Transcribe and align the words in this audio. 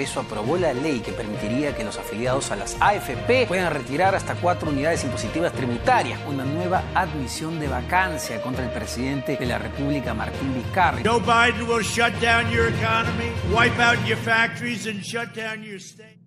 Congreso 0.00 0.20
aprobó 0.20 0.56
la 0.56 0.72
ley 0.72 1.00
que 1.00 1.12
permitiría 1.12 1.76
que 1.76 1.84
los 1.84 1.98
afiliados 1.98 2.50
a 2.50 2.56
las 2.56 2.74
AFP 2.80 3.46
puedan 3.46 3.70
retirar 3.70 4.14
hasta 4.14 4.34
cuatro 4.34 4.70
unidades 4.70 5.04
impositivas 5.04 5.52
tributarias, 5.52 6.18
una 6.26 6.42
nueva 6.42 6.82
admisión 6.94 7.60
de 7.60 7.68
vacancia 7.68 8.40
contra 8.40 8.64
el 8.64 8.70
presidente 8.70 9.36
de 9.36 9.44
la 9.44 9.58
República, 9.58 10.14
Martín 10.14 10.54
Vizcarra. 10.54 11.02
Joe 11.04 11.20
Biden 11.20 11.68
will 11.68 11.84
shut 11.84 12.14
down 12.18 12.50
your 12.50 12.68
economy, 12.68 13.30
wipe 13.52 13.78
out 13.78 13.98
your 14.08 14.16
factories, 14.16 14.86
and 14.86 15.04
shut 15.04 15.34
down 15.34 15.62
your 15.62 15.78
state. 15.78 16.18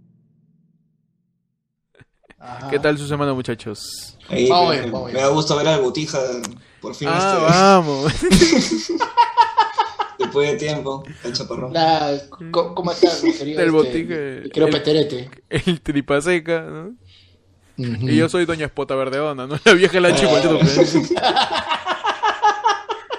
¿Qué 2.70 2.78
tal 2.78 2.96
su 3.00 3.08
semana, 3.08 3.34
muchachos? 3.34 4.20
Me, 4.30 4.48
vamos 4.50 5.12
me 5.12 5.20
da 5.20 5.30
gusto 5.30 5.55
ver 5.55 5.68
al 5.68 5.82
Botija 5.82 6.20
por 6.80 6.94
fin 6.94 7.08
Ah, 7.12 7.40
este, 7.40 7.58
vamos. 7.58 8.14
después 10.20 10.52
de 10.52 10.57
tiempo, 10.57 11.04
el 11.23 11.34
chaparrón. 11.34 11.73
Nada, 11.73 12.30
¿cómo, 12.30 12.75
cómo 12.75 12.91
estás, 12.91 13.23
mi 13.23 13.34
querido? 13.34 13.62
El 13.62 13.75
este, 13.75 14.05
querido 14.50 14.68
el- 14.68 14.73
Peterete. 14.73 15.30
El 15.49 15.81
tripaseca, 15.81 16.62
¿no? 16.62 16.95
Y 17.76 18.16
yo 18.18 18.30
soy 18.30 18.45
Doña 18.45 18.68
Espota 18.68 18.95
Verdeona, 18.95 19.48
¿no? 19.48 19.59
La 19.66 19.73
vieja 19.73 19.99
la 19.99 20.16
chico, 20.16 20.31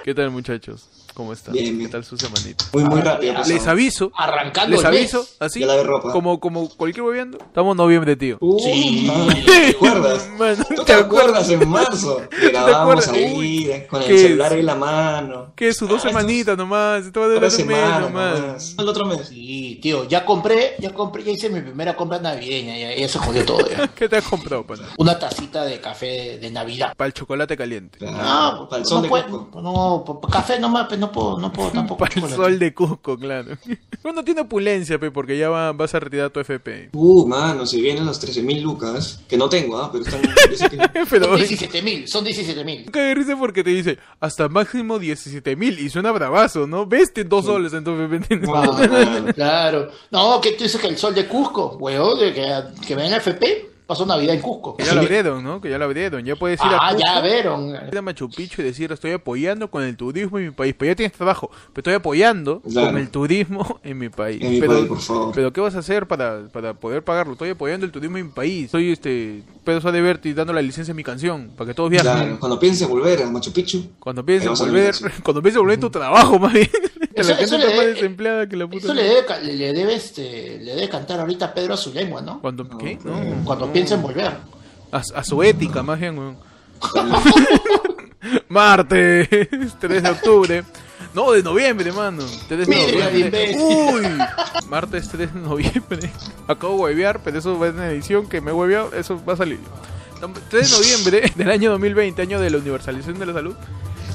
¿Qué 0.03 0.13
tal, 0.13 0.31
muchachos? 0.31 0.87
¿Cómo 1.15 1.31
están? 1.33 1.53
Bien, 1.53 1.65
¿Qué 1.65 1.71
bien. 1.71 1.89
tal 1.89 2.03
su 2.03 2.17
semanita? 2.17 2.65
Muy, 2.73 2.83
muy 2.83 2.99
rápido. 3.01 3.33
pasó. 3.35 3.49
Les 3.53 3.65
aviso, 3.67 4.11
Arrancando 4.15 4.75
les 4.75 4.83
el 4.85 4.91
mes. 4.91 4.99
aviso, 5.15 5.27
así, 5.39 5.61
Ya 5.61 5.81
ropa. 5.83 6.11
como, 6.11 6.39
como 6.41 6.67
cualquier 6.69 7.03
hueviendo. 7.05 7.37
Estamos 7.37 7.71
en 7.71 7.77
noviembre, 7.77 8.15
tío. 8.17 8.37
Uh, 8.41 8.59
Sí. 8.59 9.05
man, 9.07 9.27
¿Te 9.45 9.69
acuerdas? 9.69 10.29
Mano, 10.37 10.65
¿Tú 10.75 10.83
te 10.83 10.93
acuerdas 10.93 11.49
en 11.49 11.69
marzo? 11.69 12.21
Acuerdas? 12.65 13.07
ahí, 13.09 13.85
con 13.89 14.01
el 14.01 14.07
¿Qué 14.07 14.17
celular 14.17 14.51
es? 14.53 14.59
en 14.59 14.65
la 14.65 14.75
mano. 14.75 15.53
¿Qué? 15.55 15.73
Sus 15.73 15.87
dos 15.87 16.03
Ah, 16.03 16.09
estos- 16.09 16.11
semanitas 16.21 16.57
nomás. 16.57 17.05
Esto 17.05 17.19
va 17.21 17.25
a 17.27 17.29
durar 17.29 17.51
un 17.51 17.67
mes 17.67 17.99
nomás. 18.01 18.75
El 18.77 18.89
otro 18.89 19.05
mes. 19.05 19.27
Sí, 19.29 19.79
tío, 19.81 20.03
ya 20.07 20.25
compré, 20.25 20.75
ya 20.79 20.93
compré, 20.93 21.23
ya 21.23 21.31
hice 21.31 21.49
mi 21.49 21.61
primera 21.61 21.95
compra 21.95 22.19
navideña, 22.19 22.77
ya, 22.77 22.93
ya 22.95 23.07
se 23.07 23.19
jodió 23.19 23.45
todo 23.45 23.59
ya. 23.69 23.87
¿Qué 23.87 24.09
te 24.09 24.17
has 24.17 24.25
comprado, 24.25 24.65
pana? 24.65 24.83
Una 24.97 25.17
tacita 25.17 25.63
de 25.63 25.79
café 25.79 26.37
de 26.39 26.51
Navidad. 26.51 26.93
Para 26.97 27.07
el 27.07 27.13
chocolate 27.13 27.55
caliente. 27.55 27.99
Claro, 27.99 28.17
No, 28.61 28.69
para 28.69 28.77
el 28.81 28.83
no 28.83 28.89
sol 28.89 29.01
de 29.03 29.09
coco. 29.09 29.61
no, 29.61 30.19
café 30.29 30.59
nomás, 30.59 30.87
pues 30.87 30.99
no 31.05 31.11
puedo, 31.11 31.39
no 31.39 31.51
puedo 31.53 31.69
tampoco. 31.73 31.99
Para 32.05 32.13
el 32.27 32.29
sol 32.29 32.59
de 32.59 32.73
Cusco, 32.73 33.17
claro. 33.17 33.57
Bueno, 34.03 34.23
tiene 34.23 34.41
opulencia, 34.41 34.99
pe, 34.99 35.09
porque 35.09 35.35
ya 35.35 35.49
va- 35.49 35.71
vas 35.71 35.95
a 35.95 35.99
retirar 35.99 36.29
tu 36.29 36.39
FP. 36.39 36.89
Uh, 36.93 37.25
mano, 37.25 37.65
si 37.65 37.81
vienen 37.81 38.05
los 38.05 38.21
13.000 38.23 38.61
lucas, 38.61 39.19
que 39.27 39.35
no 39.35 39.49
tengo, 39.49 39.79
¿ah? 39.79 39.89
Pero 39.91 40.03
están... 40.03 40.21
que- 40.21 41.05
Pero 41.09 41.25
Son 41.25 41.37
17 41.37 41.81
mil, 41.81 42.07
son 42.07 42.23
17 42.23 42.63
mil. 42.63 42.85
Nunca 42.85 42.99
de 43.01 43.15
risa 43.15 43.35
porque 43.35 43.63
te 43.63 43.71
dice 43.71 43.97
hasta 44.19 44.47
máximo 44.47 44.99
17 44.99 45.55
mil 45.55 45.79
y 45.79 45.89
suena 45.89 46.11
bravazo, 46.11 46.67
¿no? 46.67 46.85
Veste 46.85 47.23
dos 47.23 47.45
soles 47.45 47.73
en 47.73 47.83
tu 47.83 47.91
FP. 47.99 48.41
Claro. 49.33 49.89
No, 50.11 50.39
que 50.41 50.51
tú 50.51 50.63
dices 50.63 50.79
que 50.79 50.87
el 50.87 50.97
sol 50.97 51.15
de 51.15 51.25
Cusco, 51.27 51.77
weón, 51.79 52.19
de 52.19 52.33
que, 52.33 52.63
que 52.85 52.95
ven 52.95 53.13
FP, 53.13 53.69
pasó 53.85 54.05
Navidad 54.05 54.35
en 54.35 54.41
Cusco. 54.41 54.75
Que 54.77 54.83
ya 54.83 54.93
lo 54.95 55.01
abrieron, 55.01 55.43
¿no? 55.43 55.61
Que 55.61 55.69
ya 55.69 55.77
lo 55.77 55.85
abrieron. 55.85 56.23
Ya 56.25 56.35
puedes 56.35 56.59
ir 56.59 56.65
a 56.67 56.77
Ah, 56.81 56.93
Cusco, 56.93 57.03
ya 57.05 57.21
vieron. 57.21 57.69
ir 57.91 57.97
a 57.97 58.01
Machu 58.01 58.29
Picchu 58.29 58.61
y 58.61 58.65
decir 58.65 58.91
estoy 58.91 59.11
apoyando 59.11 59.69
con 59.69 59.83
el 59.83 59.95
turismo 59.97 60.37
en 60.39 60.45
mi 60.45 60.51
país. 60.51 60.75
Pero 60.77 60.91
ya 60.91 60.95
tienes 60.95 61.13
trabajo. 61.13 61.49
Pero 61.73 61.81
estoy 61.81 61.93
apoyando 61.93 62.61
Claro. 62.61 62.87
con 62.87 62.97
el 62.97 63.09
turismo 63.09 63.79
en 63.83 63.97
mi 63.97 64.09
país. 64.09 64.41
En 64.41 64.51
mi 64.51 64.59
pero, 64.59 64.73
país, 64.73 64.85
por 64.87 64.99
favor. 64.99 65.31
pero 65.35 65.53
¿qué 65.53 65.61
vas 65.61 65.75
a 65.75 65.79
hacer 65.79 66.07
para, 66.07 66.47
para 66.51 66.73
poder 66.73 67.03
pagarlo? 67.03 67.33
Estoy 67.33 67.49
apoyando 67.49 67.85
el 67.85 67.91
turismo 67.91 68.17
en 68.17 68.25
mi 68.27 68.31
país. 68.31 68.71
Soy 68.71 68.91
este 68.91 69.43
Pedro 69.63 69.81
Suárez 69.81 70.03
Berti 70.03 70.33
dando 70.33 70.53
la 70.53 70.61
licencia 70.61 70.91
a 70.91 70.95
mi 70.95 71.03
canción 71.03 71.51
para 71.55 71.69
que 71.69 71.73
todos 71.73 71.89
viajen. 71.89 72.11
Claro, 72.11 72.39
cuando 72.39 72.59
pienses 72.59 72.87
volver 72.87 73.23
a 73.23 73.29
Machu 73.29 73.51
Picchu, 73.53 73.91
Cuando 73.99 74.25
pienses 74.25 74.59
a 74.59 74.63
volver, 74.65 74.95
cuando 75.23 75.41
pienses 75.41 75.59
volver 75.59 75.77
a 75.77 75.81
tu 75.81 75.89
trabajo, 75.89 76.39
más 76.39 76.53
bien. 76.53 76.69
Que 77.15 77.21
Eso- 77.21 77.29
la 77.31 77.37
gente 77.37 77.43
eso 77.45 77.55
está 77.55 77.69
le 77.69 77.75
más 77.77 77.85
debe- 77.85 77.93
desempleada 77.93 78.49
que 78.49 78.57
la 78.57 78.65
puta. 78.67 78.77
Eso 78.85 78.93
le 78.93 79.03
debe, 79.03 79.23
le 79.53 79.73
debe, 79.73 79.95
este, 79.95 80.59
le 80.59 80.75
debe 80.75 80.89
cantar 80.89 81.19
ahorita 81.21 81.45
a 81.45 81.53
Pedro 81.53 81.73
a 81.73 81.77
su 81.77 81.93
lengua, 81.93 82.21
¿no? 82.21 82.41
Cuando, 82.41 82.67
¿Qué? 82.77 82.99
No, 83.05 83.23
No. 83.23 83.45
Cuando 83.45 83.71
piensa 83.75 83.95
en 83.95 84.01
volver. 84.01 84.31
A, 84.89 85.01
a 85.15 85.23
su 85.25 85.43
ética, 85.43 85.83
más 85.83 85.99
bien, 85.99 86.17
weón. 86.17 86.37
Martes, 88.47 89.27
3 89.79 90.03
de 90.03 90.09
octubre. 90.09 90.63
No, 91.13 91.31
de 91.31 91.43
noviembre, 91.43 91.91
mano. 91.91 92.23
3 92.47 92.67
de 92.67 92.75
noviembre. 92.75 93.55
Uy, 93.57 94.05
martes 94.69 95.09
3 95.09 95.33
de 95.33 95.39
noviembre. 95.41 96.09
Acabo 96.47 96.75
de 96.75 96.83
huevear, 96.83 97.19
pero 97.21 97.37
eso 97.37 97.59
va 97.59 97.67
en 97.67 97.77
la 97.77 97.91
edición 97.91 98.29
que 98.29 98.39
me 98.39 98.51
he 98.51 98.53
hueveado, 98.53 98.93
eso 98.93 99.21
va 99.25 99.33
a 99.33 99.37
salir. 99.37 99.59
3 100.49 100.71
de 100.71 100.77
noviembre 100.77 101.33
del 101.35 101.51
año 101.51 101.71
2020, 101.71 102.21
año 102.21 102.39
de 102.39 102.49
la 102.49 102.57
universalización 102.57 103.19
de 103.19 103.25
la 103.25 103.33
salud. 103.33 103.55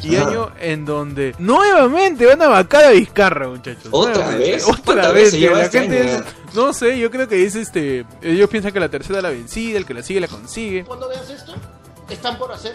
Y 0.02 0.16
año 0.16 0.50
en 0.60 0.84
donde 0.84 1.34
nuevamente 1.38 2.26
van 2.26 2.40
a 2.42 2.48
vacar 2.48 2.84
a 2.84 2.90
Vizcarra, 2.90 3.48
muchachos. 3.48 3.88
¿Otra 3.90 4.14
Nuevamente. 4.14 4.50
vez? 4.52 4.64
Otra 4.68 4.82
¿Cuántas 4.84 5.14
vez. 5.14 5.32
La 5.40 5.62
este 5.62 5.78
gente 5.80 6.00
año 6.00 6.10
es- 6.10 6.54
no 6.54 6.72
sé, 6.72 6.98
yo 6.98 7.10
creo 7.10 7.28
que 7.28 7.44
es 7.44 7.54
este. 7.54 8.04
Ellos 8.22 8.48
piensan 8.50 8.72
que 8.72 8.80
la 8.80 8.88
tercera 8.88 9.20
la 9.22 9.30
vencida, 9.30 9.78
el 9.78 9.86
que 9.86 9.94
la 9.94 10.02
sigue 10.02 10.20
la 10.20 10.28
consigue. 10.28 10.84
Cuando 10.84 11.08
veas 11.08 11.28
esto, 11.30 11.54
están 12.08 12.38
por 12.38 12.52
hacer 12.52 12.74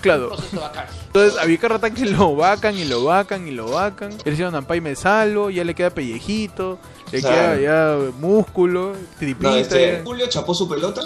Claro. 0.00 0.30
Entonces 1.06 1.38
a 1.40 1.44
Vizcarra 1.44 1.80
que 1.90 2.04
lo 2.06 2.36
vacan 2.36 2.76
y 2.76 2.84
lo 2.84 3.02
vacan 3.04 3.48
y 3.48 3.50
lo 3.50 3.70
vacan. 3.70 4.12
Él 4.24 4.32
hicieron 4.34 4.54
Ampay 4.54 4.80
me 4.80 4.94
salvo, 4.94 5.50
ya 5.50 5.64
le 5.64 5.74
queda 5.74 5.90
pellejito, 5.90 6.78
le 7.10 7.20
queda 7.20 7.58
ya 7.58 7.98
músculo, 8.20 8.92
tripita. 9.18 9.50
no, 9.50 9.56
este, 9.56 9.96
ya. 9.98 10.04
Julio 10.04 10.26
chapó 10.28 10.54
su 10.54 10.68
pelota, 10.68 11.02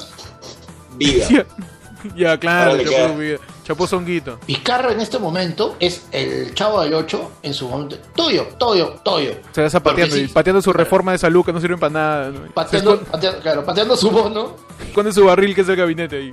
vida. 0.97 1.47
Ya, 2.17 2.39
claro, 2.39 2.77
vida, 3.17 3.39
chapó 3.65 3.87
zonguito. 3.87 4.39
Vizcarra 4.47 4.93
en 4.93 5.01
este 5.01 5.19
momento 5.19 5.77
es 5.81 6.07
el 6.13 6.55
chavo 6.55 6.83
del 6.83 6.95
8 6.95 7.31
en 7.43 7.55
su 7.55 7.69
momento. 7.69 7.97
Toyo, 8.15 8.49
Toyo, 8.59 9.01
Toyo. 9.05 9.35
Se 9.53 9.65
está 9.65 9.81
pateando, 9.81 10.17
sí. 10.17 10.29
pateando 10.29 10.61
su 10.63 10.73
reforma 10.73 11.13
de 11.13 11.19
salud 11.19 11.45
que 11.45 11.53
no 11.53 11.61
sirve 11.61 11.79
para 11.79 11.93
nada. 11.93 12.33
Pateando, 12.55 13.01
claro, 13.43 13.65
pateando 13.65 13.97
su 13.97 14.11
bono. 14.11 14.57
esconde 14.87 15.13
su 15.13 15.25
barril 15.25 15.55
que 15.55 15.63
es 15.63 15.69
el 15.69 15.77
gabinete 15.77 16.17
ahí. 16.17 16.33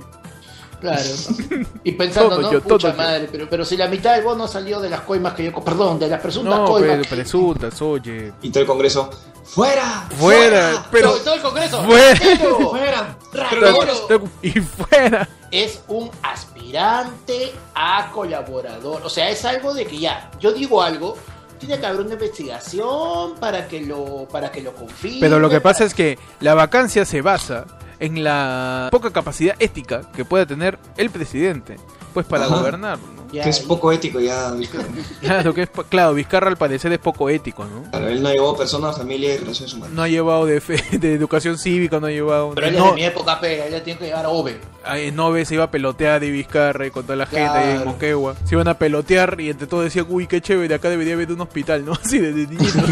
Claro. 0.80 1.02
Y 1.84 1.92
pensando, 1.92 2.30
Todo 2.36 2.42
¿no? 2.42 2.52
yo, 2.52 2.60
Pucha 2.62 2.88
todo 2.92 2.96
madre, 2.96 3.28
pero, 3.30 3.48
pero 3.48 3.64
si 3.64 3.76
la 3.76 3.88
mitad 3.88 4.14
del 4.14 4.22
bono 4.24 4.46
salió 4.46 4.80
de 4.80 4.90
las 4.90 5.00
coimas 5.00 5.32
que 5.34 5.44
yo... 5.44 5.52
Perdón, 5.64 5.98
de 5.98 6.08
las 6.08 6.20
presuntas 6.20 6.58
No, 6.58 6.64
coimas. 6.66 6.98
pero 6.98 7.08
presuntas, 7.08 7.80
oye. 7.82 8.32
Y 8.42 8.50
todo 8.50 8.60
el 8.62 8.66
Congreso, 8.66 9.10
¡fuera! 9.44 10.06
Fuera, 10.18 10.86
pero. 10.90 11.12
Todo, 11.18 11.34
el 11.34 11.40
Congreso. 11.40 11.82
Fuera. 11.84 13.16
¡Fuera! 13.30 13.96
Y 14.42 14.50
fuera. 14.60 15.28
es 15.50 15.80
un 15.88 16.10
aspirante 16.22 17.52
a 17.74 18.10
colaborador. 18.12 19.02
O 19.04 19.08
sea, 19.08 19.30
es 19.30 19.44
algo 19.44 19.72
de 19.74 19.86
que 19.86 19.98
ya, 19.98 20.30
yo 20.38 20.52
digo 20.52 20.82
algo, 20.82 21.16
tiene 21.58 21.78
que 21.78 21.86
haber 21.86 22.00
una 22.02 22.14
investigación 22.14 23.34
para 23.40 23.66
que 23.68 23.80
lo, 23.80 24.26
para 24.30 24.50
que 24.50 24.60
lo 24.62 24.74
confirme. 24.74 25.20
Pero 25.20 25.38
lo 25.38 25.48
que 25.50 25.60
pasa 25.60 25.84
es 25.84 25.94
que 25.94 26.18
la 26.40 26.54
vacancia 26.54 27.04
se 27.04 27.22
basa 27.22 27.66
en 28.00 28.24
la 28.24 28.88
poca 28.90 29.10
capacidad 29.12 29.54
ética 29.58 30.10
que 30.12 30.24
pueda 30.24 30.46
tener 30.46 30.78
el 30.96 31.10
presidente, 31.10 31.76
pues 32.12 32.26
para 32.26 32.46
Ajá. 32.46 32.56
gobernar. 32.56 32.98
Ya, 33.32 33.44
Que 33.44 33.50
es 33.50 33.60
y- 33.62 33.66
poco 33.66 33.92
ético 33.92 34.18
ya, 34.20 34.50
Vizcarra. 34.52 34.88
Claro, 35.20 35.54
que 35.54 35.62
es, 35.62 35.70
claro, 35.88 36.14
Vizcarra 36.14 36.48
al 36.48 36.56
parecer 36.56 36.92
es 36.92 36.98
poco 36.98 37.28
ético, 37.30 37.64
¿no? 37.64 37.88
Claro, 37.90 38.08
él 38.08 38.22
no 38.22 38.32
llevó 38.32 38.56
personas, 38.56 38.96
familia 38.96 39.34
y 39.34 39.38
relaciones 39.38 39.72
humanas. 39.74 39.94
No 39.94 40.02
ha 40.02 40.08
llevado 40.08 40.46
de, 40.46 40.60
fe- 40.60 40.82
de 40.98 41.14
educación 41.14 41.56
cívica, 41.58 42.00
no 42.00 42.08
ha 42.08 42.10
llevado... 42.10 42.52
Pero 42.54 42.66
él 42.66 42.74
es 42.76 42.84
de 42.84 42.92
mi 42.92 43.04
época, 43.04 43.38
pero 43.40 43.62
él 43.64 43.82
tiene 43.82 43.98
que 44.00 44.06
llevar 44.06 44.24
a 44.26 44.30
Ove. 44.30 44.58
ay, 44.84 45.12
no 45.12 45.30
ve, 45.30 45.44
se 45.44 45.54
iba 45.54 45.64
a 45.64 45.70
pelotear 45.70 46.20
de 46.20 46.30
Vizcarra 46.30 46.86
y 46.86 46.90
con 46.90 47.04
toda 47.04 47.16
la 47.16 47.26
gente 47.26 47.46
ahí 47.48 47.76
en. 47.76 47.84
Moquegua. 47.84 48.34
Se 48.44 48.54
iban 48.56 48.66
a 48.68 48.74
pelotear 48.74 49.40
y 49.40 49.50
entre 49.50 49.66
todos 49.68 49.84
decían, 49.84 50.06
uy, 50.08 50.26
qué 50.26 50.40
chévere, 50.40 50.74
acá 50.74 50.88
debería 50.90 51.14
haber 51.14 51.30
un 51.30 51.40
hospital, 51.40 51.84
¿no? 51.84 51.92
Así 52.04 52.18
de, 52.18 52.32
de 52.32 52.46
niñitos. 52.48 52.82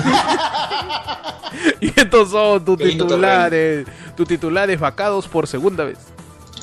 y 1.80 1.88
estos 1.98 2.30
son 2.30 2.64
tus 2.64 2.76
Qué 2.78 2.84
titulares, 2.90 3.86
tus 4.16 4.28
titulares 4.28 4.78
vacados 4.78 5.26
por 5.26 5.46
segunda 5.46 5.84
vez. 5.84 5.98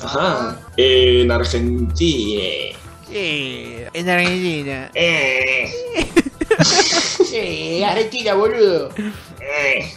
Ajá. 0.02 0.58
En 0.76 1.30
Argentina. 1.30 2.76
En 3.10 4.08
Argentina. 4.08 4.90
Eh, 4.94 5.70
Eh, 7.32 7.84
Argentina, 7.84 8.32
boludo. 8.34 8.88
eh. 9.40 9.92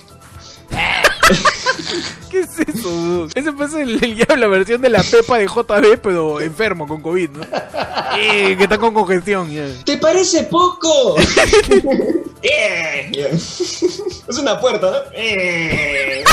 ¿Qué 2.30 2.40
es 2.42 2.60
eso? 2.60 3.28
Ese 3.34 3.52
parece 3.54 3.82
el, 3.84 4.04
el- 4.04 4.40
la 4.40 4.48
versión 4.48 4.82
de 4.82 4.90
la 4.90 5.02
Pepa 5.04 5.38
de 5.40 5.48
JB, 5.48 6.00
pero 6.02 6.42
enfermo 6.42 6.88
con 6.88 7.02
COVID, 7.02 7.30
¿no? 7.32 7.42
Eh, 8.18 8.56
que 8.58 8.64
está 8.64 8.78
con 8.78 8.94
congestión. 8.94 9.50
¿Te 9.86 9.98
parece 9.98 10.44
poco? 10.44 11.16
Eh. 12.42 13.12
Es 13.34 14.38
una 14.40 14.58
puerta, 14.62 14.90
¿no? 14.90 14.98
Eh. 15.14 16.24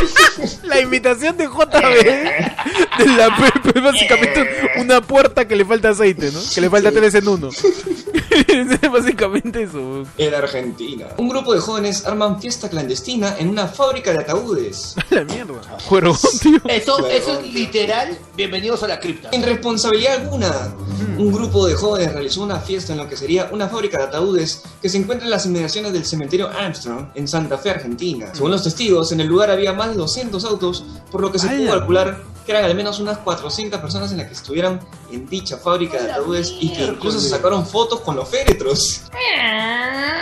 La 0.62 0.80
imitación 0.80 1.36
de 1.36 1.46
JB 1.46 2.55
la 3.16 3.36
Pepa 3.36 3.70
es 3.78 3.82
básicamente 3.82 4.40
un- 4.76 4.82
una 4.82 5.00
puerta 5.00 5.46
que 5.46 5.56
le 5.56 5.64
falta 5.64 5.90
aceite, 5.90 6.30
¿no? 6.32 6.40
Que 6.54 6.60
le 6.60 6.70
falta 6.70 6.90
tres 6.92 7.14
en 7.14 7.28
uno. 7.28 7.48
Es 7.48 8.80
básicamente 8.92 9.62
eso. 9.62 10.04
En 10.18 10.34
Argentina, 10.34 11.06
un 11.16 11.28
grupo 11.28 11.54
de 11.54 11.60
jóvenes 11.60 12.06
arman 12.06 12.40
fiesta 12.40 12.68
clandestina 12.68 13.36
en 13.38 13.48
una 13.48 13.66
fábrica 13.66 14.12
de 14.12 14.18
ataúdes. 14.18 14.94
La 15.10 15.24
mierda. 15.24 15.60
Cuervón, 15.88 16.16
tío. 16.40 16.58
Eso, 16.68 17.06
eso 17.08 17.40
es 17.40 17.52
literal. 17.52 18.16
Bienvenidos 18.36 18.82
a 18.82 18.88
la 18.88 18.98
cripta. 19.00 19.30
Sin 19.30 19.42
responsabilidad 19.42 20.20
alguna, 20.22 20.74
un 21.18 21.32
grupo 21.32 21.66
de 21.66 21.74
jóvenes 21.74 22.12
realizó 22.12 22.42
una 22.42 22.60
fiesta 22.60 22.92
en 22.92 22.98
lo 22.98 23.08
que 23.08 23.16
sería 23.16 23.48
una 23.52 23.68
fábrica 23.68 23.98
de 23.98 24.04
ataúdes 24.04 24.62
que 24.82 24.88
se 24.88 24.98
encuentra 24.98 25.24
en 25.26 25.30
las 25.30 25.46
inmediaciones 25.46 25.92
del 25.92 26.04
cementerio 26.04 26.48
Armstrong 26.48 27.08
en 27.14 27.26
Santa 27.28 27.58
Fe, 27.58 27.70
Argentina. 27.70 28.28
Según 28.32 28.50
los 28.50 28.62
testigos, 28.62 29.12
en 29.12 29.20
el 29.20 29.26
lugar 29.26 29.50
había 29.50 29.72
más 29.72 29.90
de 29.90 29.96
200 29.96 30.44
autos, 30.44 30.84
por 31.10 31.20
lo 31.20 31.32
que 31.32 31.38
se 31.38 31.48
pudo 31.48 31.70
calcular 31.78 32.22
que 32.46 32.52
eran 32.52 32.64
al 32.64 32.74
menos 32.76 33.00
unas 33.00 33.18
400 33.18 33.80
personas 33.80 34.12
en 34.12 34.18
las 34.18 34.28
que 34.28 34.34
estuvieran 34.34 34.80
en 35.10 35.28
dicha 35.28 35.58
fábrica 35.58 36.00
de 36.00 36.12
ataúdes 36.12 36.54
y 36.60 36.72
que 36.72 36.84
incluso 36.84 37.20
se 37.20 37.28
sacaron 37.28 37.66
fotos 37.66 38.00
con 38.00 38.14
los 38.14 38.28
féretros. 38.28 39.02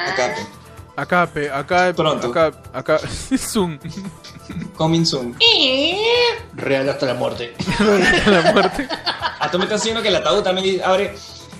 Acá, 0.09 0.35
pe. 0.35 0.47
Acá, 0.97 1.27
pe, 1.27 1.51
acá, 1.51 1.93
Pronto. 1.95 2.29
acá, 2.29 2.53
acá. 2.73 2.99
Zoom. 3.39 3.79
coming 4.77 5.05
soon. 5.05 5.37
Real 6.55 6.89
hasta 6.89 7.07
la 7.07 7.15
muerte. 7.15 7.55
La 8.27 8.53
muerte. 8.53 8.89
Ah, 9.39 9.51
tú 9.51 9.59
me 9.59 9.65
estás 9.65 9.81
diciendo 9.81 10.01
que 10.01 10.09
el 10.09 10.17
ataúd 10.17 10.43
también 10.43 10.81
abre. 10.83 11.15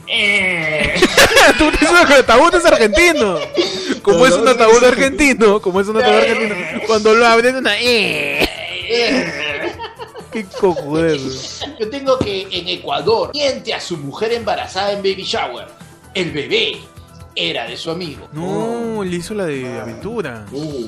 Eh. 0.07 0.95
Tú 1.59 1.71
dices 1.71 1.89
que 2.07 2.15
el 2.15 2.21
ataúd 2.21 2.55
es 2.55 2.65
argentino. 2.65 3.39
Como 4.03 4.27
es 4.27 4.35
un 4.35 4.47
ataúd 4.47 4.85
argentino, 4.85 5.61
como 5.61 5.81
es 5.81 5.89
un 5.89 5.97
ataúd 5.97 6.15
argentino, 6.15 6.55
cuando 6.87 7.15
lo 7.15 7.27
abren 7.27 7.57
una. 7.57 7.73
Qué. 10.35 10.45
Yo 11.79 11.91
tengo 11.91 12.19
que 12.19 12.49
en 12.51 12.69
Ecuador 12.69 13.31
miente 13.33 13.73
a 13.73 13.81
su 13.81 13.97
mujer 13.97 14.33
embarazada 14.33 14.91
en 14.93 14.99
baby 14.99 15.23
shower. 15.23 15.69
El 16.13 16.33
bebé 16.33 16.81
era 17.37 17.67
de 17.67 17.77
su 17.77 17.91
amigo. 17.91 18.29
No, 18.33 19.03
le 19.03 19.17
hizo 19.17 19.35
la 19.35 19.45
de 19.47 19.81
aventura. 19.81 20.47
Uh, 20.53 20.87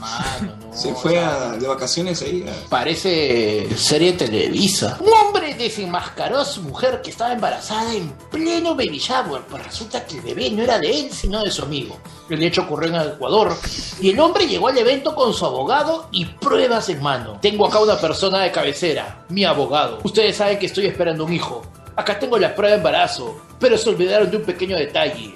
mano, 0.00 0.56
no, 0.60 0.72
se 0.76 0.94
fue 0.94 1.18
a- 1.18 1.52
de 1.52 1.66
vacaciones 1.66 2.22
ahí. 2.22 2.44
Parece 2.68 3.68
serie 3.76 4.12
Televisa. 4.14 4.98
Un 5.00 5.12
hombre 5.12 5.54
desenmascaró 5.54 6.38
a 6.38 6.44
su 6.44 6.62
mujer 6.62 7.00
que 7.02 7.10
estaba 7.10 7.32
embarazada 7.32 7.94
en 7.94 8.10
pleno 8.30 8.74
baby 8.74 8.98
shower. 8.98 9.42
Pues 9.42 9.64
resulta 9.64 10.04
que 10.06 10.16
el 10.16 10.22
bebé 10.22 10.50
no 10.50 10.62
era 10.62 10.78
de 10.78 11.00
él, 11.00 11.10
sino 11.12 11.42
de 11.42 11.50
su 11.50 11.62
amigo. 11.62 11.98
El 12.30 12.42
hecho 12.42 12.62
ocurrió 12.62 12.88
en 12.88 13.08
Ecuador. 13.08 13.54
Y 14.00 14.10
el 14.10 14.20
hombre 14.20 14.46
llegó 14.46 14.68
al 14.68 14.78
evento 14.78 15.14
con 15.14 15.34
su 15.34 15.44
abogado 15.44 16.08
y 16.12 16.24
pruebas 16.24 16.88
en 16.88 17.02
mano. 17.02 17.38
Tengo 17.42 17.66
acá 17.66 17.78
una 17.80 17.98
persona 18.00 18.40
de 18.40 18.50
cabecera, 18.52 19.24
mi 19.28 19.44
abogado. 19.44 19.98
Ustedes 20.04 20.36
saben 20.36 20.58
que 20.58 20.66
estoy 20.66 20.86
esperando 20.86 21.24
un 21.24 21.32
hijo. 21.32 21.62
Acá 21.96 22.18
tengo 22.18 22.38
la 22.38 22.54
prueba 22.54 22.72
de 22.72 22.78
embarazo, 22.78 23.38
pero 23.60 23.78
se 23.78 23.88
olvidaron 23.90 24.30
de 24.30 24.38
un 24.38 24.42
pequeño 24.44 24.76
detalle. 24.76 25.34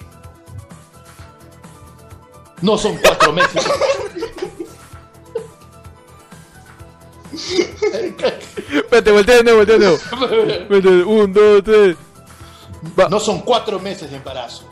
No 2.62 2.76
son 2.76 2.96
cuatro 2.99 3.32
meses. 3.32 3.64
Espérate, 8.72 9.12
voltea 9.12 9.37
de 9.37 9.44
nuevo, 9.44 9.58
voltea 9.58 9.78
de 9.78 10.66
nuevo. 10.69 11.10
Un, 11.10 11.32
dos, 11.32 11.62
tres. 11.64 11.96
Va. 12.99 13.08
No 13.08 13.20
son 13.20 13.40
cuatro 13.40 13.78
meses 13.78 14.10
de 14.10 14.16
embarazo. 14.16 14.69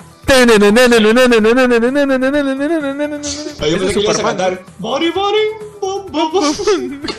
Yo 3.70 3.78
pensé 3.78 3.94
que 3.94 4.00
ibas 4.00 4.18
a 4.18 4.22
cantar. 4.22 4.64
Body, 4.78 5.10
body. 5.10 5.36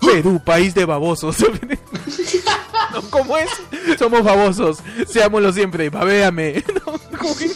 Perú, 0.00 0.40
país 0.44 0.74
de 0.74 0.84
babosos. 0.84 1.36
No, 2.92 3.02
¿Cómo 3.10 3.36
es? 3.36 3.50
Somos 3.98 4.22
babosos. 4.22 4.78
Seámoslo 5.06 5.52
siempre. 5.52 5.90
Babéame. 5.90 6.64
No, 6.86 7.18
¿cómo 7.18 7.36
que? 7.36 7.50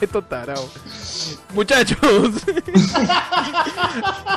Esto 0.00 0.22
tarao. 0.22 0.68
Muchachos. 1.54 1.98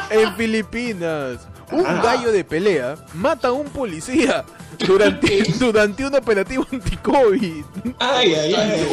en 0.10 0.36
Filipinas, 0.36 1.48
un 1.71 1.83
gallo 1.83 2.31
de 2.31 2.44
pelea 2.44 2.95
mata 3.13 3.50
a 3.50 3.51
un 3.51 3.68
policía 3.68 4.45
durante, 4.86 5.44
durante 5.60 6.06
un 6.06 6.15
operativo 6.15 6.65
anti-COVID. 6.72 7.63
Ay, 8.00 8.33
ay, 8.33 8.54
ay. 8.54 8.88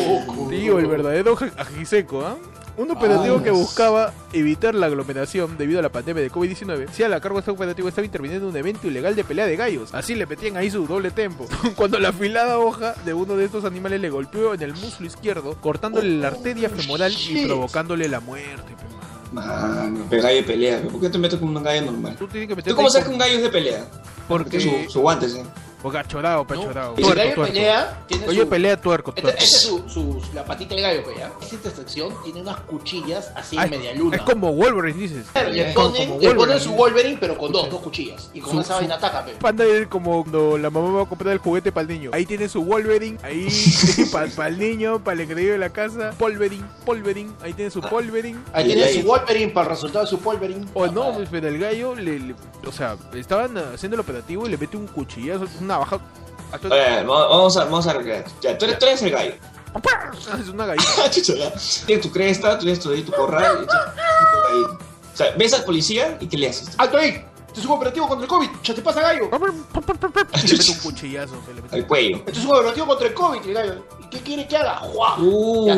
Tío, 0.50 0.78
el 0.78 0.86
verdadero 0.86 1.36
ajiseco, 1.56 2.26
¿ah? 2.26 2.36
Un 2.76 2.90
operativo 2.90 3.36
Ah. 3.38 3.42
que 3.42 3.50
buscaba 3.50 4.12
evitar 4.32 4.74
la 4.74 4.86
aglomeración 4.86 5.56
debido 5.56 5.78
a 5.78 5.82
la 5.82 5.88
pandemia 5.88 6.22
de 6.22 6.30
COVID-19. 6.30 6.88
Si 6.92 7.02
a 7.02 7.08
la 7.08 7.20
cargo 7.20 7.36
de 7.38 7.40
este 7.40 7.50
operativo 7.50 7.88
estaba 7.88 8.04
interviniendo 8.04 8.46
en 8.48 8.50
un 8.52 8.56
evento 8.58 8.86
ilegal 8.86 9.16
de 9.16 9.24
pelea 9.24 9.46
de 9.46 9.56
gallos. 9.56 9.94
Así 9.94 10.14
le 10.14 10.26
metían 10.26 10.56
ahí 10.56 10.70
su 10.70 10.86
doble 10.86 11.10
tempo. 11.10 11.46
Cuando 11.76 11.98
la 11.98 12.10
afilada 12.10 12.58
hoja 12.58 12.94
de 13.04 13.14
uno 13.14 13.34
de 13.36 13.46
estos 13.46 13.64
animales 13.64 14.00
le 14.00 14.10
golpeó 14.10 14.52
en 14.54 14.62
el 14.62 14.74
muslo 14.74 15.06
izquierdo, 15.06 15.58
cortándole 15.60 16.18
la 16.18 16.28
arteria 16.28 16.68
femoral 16.68 17.12
y 17.12 17.46
provocándole 17.46 18.08
la 18.08 18.20
muerte. 18.20 18.74
mano. 19.32 20.04
Pero 20.10 20.22
gallo 20.22 20.36
de 20.36 20.42
pelea. 20.42 20.82
¿Por 20.82 21.00
qué 21.00 21.08
te 21.08 21.18
metes 21.18 21.38
con 21.38 21.56
un 21.56 21.62
gallo 21.62 21.86
normal? 21.90 22.16
Tú 22.18 22.26
tienes 22.28 22.48
que 22.48 22.56
meter 22.56 22.72
¿Tú 22.72 22.76
cómo 22.76 22.90
sabes 22.90 23.06
que 23.06 23.12
un 23.12 23.18
gallo 23.18 23.36
es 23.36 23.42
de 23.42 23.50
pelea? 23.50 23.84
Porque... 24.28 24.60
Su, 24.60 24.70
su 24.90 25.00
guante, 25.00 25.28
sí. 25.28 25.40
Porque 25.86 25.98
achorado, 25.98 26.44
pechorado. 26.44 26.94
Y 26.98 27.04
si 27.04 27.08
el 27.10 27.14
gallo 27.16 27.42
pelea, 27.44 28.04
tiene 28.08 28.26
Oye, 28.26 28.40
su... 28.40 28.48
pelea 28.48 28.80
tuerco, 28.80 29.12
tuerco. 29.12 29.28
esta 29.30 29.44
es 29.44 29.60
su, 29.62 29.88
su- 29.88 30.20
la 30.34 30.44
patita 30.44 30.74
del 30.74 30.82
gallo, 30.82 31.02
¿ya? 31.16 31.30
Esta 31.40 31.54
intersección 31.54 32.12
tiene 32.24 32.40
unas 32.40 32.56
cuchillas 32.62 33.30
así 33.36 33.54
en 33.54 33.62
Ay, 33.62 33.70
media 33.70 33.94
luna. 33.94 34.16
Es 34.16 34.22
como 34.22 34.52
Wolverine, 34.52 34.98
dices. 34.98 35.26
Claro, 35.32 35.50
le 35.50 35.64
ponen, 35.72 36.08
como 36.08 36.20
le 36.20 36.34
ponen 36.34 36.58
su 36.60 36.72
Wolverine, 36.72 37.18
pero 37.20 37.38
con 37.38 37.52
dos, 37.52 37.70
dos 37.70 37.80
cuchillas. 37.82 38.30
Y 38.34 38.40
con 38.40 38.54
Su- 38.54 38.60
esa 38.62 38.74
vaina 38.74 38.96
ataca, 38.96 39.24
pe. 39.24 39.32
Panda 39.40 39.64
es 39.64 39.86
como 39.86 40.22
cuando 40.24 40.58
la 40.58 40.70
mamá 40.70 40.90
va 40.90 41.02
a 41.02 41.06
comprar 41.06 41.32
el 41.32 41.38
juguete 41.38 41.70
para 41.70 41.82
el 41.82 41.88
niño. 41.88 42.10
Ahí 42.12 42.26
tiene 42.26 42.48
su 42.48 42.64
Wolverine, 42.64 43.18
ahí 43.22 43.46
para 44.12 44.48
el 44.48 44.58
niño, 44.58 44.98
para 45.04 45.14
el 45.14 45.20
engreído 45.20 45.52
de 45.52 45.58
la 45.58 45.70
casa. 45.70 46.10
Polverine, 46.18 46.64
Polverine, 46.84 47.30
ahí 47.42 47.52
tiene 47.52 47.70
su 47.70 47.80
Polverine. 47.80 48.40
Ahí 48.52 48.64
Ay, 48.64 48.72
tiene 48.72 48.84
ay. 48.84 49.00
su 49.02 49.06
Wolverine 49.06 49.52
para 49.52 49.66
el 49.66 49.70
resultado 49.70 50.04
de 50.04 50.10
su 50.10 50.18
Wolverine. 50.18 50.66
O 50.74 50.88
no, 50.88 51.12
pues, 51.14 51.28
pero 51.30 51.46
el 51.46 51.58
gallo, 51.60 51.94
le, 51.94 52.18
le- 52.18 52.34
o 52.66 52.72
sea, 52.72 52.96
estaban 53.14 53.56
haciendo 53.56 53.94
el 53.94 54.00
operativo 54.00 54.46
y 54.46 54.50
le 54.50 54.58
mete 54.58 54.76
un 54.76 54.88
cuchillazo, 54.88 55.46
una 55.60 55.75
baja. 55.78 56.00
a 56.52 56.58
todo- 56.58 56.72
A 56.72 56.76
ver, 56.76 57.04
vamos 57.06 57.56
a, 57.56 57.64
vamos 57.64 57.86
a 57.86 57.90
arreglar. 57.90 58.24
Ya, 58.40 58.56
tú 58.56 58.64
eres, 58.64 58.78
tú 58.78 58.86
eres 58.86 59.02
el 59.02 59.10
gallo. 59.10 59.34
Es 60.40 60.48
una 60.48 60.66
gallina. 60.66 60.84
Ah. 60.98 61.10
Tienes 61.86 62.00
tu 62.02 62.10
cresta, 62.10 62.58
tú 62.58 62.64
tienes 62.64 62.80
tu, 62.80 62.90
ahí 62.90 63.02
tu 63.02 63.12
corral 63.12 63.58
y 63.62 63.66
tu, 63.66 63.72
tu 63.72 64.48
gallina. 64.48 64.78
O 65.12 65.16
sea, 65.16 65.30
ves 65.36 65.54
al 65.54 65.64
policía 65.64 66.16
y 66.20 66.26
¿qué 66.26 66.36
le 66.36 66.48
haces? 66.48 66.70
¡Alto 66.78 66.96
ahí! 66.98 67.24
Este 67.48 67.60
es 67.60 67.66
un 67.66 67.72
operativo 67.72 68.06
contra 68.06 68.24
el 68.24 68.28
COVID. 68.28 68.48
¡Ya 68.62 68.74
te 68.74 68.82
pasa, 68.82 69.00
gallo! 69.00 69.30
Y 69.30 70.46
le 70.46 70.52
mete 70.58 70.70
un 70.72 70.78
cuchillazo. 70.78 71.34
se 71.46 71.54
le 71.54 71.62
mete- 71.62 71.74
Al 71.76 71.86
cuello. 71.86 72.16
Este 72.18 72.32
es 72.32 72.44
un 72.44 72.50
operativo 72.54 72.86
contra 72.86 73.06
el 73.08 73.14
COVID, 73.14 73.40
el 73.46 73.54
gallo. 73.54 73.86
¿Y 74.04 74.10
qué 74.10 74.20
quiere 74.20 74.46
que 74.46 74.56
haga? 74.58 74.76
¡Juá! 74.76 75.16
Uy. 75.18 75.70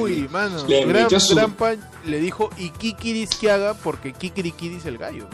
Uy, 0.00 0.28
mano. 0.30 0.64
Le 0.68 0.84
gran, 0.84 1.08
gran 1.08 1.52
pan 1.52 1.90
le 2.04 2.20
dijo 2.20 2.50
y 2.56 2.70
Kikiris 2.70 3.30
que 3.36 3.50
haga 3.50 3.74
porque 3.74 4.12
Kikirikiri 4.12 4.76
es 4.76 4.86
el 4.86 4.98
gallo. 4.98 5.26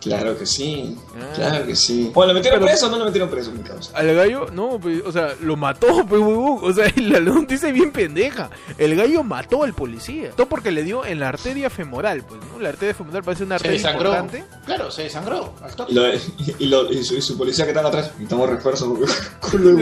Claro 0.00 0.38
que 0.38 0.46
sí. 0.46 0.96
Ah. 1.20 1.32
Claro 1.34 1.66
que 1.66 1.74
sí. 1.74 2.10
Bueno, 2.14 2.32
¿lo 2.32 2.38
metieron 2.38 2.60
Pero- 2.60 2.70
preso 2.70 2.86
o 2.86 2.90
no 2.90 2.98
lo 2.98 3.04
metieron 3.06 3.28
preso, 3.28 3.50
mi 3.50 3.60
causa? 3.64 3.96
Al 3.98 4.14
gallo, 4.14 4.46
no, 4.52 4.78
pues, 4.80 5.02
o 5.04 5.10
sea, 5.10 5.34
lo 5.40 5.56
mató, 5.56 5.88
pues, 6.08 6.20
huevón. 6.20 6.58
O 6.62 6.72
sea, 6.72 6.86
la 6.96 7.18
noticia 7.20 7.68
es 7.68 7.74
bien 7.74 7.90
pendeja. 7.90 8.48
El 8.78 8.94
gallo 8.94 9.24
mató 9.24 9.64
al 9.64 9.74
policía. 9.74 10.30
Todo 10.36 10.46
porque 10.48 10.70
le 10.70 10.84
dio 10.84 11.04
en 11.04 11.18
la 11.18 11.28
arteria 11.28 11.68
femoral, 11.68 12.22
pues, 12.28 12.40
¿no? 12.52 12.60
La 12.60 12.68
arteria 12.68 12.94
femoral 12.94 13.24
parece 13.24 13.42
una 13.44 13.58
Se 13.58 13.66
arteria 13.66 13.76
desangró. 13.78 14.10
importante. 14.14 14.44
Claro, 14.66 14.90
se 14.90 15.02
desangró. 15.02 15.54
Al 15.62 15.74
toque. 15.74 15.92
Y, 15.92 15.94
lo, 15.96 16.14
y, 16.14 16.20
y 16.60 16.66
lo- 16.66 16.92
y 16.92 17.04
su, 17.04 17.14
y 17.16 17.20
su 17.22 17.36
policía 17.36 17.64
que 17.64 17.72
están 17.72 17.86
atrás. 17.86 18.10
Necesitamos 18.12 18.48
refuerzo. 18.50 18.94
culo 19.40 19.76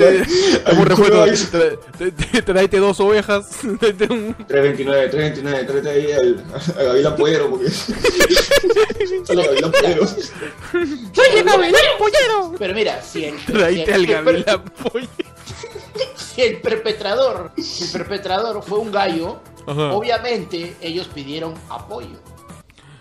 refuerzo, 0.84 1.48
tráete 2.44 2.78
dos 2.78 2.98
ovejas. 3.00 3.48
tráete 3.78 4.04
un- 4.12 4.34
329, 4.46 5.08
329, 5.08 5.64
tráete 5.64 5.88
ahí 5.90 6.12
al, 6.12 6.44
a 6.78 6.82
Gavilán 6.82 7.16
Puero, 7.16 7.50
porque. 7.50 7.66
Gavilán 9.28 9.72
Puero. 9.72 10.05
Pero 12.58 12.74
mira, 12.74 13.02
si 13.02 13.24
el, 13.24 13.38
si 13.38 13.46
Tráete 13.52 13.92
el- 13.92 13.94
al 13.94 14.06
si 14.06 14.12
el 14.12 14.24
per- 14.24 14.44
gavilán, 14.44 14.64
pollo. 14.82 15.08
si 16.34 16.42
el 16.42 16.60
perpetrador, 16.60 17.52
si 17.62 17.84
el 17.84 17.90
perpetrador 17.90 18.62
fue 18.62 18.78
un 18.78 18.92
gallo, 18.92 19.40
Ajá. 19.66 19.92
obviamente 19.92 20.76
ellos 20.80 21.08
pidieron 21.08 21.54
apoyo. 21.68 22.18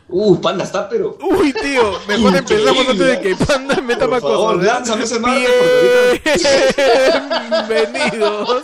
Uh, 0.07 0.39
panda 0.39 0.63
está, 0.63 0.87
pero. 0.87 1.17
Uy, 1.19 1.51
tío, 1.51 1.99
mejor 2.07 2.35
empezamos 2.35 2.87
antes 2.87 3.07
de 3.07 3.19
que 3.21 3.35
Panda 3.35 3.75
meta 3.81 4.07
más 4.07 4.21
cosas. 4.21 4.57
¿verdad? 4.59 4.73
lánzame 4.75 5.03
ese 5.03 5.19
porque 5.19 6.21
Bienvenidos 7.67 8.63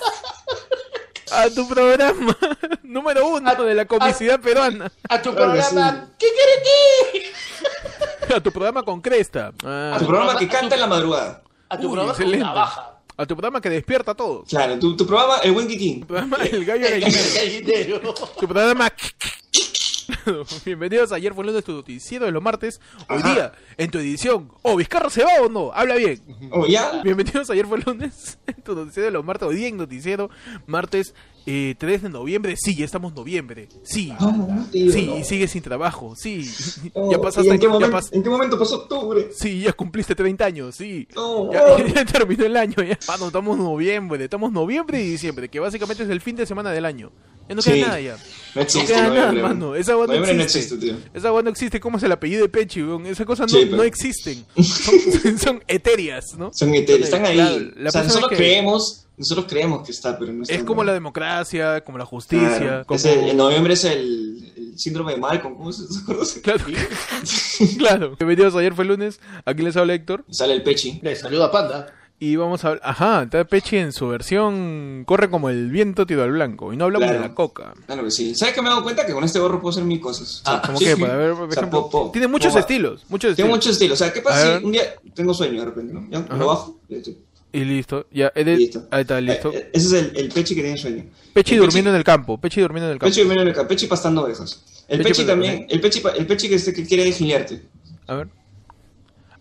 a 1.31 1.49
tu 1.49 1.67
programa 1.67 2.37
número 2.83 3.25
uno 3.27 3.63
de 3.63 3.73
la 3.73 3.85
comicidad 3.85 4.39
peruana. 4.39 4.91
A 5.09 5.19
tu 5.21 5.33
programa, 5.33 6.09
¿qué 6.19 6.27
quiere 6.27 6.51
ti? 6.63 7.31
A 8.35 8.41
tu 8.41 8.51
programa 8.51 8.83
con 8.83 9.01
cresta. 9.01 9.51
Ah, 9.63 9.95
Tu 9.99 10.05
programa 10.05 10.37
que 10.37 10.47
canta 10.47 10.75
en 10.75 10.81
la 10.81 10.87
madrugada. 10.87 11.43
A 11.69 11.77
tu 11.77 11.87
Uy, 11.87 11.93
programa 11.93 12.13
con 12.17 12.39
navaja. 12.39 12.87
A 13.17 13.25
tu 13.25 13.35
programa 13.35 13.61
que 13.61 13.69
despierta 13.69 14.15
todo. 14.15 14.43
Claro, 14.45 14.79
tu, 14.79 14.95
tu 14.95 15.05
programa, 15.05 15.35
El 15.43 15.51
Buen 15.51 15.67
Kikín. 15.67 16.01
Tu 16.01 16.07
programa 16.07 16.37
El 16.37 16.65
Gallo 16.65 16.87
El 16.87 17.01
Gallinero. 17.01 18.13
Tu 18.39 18.47
programa 18.47 18.91
bienvenidos 20.65 21.11
a 21.11 21.15
ayer 21.15 21.33
fue 21.33 21.43
lunes 21.45 21.63
tu 21.63 21.71
noticiero 21.73 22.25
de 22.25 22.31
los 22.31 22.41
martes. 22.43 22.79
Hoy 23.09 23.17
Ajá. 23.19 23.33
día, 23.33 23.51
en 23.77 23.91
tu 23.91 23.97
edición. 23.99 24.51
Oh, 24.61 24.75
¿Vizcarra 24.75 25.09
se 25.09 25.23
va 25.23 25.31
o 25.41 25.49
no? 25.49 25.71
Habla 25.73 25.95
bien. 25.95 26.21
Oh, 26.51 26.65
ya. 26.67 27.01
Bienvenidos 27.03 27.49
a 27.49 27.53
ayer 27.53 27.65
fue 27.65 27.79
lunes, 27.79 28.37
en 28.47 28.55
tu 28.63 28.75
noticiero 28.75 29.05
de 29.07 29.11
los 29.11 29.25
martes. 29.25 29.47
Hoy 29.47 29.55
día 29.55 29.67
en 29.67 29.77
noticiero, 29.77 30.29
martes 30.67 31.13
eh, 31.45 31.75
3 31.77 32.03
de 32.03 32.09
noviembre. 32.09 32.55
Sí, 32.57 32.75
ya 32.75 32.85
estamos 32.85 33.11
en 33.11 33.15
noviembre. 33.15 33.67
Sí. 33.83 34.13
No, 34.19 34.67
tío, 34.71 34.91
Sí, 34.91 35.05
no. 35.07 35.17
y 35.17 35.23
sigues 35.23 35.51
sin 35.51 35.61
trabajo. 35.61 36.13
Sí. 36.15 36.49
No, 36.95 37.09
ya 37.11 37.17
¿y 37.17 37.21
pasaste. 37.21 37.49
en, 37.49 37.59
qué 37.59 37.65
ya 37.65 37.69
momento, 37.71 37.97
pas- 37.97 38.09
¿En 38.11 38.23
qué 38.23 38.29
momento 38.29 38.59
pasó 38.59 38.75
octubre? 38.83 39.29
Sí, 39.35 39.61
ya 39.61 39.73
cumpliste 39.73 40.13
30 40.15 40.45
años, 40.45 40.75
sí. 40.75 41.07
No. 41.15 41.51
Ya, 41.51 41.63
ya 41.95 42.05
terminó 42.05 42.45
el 42.45 42.57
año, 42.57 42.75
ya. 42.83 42.97
Mano, 43.07 43.27
estamos 43.27 43.57
en 43.57 43.63
noviembre, 43.63 44.23
estamos 44.23 44.51
noviembre 44.51 45.01
y 45.03 45.09
diciembre, 45.11 45.49
que 45.49 45.59
básicamente 45.59 46.03
es 46.03 46.09
el 46.09 46.21
fin 46.21 46.35
de 46.35 46.45
semana 46.45 46.71
del 46.71 46.85
año. 46.85 47.11
Ya 47.49 47.55
no 47.55 47.61
queda 47.63 47.73
Sí. 47.75 47.81
nada 47.81 47.99
ya. 47.99 48.13
No 48.15 48.19
No 48.55 48.61
existe, 48.61 48.93
queda 48.93 49.09
nada, 49.09 49.31
mano. 49.33 49.75
Esa 49.75 49.93
agua 49.93 50.07
no 50.07 50.13
no 50.13 50.25
existe. 50.43 50.77
tío. 50.77 50.93
Esa 51.13 51.27
agua 51.29 51.41
no 51.41 51.49
existe. 51.49 51.79
¿Cómo 51.81 51.97
es 51.97 52.03
el 52.03 52.11
apellido 52.11 52.43
de 52.43 52.49
Pechi, 52.49 52.81
weón? 52.81 53.05
Esas 53.07 53.25
cosas 53.25 53.51
no, 53.51 53.57
Sí, 53.59 53.65
pero- 53.65 53.77
no 53.77 53.83
existen. 53.83 54.45
Son, 54.55 55.37
son 55.39 55.63
etéreas, 55.67 56.25
¿no? 56.37 56.51
Son 56.53 56.73
etéreos, 56.73 57.05
están 57.09 57.25
ahí. 57.25 57.71
La 57.75 57.89
o 57.89 57.91
sea, 57.91 58.03
nosotros 58.03 58.29
que- 58.29 58.35
creemos, 58.37 59.05
nosotros 59.21 59.45
creemos 59.47 59.83
que 59.85 59.91
está, 59.91 60.17
pero 60.19 60.33
no 60.33 60.43
está. 60.43 60.53
Es 60.53 60.63
como 60.63 60.83
la 60.83 60.93
democracia, 60.93 61.81
como 61.83 61.97
la 61.97 62.05
justicia. 62.05 62.57
Claro. 62.57 62.85
Como... 62.85 62.95
Es 62.97 63.05
el- 63.05 63.29
en 63.29 63.37
noviembre 63.37 63.73
es 63.73 63.83
el, 63.85 64.51
el 64.57 64.79
síndrome 64.79 65.13
de 65.13 65.19
Malcolm, 65.19 65.55
¿cómo 65.55 65.71
se 65.71 65.83
acuerda? 66.01 66.23
Claro. 66.43 66.63
claro. 67.77 68.15
Bienvenidos, 68.17 68.55
ayer 68.55 68.73
fue 68.73 68.85
lunes. 68.85 69.19
Aquí 69.45 69.61
les 69.63 69.77
habla 69.77 69.93
Héctor. 69.93 70.25
Sale 70.29 70.53
el 70.53 70.63
pechi. 70.63 70.99
Le 71.01 71.15
saluda 71.15 71.51
Panda. 71.51 71.93
Y 72.23 72.35
vamos 72.35 72.63
a 72.63 72.67
hablar. 72.67 72.81
Ajá, 72.85 73.23
está 73.23 73.43
Pechi 73.45 73.77
en 73.77 73.91
su 73.91 74.07
versión 74.07 75.05
Corre 75.07 75.31
como 75.31 75.49
el 75.49 75.71
viento 75.71 76.05
tiro 76.05 76.21
al 76.21 76.31
blanco. 76.31 76.71
Y 76.71 76.77
no 76.77 76.85
hablamos 76.85 77.07
Claro. 77.07 77.19
de 77.23 77.27
la 77.29 77.33
coca. 77.33 77.73
Claro 77.87 78.03
que 78.03 78.11
sí. 78.11 78.35
¿Sabes 78.35 78.53
que 78.53 78.61
me 78.61 78.67
he 78.67 78.69
dado 78.69 78.83
cuenta 78.83 79.07
que 79.07 79.13
con 79.13 79.23
este 79.23 79.39
gorro 79.39 79.59
puedo 79.59 79.71
hacer 79.71 79.83
mil 79.85 79.99
cosas? 79.99 80.41
O 80.41 80.45
sea, 80.45 80.53
Ah, 80.57 80.61
como 80.63 80.77
sí, 80.77 80.85
que, 80.85 80.95
sí. 80.97 81.01
para 81.01 81.15
ver, 81.15 81.33
por 81.33 81.47
O 81.49 81.51
sea, 81.51 81.63
ejemplo, 81.63 82.09
tiene 82.13 82.27
muchos 82.27 82.55
estilos, 82.55 83.05
muchos 83.09 83.31
estilos. 83.31 83.49
muchos 83.49 83.71
estilos. 83.71 83.99
O 83.99 84.03
sea, 84.03 84.13
¿qué 84.13 84.21
pasa 84.21 84.59
si 84.59 84.63
un 84.65 84.71
día 84.71 84.83
tengo 85.15 85.33
sueño 85.33 85.61
de 85.61 85.65
repente, 85.65 85.93
¿no? 85.95 86.07
Ya, 86.11 86.19
lo 86.35 86.45
bajo. 86.45 86.79
Y 87.53 87.63
listo, 87.65 88.07
ya, 88.11 88.31
eres- 88.35 88.59
Listo. 88.59 88.87
ahí 88.91 89.01
está, 89.01 89.19
listo. 89.21 89.51
Eh, 89.51 89.57
eh, 89.57 89.69
ese 89.73 89.85
es 89.87 89.93
el, 89.93 90.17
el 90.17 90.29
pechi 90.29 90.55
que 90.55 90.61
tiene 90.61 90.77
sueño. 90.77 91.05
Pechi 91.33 91.55
el 91.55 91.61
durmiendo 91.61 91.89
en 91.91 91.95
el 91.97 92.03
campo, 92.03 92.37
Pechi 92.39 92.61
durmiendo 92.61 92.87
en 92.87 92.93
el 92.93 92.99
campo. 92.99 93.09
Pechi 93.09 93.19
durmiendo 93.21 93.41
en 93.43 93.47
el 93.49 93.53
campo, 93.53 93.67
Pechi 93.69 93.87
pastando 93.87 94.23
ovejas. 94.23 94.63
El 94.87 94.97
Pechi 94.99 95.09
pechi, 95.11 95.25
también, 95.25 95.65
el 95.69 95.79
pechi, 95.81 96.01
el 96.17 96.25
pechi 96.27 96.49
que, 96.49 96.73
que 96.73 96.85
quiere 96.85 97.11
giliarte. 97.11 97.61
A 98.07 98.15
ver. 98.15 98.27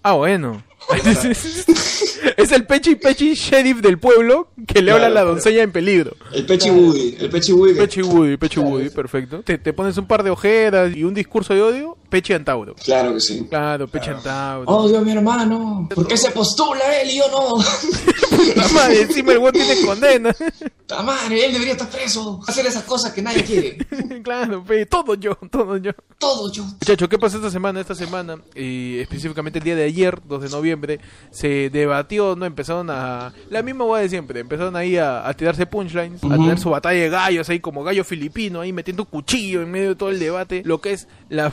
Ah, 0.02 0.12
bueno. 0.14 0.62
es 2.36 2.52
el 2.52 2.66
Pechi 2.66 2.96
Pechi 2.96 3.34
sheriff 3.34 3.80
del 3.80 3.98
pueblo 3.98 4.48
que 4.66 4.82
le 4.82 4.92
habla 4.92 5.06
a 5.06 5.08
la 5.08 5.20
Claro. 5.20 5.30
doncella 5.34 5.62
en 5.62 5.72
peligro. 5.72 6.16
El 6.32 6.46
pechi 6.46 6.70
Woody, 6.70 7.16
el 7.20 7.30
pechi 7.30 7.52
Woody. 7.52 7.74
Pechi 7.74 8.02
Woody, 8.02 8.36
Pechi 8.36 8.60
Woody, 8.60 8.90
perfecto. 8.90 9.42
Te, 9.42 9.58
te 9.58 9.72
pones 9.72 9.96
un 9.98 10.06
par 10.06 10.22
de 10.22 10.30
ojeras 10.30 10.94
y 10.96 11.04
un 11.04 11.12
discurso 11.14 11.54
de 11.54 11.62
odio, 11.62 11.96
Pechi 12.08 12.32
Antauro. 12.32 12.74
Claro 12.74 13.14
que 13.14 13.20
sí. 13.20 13.46
Claro, 13.48 13.86
Pechi 13.88 14.10
Antauro. 14.10 14.70
Odio 14.70 14.98
a 14.98 15.00
mi 15.02 15.12
hermano. 15.12 15.88
¿Por 15.94 16.06
qué 16.06 16.16
se 16.16 16.30
postula 16.30 17.00
él 17.02 17.10
y 17.10 17.18
yo 17.18 17.24
no? 17.30 17.62
La 18.56 18.68
madre, 18.68 19.02
encima 19.02 19.32
el 19.32 19.38
weón 19.38 19.52
tiene 19.52 19.80
condena. 19.84 20.34
¡Ta 20.86 21.02
madre! 21.02 21.44
Él 21.44 21.52
debería 21.52 21.72
estar 21.74 21.90
preso. 21.90 22.40
Hacer 22.46 22.66
esas 22.66 22.84
cosas 22.84 23.12
que 23.12 23.20
nadie 23.22 23.44
quiere. 23.44 23.76
claro, 24.24 24.64
pe, 24.64 24.86
todo 24.86 25.14
yo, 25.14 25.36
todo 25.50 25.76
yo. 25.76 25.92
Todo 26.18 26.50
yo. 26.50 26.64
Muchachos, 26.64 27.08
¿qué 27.08 27.18
pasó 27.18 27.36
esta 27.36 27.50
semana? 27.50 27.80
Esta 27.80 27.94
semana, 27.94 28.36
y 28.54 28.98
específicamente 28.98 29.58
el 29.58 29.64
día 29.64 29.76
de 29.76 29.84
ayer, 29.84 30.18
2 30.26 30.42
de 30.42 30.48
noviembre, 30.48 30.69
se 31.30 31.70
debatió, 31.70 32.36
¿no? 32.36 32.46
Empezaron 32.46 32.88
a... 32.90 33.32
La 33.50 33.62
misma 33.62 33.84
hueá 33.84 34.02
de 34.02 34.08
siempre, 34.08 34.40
empezaron 34.40 34.76
ahí 34.76 34.96
a, 34.96 35.26
a 35.28 35.34
tirarse 35.34 35.66
punchlines, 35.66 36.22
a 36.24 36.28
tener 36.36 36.58
su 36.58 36.70
batalla 36.70 37.00
de 37.00 37.08
gallos 37.10 37.48
ahí 37.48 37.60
como 37.60 37.82
gallo 37.84 38.04
filipino, 38.04 38.60
ahí 38.60 38.72
metiendo 38.72 39.04
cuchillo 39.04 39.62
en 39.62 39.70
medio 39.70 39.90
de 39.90 39.96
todo 39.96 40.10
el 40.10 40.18
debate, 40.18 40.62
lo 40.64 40.80
que 40.80 40.92
es 40.92 41.08
la, 41.28 41.50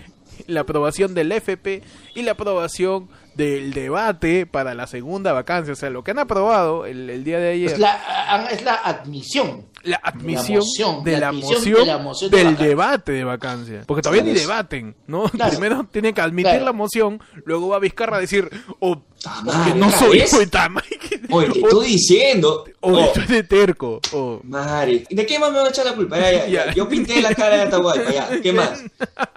la 0.46 0.60
aprobación 0.60 1.14
del 1.14 1.32
FP 1.32 1.82
y 2.14 2.22
la 2.22 2.32
aprobación 2.32 3.08
del 3.34 3.72
debate 3.72 4.44
para 4.46 4.74
la 4.74 4.86
segunda 4.86 5.32
vacancia. 5.32 5.72
O 5.72 5.76
sea, 5.76 5.88
lo 5.90 6.02
que 6.04 6.10
han 6.10 6.18
aprobado 6.18 6.84
el, 6.86 7.08
el 7.08 7.24
día 7.24 7.38
de 7.38 7.52
ayer... 7.52 7.70
Es 7.72 7.78
la, 7.78 7.92
a- 8.28 8.46
es 8.50 8.62
la 8.64 8.74
admisión. 8.74 9.66
La 9.82 9.96
admisión 10.02 10.58
moción, 10.58 11.04
de 11.04 11.18
la 11.18 11.28
admisión 11.28 11.58
moción, 11.58 11.80
de 11.80 11.86
la 11.86 11.98
moción 11.98 12.30
de 12.30 12.36
del 12.44 12.56
debate 12.56 13.12
de 13.12 13.24
vacancia. 13.24 13.82
Porque 13.86 14.02
todavía 14.02 14.22
ni 14.22 14.32
debaten, 14.32 14.94
¿no? 15.06 15.24
Claro. 15.30 15.50
Primero 15.52 15.84
tienen 15.90 16.14
que 16.14 16.20
admitir 16.20 16.50
Claro. 16.50 16.64
la 16.66 16.72
moción, 16.72 17.20
luego 17.44 17.68
va 17.68 17.78
Vizcarra 17.78 18.18
a 18.18 18.20
decir, 18.20 18.50
o 18.78 19.02
Ta 19.22 19.40
o 19.40 19.42
madre, 19.44 19.72
que 19.72 19.78
no 19.78 19.86
¿otra 19.88 19.98
soy 19.98 20.18
vez? 20.18 20.28
hijo 20.32 20.38
de 20.40 20.46
Tama. 20.46 20.82
Oye, 21.30 21.50
te 21.50 21.58
estoy 21.60 21.86
diciendo. 21.88 22.64
o 22.80 22.92
Oh, 22.92 23.00
estoy 23.00 23.26
de 23.26 23.42
terco. 23.42 24.00
Madre. 24.44 25.04
¿Y 25.08 25.14
de 25.14 25.26
qué 25.26 25.38
más 25.38 25.50
me 25.52 25.58
van 25.58 25.66
a 25.66 25.70
echar 25.70 25.84
la 25.84 25.94
culpa? 25.94 26.18
Ya, 26.18 26.46
ya. 26.46 26.72
Yo 26.74 26.88
pinté 26.88 27.20
la 27.20 27.34
cara 27.34 27.56
de 27.56 27.62
Atahualpa, 27.62 28.10
ya. 28.12 28.40
¿Qué 28.40 28.52
más? 28.52 28.82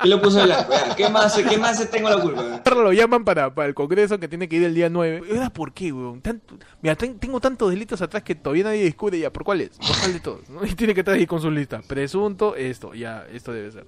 ¿Qué 0.02 0.08
lo 0.08 0.22
puse 0.22 0.42
blanco? 0.44 0.72
Ya. 0.72 0.96
¿Qué 0.96 1.10
más, 1.10 1.36
¿Qué 1.36 1.58
más 1.58 1.90
tengo 1.92 2.10
la 2.10 2.22
culpa? 2.22 2.62
Lo 2.74 2.92
llaman 2.94 3.24
para, 3.26 3.54
para 3.54 3.68
el 3.68 3.74
congreso 3.76 4.20
que 4.20 4.28
tiene 4.28 4.48
que 4.50 4.56
ir 4.56 4.64
el 4.64 4.74
día 4.74 4.90
9. 4.90 5.24
¿Y 5.30 5.36
ahora 5.36 5.50
por 5.52 5.74
qué, 5.74 5.92
weón? 5.92 6.22
Tanto- 6.22 6.56
Mira, 6.82 6.96
ten- 6.96 7.20
tengo 7.20 7.40
tantos 7.40 7.70
delitos 7.70 8.02
atrás 8.02 8.24
que 8.24 8.36
todavía 8.36 8.64
nadie 8.66 8.84
discute 8.84 9.20
ya. 9.20 9.32
¿Por 9.32 9.44
cuáles? 9.44 9.72
¿Por 9.78 9.98
cuál 10.00 10.14
de 10.14 10.20
todos? 10.22 10.50
¿no? 10.50 10.66
Y 10.66 10.74
tiene 10.76 10.94
que 10.94 11.02
estar 11.02 11.16
ahí 11.16 11.26
con 11.28 11.42
su 11.42 11.52
lista. 11.52 11.82
Presunto, 11.86 12.56
esto, 12.56 12.94
ya, 12.94 13.26
esto 13.34 13.52
debe 13.54 13.72
ser. 13.72 13.86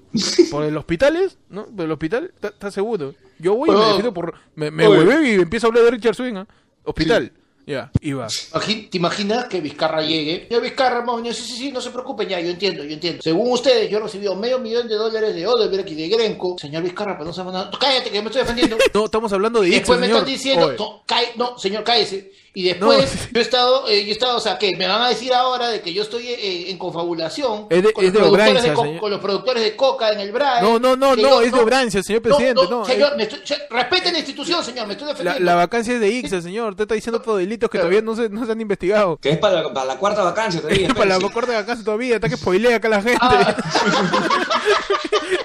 ¿Por 0.52 0.64
el 0.66 0.76
hospitales? 0.78 1.38
¿No? 1.50 1.66
¿Por 1.66 1.86
el 1.86 1.92
hospital? 1.92 2.32
¿Está- 2.36 2.50
¿Estás 2.50 2.74
seguro? 2.74 3.14
Yo 3.40 3.56
voy 3.56 3.70
y 3.70 3.74
me 3.74 3.80
defiendo 3.80 4.14
por... 4.14 4.34
Me, 4.56 4.72
me 4.72 4.86
y 4.86 5.34
empiezo 5.36 5.68
a 5.68 5.70
hablar 5.70 5.84
de 5.86 5.92
Richard 5.92 6.16
Swing, 6.16 6.36
¿ah? 6.36 6.48
Hospital. 6.84 7.32
Ya, 7.68 7.90
y 8.00 8.14
va. 8.14 8.28
Imagi- 8.28 8.90
¿Te 8.92 8.98
imaginas 8.98 9.46
que 9.46 9.60
Vizcarra 9.60 10.02
llegue? 10.04 10.48
Ya 10.52 10.60
Vizcarra, 10.60 11.02
moño, 11.04 11.34
sí, 11.34 11.42
sí, 11.44 11.58
sí, 11.58 11.72
no 11.72 11.82
se 11.82 11.90
preocupen, 11.90 12.28
ya, 12.30 12.40
yo 12.40 12.50
entiendo, 12.52 12.84
yo 12.84 12.94
entiendo. 12.94 13.24
Según 13.24 13.52
ustedes, 13.52 13.90
yo 13.90 13.98
he 13.98 14.02
recibido 14.02 14.36
medio 14.36 14.60
millón 14.60 14.88
de 14.88 14.94
dólares 14.96 15.34
de 15.34 15.48
Odebrecht 15.48 15.90
y 15.90 15.96
de 15.96 16.08
Grenco. 16.10 16.56
Señor 16.60 16.84
Vizcarra, 16.84 17.14
pero 17.18 17.26
no 17.26 17.34
sabemos 17.34 17.54
nada. 17.54 17.72
Cállate, 17.80 18.12
que 18.12 18.22
me 18.22 18.28
estoy 18.28 18.42
defendiendo. 18.44 18.78
No, 18.94 19.06
estamos 19.06 19.34
hablando 19.34 19.62
de 19.62 19.70
Después 19.72 20.00
me 20.00 20.06
señor. 20.06 20.20
están 20.20 20.32
diciendo, 20.34 20.74
no, 20.78 21.04
cae- 21.08 21.32
no, 21.38 21.58
señor, 21.58 21.84
cállese. 21.84 22.32
Y 22.58 22.64
después 22.64 23.00
No. 23.00 23.32
yo 23.34 23.40
he 23.40 23.42
estado, 23.42 23.90
eh, 23.90 24.04
yo 24.06 24.10
he 24.10 24.12
estado, 24.14 24.38
o 24.38 24.40
sea, 24.40 24.58
que 24.58 24.74
me 24.78 24.88
van 24.88 25.02
a 25.02 25.10
decir 25.10 25.34
ahora 25.34 25.68
de 25.68 25.82
que 25.82 25.94
yo 25.94 26.04
estoy 26.04 26.26
eh, 26.30 26.70
en 26.72 26.78
confabulación 26.78 27.68
Es 27.70 27.84
de- 27.84 27.92
con, 27.92 28.06
es 28.06 28.14
los 28.14 28.24
de 28.24 28.30
productores 28.30 28.48
Obrancia, 28.50 28.70
de 28.72 28.76
co- 28.78 28.84
señor. 28.84 29.00
con 29.02 29.12
los 29.12 29.20
productores 29.20 29.64
de 29.64 29.76
coca 29.76 30.12
en 30.14 30.20
el 30.22 30.32
BRAE. 30.32 30.62
No, 30.62 30.80
no, 30.80 30.96
no, 30.96 31.16
no, 31.18 31.22
yo- 31.22 31.42
es 31.42 31.52
de 31.52 31.60
Obrancia, 31.60 32.02
señor 32.02 32.22
presidente, 32.22 32.62
No, 32.64 32.70
no, 32.70 32.86
señor, 32.86 33.12
es- 33.12 33.18
me 33.18 33.24
estoy- 33.24 33.42
se- 33.44 33.68
respete 33.70 34.10
la 34.14 34.20
institución, 34.20 34.64
señor, 34.64 34.88
me 34.88 34.94
estoy 34.94 35.10
defendiendo. 35.10 35.44
la 35.44 35.56
vacancia 35.56 35.96
es 35.96 36.00
de 36.00 36.08
Ixa, 36.10 36.42
señor. 36.42 36.70
Usted 36.72 36.84
está 36.84 36.96
diciendo 36.96 37.18
otros 37.18 37.42
delitos 37.56 37.70
que 37.70 37.78
Claro. 37.78 37.90
todavía 37.90 38.02
no 38.02 38.16
se, 38.16 38.30
no 38.30 38.46
se 38.46 38.52
han 38.52 38.62
investigado. 38.62 39.18
Que 39.18 39.32
es 39.32 39.38
para 39.38 39.62
la, 39.62 39.74
para 39.74 39.86
la 39.86 39.98
cuarta 39.98 40.24
vacancia 40.24 40.62
todavía. 40.62 40.88
Para 40.94 41.06
la 41.06 41.20
de 41.20 41.56
vacancia 41.56 41.86
todavía, 41.86 42.16
está 42.16 42.30
que 42.30 42.38
spoilea 42.38 42.78
acá 42.78 42.90
la 42.90 43.02
gente. 43.02 43.20
Ah. 43.22 43.56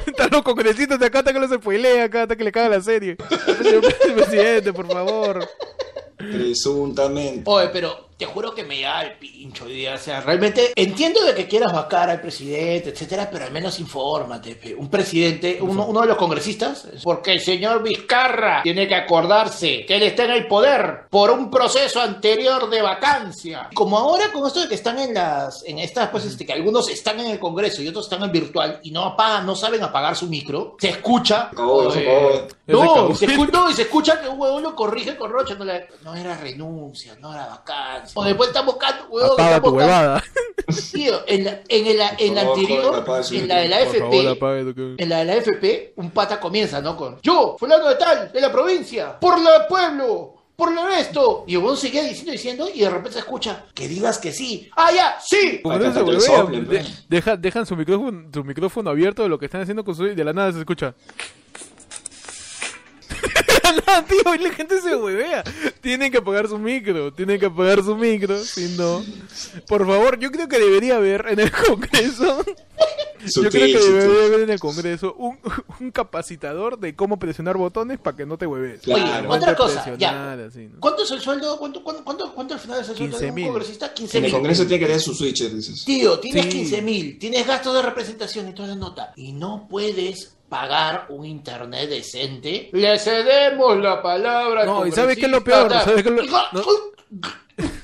Están 0.07 0.29
los 0.31 0.43
congresitos 0.43 0.99
de 0.99 1.07
acá, 1.07 1.21
está 1.21 1.33
que 1.33 1.39
los 1.41 1.51
spoilea 1.51 2.05
acá, 2.05 2.23
está 2.23 2.37
que 2.37 2.45
le 2.45 2.53
caga 2.53 2.69
la 2.69 2.81
serie. 2.83 3.17
Señor 3.63 3.83
presidente, 4.15 4.73
por 4.73 4.87
favor. 4.87 5.49
Presuntamente. 6.17 7.43
Oye, 7.47 7.69
pero 7.73 8.10
te 8.21 8.27
juro 8.27 8.55
que 8.55 8.65
me 8.65 8.83
da 8.83 9.03
el 9.03 9.13
pincho. 9.19 9.65
O 9.65 9.99
sea, 9.99 10.21
realmente 10.21 10.75
entiendo 10.77 11.25
de 11.25 11.35
que 11.35 11.49
quieras 11.49 11.73
vacar 11.73 12.11
al 12.11 12.21
presidente, 12.21 12.91
etcétera, 12.91 13.31
pero 13.33 13.47
al 13.47 13.51
menos 13.51 13.81
infórmate. 13.81 14.57
pe. 14.57 14.75
Un 14.75 14.91
presidente, 14.91 15.57
uno, 15.61 15.87
uno 15.87 16.03
de 16.03 16.07
los 16.09 16.19
congresistas, 16.19 16.87
porque 17.03 17.33
el 17.33 17.41
señor 17.41 17.83
Vizcarra 17.83 18.63
tiene 18.63 18.87
que 18.87 18.95
acordarse 18.95 19.87
que 19.87 19.97
él 19.97 20.03
está 20.03 20.25
en 20.25 20.33
el 20.33 20.47
poder 20.47 21.07
por 21.09 21.31
un 21.31 21.51
proceso 21.51 21.99
anterior 22.03 22.69
de 22.69 22.83
vacancia. 22.83 23.71
Como 23.73 23.97
ahora 23.99 24.31
con 24.31 24.47
esto 24.47 24.61
de 24.61 24.69
que 24.69 24.75
están 24.75 24.99
en 24.99 25.15
las, 25.15 25.65
en 25.65 25.79
estas, 25.79 26.11
pues, 26.11 26.27
este, 26.27 26.45
que 26.45 26.53
algunos 26.53 26.91
están 26.91 27.21
en 27.21 27.31
el 27.31 27.39
Congreso 27.39 27.81
y 27.81 27.89
otros 27.89 28.05
están 28.05 28.23
en 28.23 28.33
virtual 28.33 28.81
y 28.83 28.91
no 28.91 29.03
apagan, 29.03 29.47
no 29.47 29.57
saben 29.57 29.83
apagar 29.83 30.15
su 30.15 30.27
micro, 30.27 30.77
se 30.79 30.91
escucha. 30.91 31.51
Ya 31.89 31.95
se 31.95 32.05
no, 32.67 33.15
se 33.15 33.27
escu- 33.27 33.51
no, 33.51 33.71
y 33.71 33.73
se 33.75 33.83
escucha 33.83 34.21
que 34.21 34.29
un 34.29 34.39
huevón 34.39 34.63
lo 34.63 34.77
corrige 34.77 35.17
con 35.17 35.31
Rocha. 35.31 35.55
No, 35.55 35.65
no 36.05 36.15
era 36.15 36.37
renuncia, 36.37 37.17
no 37.19 37.33
era 37.33 37.47
vacancia. 37.47 38.10
O 38.15 38.25
después 38.25 38.49
están 38.51 38.67
buscando, 38.67 39.07
huevón, 39.09 39.33
Apaga 39.33 39.57
están 39.57 39.63
tu 39.63 39.77
huevada. 39.77 40.25
Tío, 40.93 41.21
en 41.27 41.45
la, 41.45 41.61
en 41.69 41.87
el- 41.87 42.01
en 42.19 42.35
la 42.35 42.41
anterior, 42.43 43.05
en 43.33 43.49
la 43.49 43.57
de 43.59 43.69
la 43.69 43.81
FP, 43.81 44.39
en 44.99 45.09
la 45.09 45.19
de 45.19 45.25
la 45.25 45.35
FP, 45.37 45.93
un 45.97 46.11
pata 46.11 46.39
comienza, 46.39 46.81
¿no? 46.81 46.97
Con 46.97 47.19
yo, 47.23 47.57
fulano 47.59 47.89
de 47.89 47.95
tal, 47.97 48.31
de 48.33 48.41
la 48.41 48.53
provincia, 48.53 49.19
por 49.19 49.39
el 49.39 49.45
pueblo, 49.69 50.35
por 50.55 50.73
lo 50.73 50.89
esto. 50.91 51.45
Y 51.49 51.57
huevón 51.57 51.77
seguía 51.77 52.03
diciendo, 52.05 52.33
diciendo, 52.33 52.69
y 52.73 52.81
de 52.81 52.91
repente 52.91 53.13
se 53.15 53.19
escucha 53.21 53.65
que 53.75 53.89
digas 53.89 54.19
que 54.19 54.33
sí. 54.33 54.71
¡Ah, 54.77 54.93
ya! 54.93 55.17
¡Sí! 55.21 55.61
Huevea, 55.65 55.93
soplen, 56.21 56.61
de- 56.69 56.77
pues. 56.79 57.09
deja- 57.09 57.37
dejan 57.37 57.67
su 57.67 57.75
micrófono, 57.77 58.29
su 58.33 58.45
micrófono 58.45 58.91
abierto 58.91 59.23
de 59.23 59.29
lo 59.29 59.39
que 59.39 59.47
están 59.47 59.63
haciendo 59.63 59.85
con 59.85 59.95
su 59.95 60.07
y 60.07 60.15
de 60.15 60.25
la 60.25 60.33
nada 60.33 60.53
se 60.53 60.59
escucha. 60.61 60.95
Nada, 63.87 64.05
tío, 64.05 64.35
y 64.35 64.39
la 64.39 64.53
gente 64.53 64.81
se 64.81 64.97
huevea. 64.97 65.45
Tienen 65.81 66.11
que 66.11 66.19
apagar 66.19 66.49
su 66.49 66.59
micro, 66.59 67.13
tienen 67.13 67.39
que 67.39 67.47
apagar 67.47 67.83
su 67.83 67.97
micro, 67.97 68.39
si 68.45 68.77
no. 68.77 69.05
Por 69.69 69.87
favor, 69.87 70.19
yo 70.19 70.31
creo 70.31 70.49
que 70.49 70.59
debería 70.59 70.97
haber 70.97 71.27
en 71.29 71.41
el 71.41 71.51
Congreso. 71.67 72.45
Yo 73.27 73.43
creo 73.43 73.51
que 73.67 73.79
Sutil, 73.79 73.93
debería 73.99 74.25
haber 74.27 74.41
en 74.41 74.51
el 74.51 74.61
Congreso 74.61 75.15
un, 75.19 75.39
un 75.81 75.91
capacitador 75.91 76.79
de 76.79 76.95
cómo 76.97 77.19
presionar 77.19 77.57
botones 77.57 77.99
para 77.99 78.17
que 78.17 78.25
no 78.27 78.39
te 78.39 78.47
hueves. 78.47 78.81
Claro. 78.83 79.29
Oye, 79.29 79.39
otra 79.39 79.55
cosa, 79.57 79.95
ya. 79.99 80.33
así, 80.35 80.69
¿no? 80.73 80.81
¿Cuánto 80.81 81.03
es 81.03 81.11
el 81.11 81.21
sueldo? 81.21 81.59
¿Cuánto, 81.59 81.83
cuánto, 81.85 82.05
cuánto, 82.05 82.35
cuánto 82.35 82.55
al 82.55 82.61
final 82.61 82.81
es 82.81 82.89
el 82.89 82.97
sueldo 82.97 83.19
de 83.19 83.31
un 83.31 83.37
15.000. 83.37 83.47
congresista? 83.47 83.93
15 83.95 84.19
En 84.19 84.25
el 84.25 84.29
mil. 84.31 84.39
Congreso 84.39 84.63
tiene 84.67 84.79
que 84.81 84.87
tener 84.87 85.01
su 85.01 85.15
switcher, 85.15 85.55
dices. 85.55 85.85
Tío, 85.85 86.19
tienes 86.19 86.45
Sí. 86.47 86.51
15 86.51 86.83
mil, 86.83 87.19
tienes 87.19 87.47
gastos 87.47 87.75
de 87.75 87.83
representación 87.83 88.49
y 88.49 88.55
toda 88.55 88.69
la 88.69 88.75
nota, 88.77 89.13
y 89.17 89.33
no 89.33 89.67
puedes 89.69 90.37
pagar 90.49 91.07
un 91.11 91.25
internet 91.27 91.89
decente. 91.89 92.71
Le 92.73 92.99
cedemos 92.99 93.79
la 93.79 94.03
palabra. 94.03 94.63
al 94.63 94.67
No, 94.67 94.87
¿y 94.87 94.93
sabes 94.93 95.17
qué 95.17 95.27
es 95.27 95.31
lo 95.31 95.45
peor? 95.45 95.71
¿Sabes 95.71 96.03
qué 96.03 96.09
es 96.09 96.15
lo- 96.15 96.23
Hijo- 96.25 96.39
no. 96.53 96.63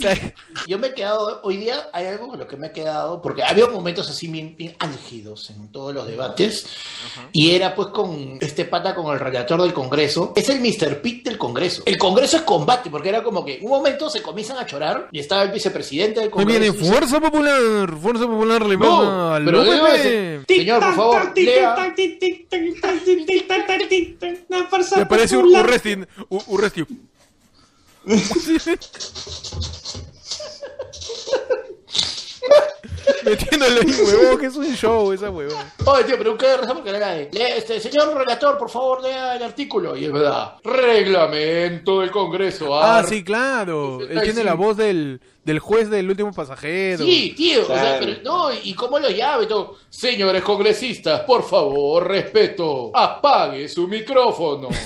Sea, 0.00 0.34
Yo 0.66 0.78
me 0.78 0.88
he 0.88 0.94
quedado, 0.94 1.40
hoy 1.42 1.56
día 1.58 1.88
hay 1.92 2.06
algo 2.06 2.28
con 2.28 2.38
lo 2.38 2.46
que 2.46 2.56
me 2.56 2.68
he 2.68 2.72
quedado, 2.72 3.20
porque 3.20 3.42
había 3.42 3.66
momentos 3.66 4.08
así 4.08 4.28
bien, 4.28 4.56
bien 4.56 4.74
álgidos 4.78 5.50
en 5.50 5.70
todos 5.72 5.94
los 5.94 6.06
debates, 6.06 6.66
y 7.32 7.50
era 7.54 7.74
pues 7.74 7.88
con 7.88 8.38
este 8.40 8.64
pata, 8.64 8.94
con 8.94 9.12
el 9.12 9.20
relator 9.20 9.60
del 9.62 9.72
Congreso, 9.72 10.32
es 10.36 10.48
el 10.48 10.60
Mr. 10.60 11.00
Pitt 11.02 11.24
del 11.26 11.38
Congreso. 11.38 11.82
El 11.86 11.98
Congreso 11.98 12.36
es 12.38 12.42
combate, 12.42 12.90
porque 12.90 13.08
era 13.08 13.22
como 13.22 13.44
que 13.44 13.58
un 13.62 13.70
momento 13.70 14.08
se 14.10 14.22
comienzan 14.22 14.58
a 14.58 14.66
chorar, 14.66 15.08
y 15.12 15.18
estaba 15.20 15.42
el 15.42 15.50
vicepresidente 15.50 16.20
del 16.20 16.30
Congreso. 16.30 16.60
viene 16.60 16.72
Fuerza 16.76 17.20
Popular, 17.20 17.96
Fuerza 17.98 18.26
Popular 18.26 18.66
le 18.66 18.76
No, 18.76 19.32
al 19.34 19.44
pero 19.44 19.64
decir- 19.64 20.44
Señor, 20.48 20.80
por 20.80 20.94
favor, 20.94 21.32
lea. 21.36 21.94
Me 24.96 25.06
parece 25.06 25.36
un 25.36 25.54
Urresti. 25.54 25.92
un 26.28 26.42
Urresti. 26.46 26.84
Metiéndole 33.24 33.80
ahí, 33.80 33.94
huevón, 34.06 34.38
que 34.38 34.46
es 34.46 34.56
un 34.56 34.74
show 34.76 35.12
esa 35.12 35.30
huevón. 35.30 35.64
Oye, 35.84 36.04
tío, 36.04 36.16
pero 36.18 36.32
un 36.32 36.36
cago 36.38 36.52
de 36.52 36.58
risa 36.58 36.74
porque 36.74 36.92
de, 36.92 37.28
"Lea, 37.32 37.56
este, 37.56 37.80
señor 37.80 38.14
relator, 38.16 38.56
por 38.58 38.70
favor, 38.70 39.02
lea 39.02 39.36
el 39.36 39.42
artículo. 39.42 39.96
Y 39.96 40.04
es 40.06 40.12
verdad, 40.12 40.54
reglamento 40.64 42.00
del 42.00 42.10
Congreso. 42.10 42.74
Ah, 42.78 42.98
ar- 42.98 43.06
sí, 43.06 43.22
claro. 43.24 44.00
Él 44.00 44.08
65. 44.08 44.22
tiene 44.24 44.44
la 44.44 44.54
voz 44.54 44.76
del, 44.76 45.20
del 45.44 45.58
juez 45.58 45.90
del 45.90 46.08
último 46.08 46.32
pasajero. 46.32 47.04
Sí, 47.04 47.34
tío, 47.36 47.62
o 47.62 47.66
sea, 47.66 47.98
pero 48.00 48.16
no, 48.24 48.48
y 48.52 48.74
cómo 48.74 48.98
lo 48.98 49.10
llave 49.10 49.46
todo. 49.46 49.76
Señores 49.88 50.42
congresistas, 50.42 51.20
por 51.20 51.42
favor, 51.48 52.06
respeto, 52.08 52.90
apague 52.94 53.68
su 53.68 53.86
micrófono. 53.88 54.68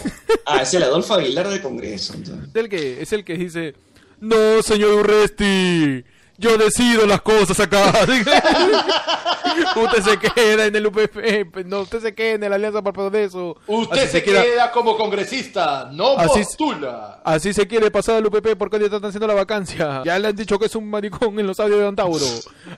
Ah, 0.46 0.60
es 0.60 0.74
el 0.74 0.82
Adolfo 0.82 1.14
Aguilar 1.14 1.48
del 1.48 1.62
Congreso. 1.62 2.12
entonces. 2.14 2.48
Es 2.50 2.54
el 2.56 2.68
que, 2.68 3.00
es 3.00 3.12
el 3.14 3.24
que 3.24 3.34
dice, 3.34 3.74
no, 4.20 4.62
señor 4.62 4.92
Urresti, 5.00 6.04
yo 6.38 6.58
decido 6.58 7.06
las 7.06 7.20
cosas 7.22 7.58
acá. 7.60 7.92
usted 9.76 10.02
se 10.02 10.18
queda 10.18 10.66
en 10.66 10.76
el 10.76 10.86
UPP, 10.86 11.64
no, 11.66 11.80
usted 11.80 12.00
se 12.00 12.14
queda 12.14 12.34
en 12.34 12.50
la 12.50 12.56
Alianza 12.56 12.82
para 12.82 12.92
Progreso. 12.92 13.56
Usted 13.66 14.02
Así 14.02 14.08
se 14.08 14.22
queda... 14.22 14.70
como 14.72 14.96
congresista, 14.96 15.88
no 15.92 16.16
Así 16.18 16.40
postula. 16.40 17.20
Así 17.24 17.52
se 17.52 17.66
quiere 17.66 17.90
pasar 17.90 18.16
al 18.16 18.26
UPP 18.26 18.56
porque 18.58 18.78
le 18.78 18.86
están 18.86 19.04
haciendo 19.04 19.26
la 19.26 19.34
vacancia. 19.34 20.02
Ya 20.04 20.18
le 20.18 20.28
han 20.28 20.36
dicho 20.36 20.58
que 20.58 20.66
es 20.66 20.74
un 20.74 20.88
maricón 20.90 21.38
en 21.38 21.46
los 21.46 21.60
audios 21.60 21.80
de 21.80 21.86
Antauro. 21.86 22.26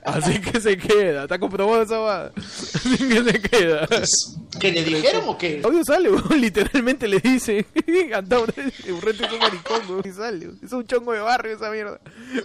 Así 0.03 0.39
que 0.39 0.61
se 0.61 0.77
queda. 0.77 1.23
Está 1.23 1.39
comprobado 1.39 1.81
esa 1.81 1.97
va. 1.97 2.31
Así 2.35 2.97
que 2.97 3.23
se 3.23 3.41
queda. 3.41 3.87
¿Que 4.59 4.71
le 4.71 4.83
dijeron 4.83 5.23
o 5.27 5.37
qué? 5.37 5.61
Audio 5.63 5.83
sale, 5.83 6.09
literalmente 6.35 7.07
le 7.07 7.19
dice. 7.19 7.65
Antauro, 8.13 8.53
es 8.57 8.89
un 8.89 9.39
maricón, 9.39 9.81
weón, 9.89 10.03
y 10.05 10.11
sale. 10.11 10.49
Es 10.63 10.71
un 10.71 10.85
chongo 10.85 11.13
de 11.13 11.19
barrio 11.19 11.55
esa 11.55 11.69
mierda. 11.69 11.99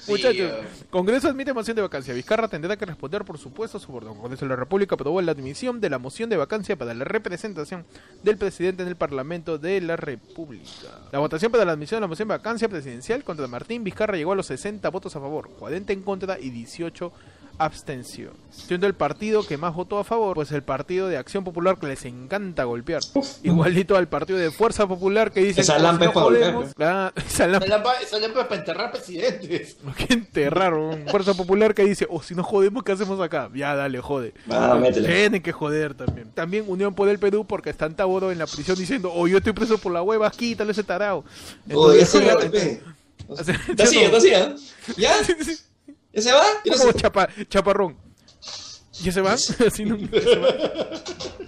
Muchachos, 0.09 0.37
eh. 0.40 0.64
Congreso 1.03 1.27
admite 1.27 1.53
moción 1.53 1.75
de 1.75 1.83
vacancia. 1.83 2.15
Vizcarra 2.15 2.47
tendrá 2.47 2.77
que 2.77 2.87
responder 2.87 3.25
por 3.25 3.37
supuesto 3.37 3.77
su 3.81 3.93
orden. 3.93 4.15
Congreso 4.15 4.45
de 4.45 4.51
la 4.51 4.55
República 4.55 4.95
aprobó 4.95 5.21
la 5.21 5.33
admisión 5.33 5.81
de 5.81 5.91
la 5.91 5.99
moción 5.99 6.31
de 6.31 6.37
vacancia 6.37 6.77
para 6.77 6.95
la 6.95 7.05
representación 7.05 7.85
del 8.23 8.39
presidente 8.39 8.85
en 8.85 8.89
el 8.89 8.95
Parlamento 8.95 9.59
de 9.59 9.81
la 9.81 9.97
República. 9.97 11.01
La 11.11 11.19
votación 11.19 11.51
para 11.51 11.65
la 11.65 11.73
admisión 11.73 11.97
de 11.97 12.03
la 12.03 12.07
moción 12.07 12.29
de 12.29 12.37
vacancia 12.37 12.69
presidencial 12.69 13.25
contra 13.25 13.49
Martín 13.49 13.83
Vizcarra 13.83 14.17
llegó 14.17 14.31
a 14.31 14.37
los 14.37 14.47
60 14.47 14.89
votos 14.91 15.17
a 15.17 15.21
favor, 15.21 15.51
40 15.59 15.93
en 15.93 16.03
contra 16.03 16.39
y 16.39 16.51
18 16.51 17.13
abstenciones. 17.59 18.37
Siendo 18.51 18.87
el 18.87 18.95
partido 18.95 19.47
que 19.47 19.57
más 19.57 19.75
votó 19.75 19.99
a 19.99 20.05
favor, 20.05 20.35
pues 20.35 20.53
el 20.53 20.63
partido 20.63 21.09
de 21.09 21.17
Acción 21.17 21.43
Popular 21.43 21.79
que 21.79 21.87
les 21.87 22.05
encanta 22.05 22.65
golpear. 22.65 23.01
Igualito 23.43 23.97
al 23.97 24.09
partido 24.09 24.39
de 24.39 24.51
Fuerza 24.51 24.87
Popular 24.87 25.33
que 25.33 25.41
dice 25.41 25.63
Esa 25.63 25.79
lampa 25.79 26.07
es 26.07 26.11
para 26.11 26.27
golpear, 26.27 27.13
esa 27.17 27.47
lampa 27.47 28.01
es 28.03 28.47
para 28.47 28.57
enterrar 28.57 28.93
presidentes. 28.93 29.77
que 29.97 30.13
enterraron. 30.13 31.07
Fuerza 31.09 31.35
Popular 31.35 31.75
que 31.75 31.85
dice, 31.85 32.07
oh, 32.11 32.23
si 32.23 32.35
no 32.35 32.43
jodemos, 32.43 32.83
¿qué 32.83 32.93
hacemos 32.93 33.19
acá? 33.21 33.51
Ya, 33.55 33.75
dale, 33.75 34.01
jode. 34.01 34.35
Ah. 34.51 34.79
Tienen 34.93 35.43
que 35.43 35.53
joder 35.53 35.95
también. 35.95 36.31
También 36.33 36.65
Unión 36.69 36.95
por 36.95 37.09
el 37.09 37.19
Perú 37.19 37.47
porque 37.47 37.71
está 37.71 37.87
en 37.87 37.95
Taboro 37.95 38.31
en 38.31 38.39
la 38.39 38.47
prisión 38.47 38.77
diciendo, 38.77 39.11
oh, 39.15 39.27
yo 39.27 39.39
estoy 39.39 39.55
preso 39.55 39.79
por 39.79 39.93
la 39.93 40.03
hueva, 40.03 40.31
quítale 40.31 40.73
ese 40.73 40.85
tarao. 40.85 41.25
Oh, 41.73 41.93
ya 41.99 42.05
se 42.05 42.21
va, 42.21 42.33
entonces- 42.33 42.81
entonces- 43.29 43.57
Está 43.69 43.85
así, 43.85 43.99
está 43.99 44.17
así, 44.19 44.29
¿eh? 44.29 44.55
¿Ya? 44.99 45.15
¿Ya 46.12 46.23
se 46.23 46.33
va? 46.33 46.42
Quiero, 46.62 46.78
Como 46.78 46.92
chapa, 46.92 47.28
chaparrón. 47.49 48.12
¿Ya 49.03 49.13
se 49.13 49.21
van? 49.21 49.35
Así 49.67 49.85
no- 49.85 49.97
ya 49.97 50.21
se 50.21 50.37
van. 50.39 50.53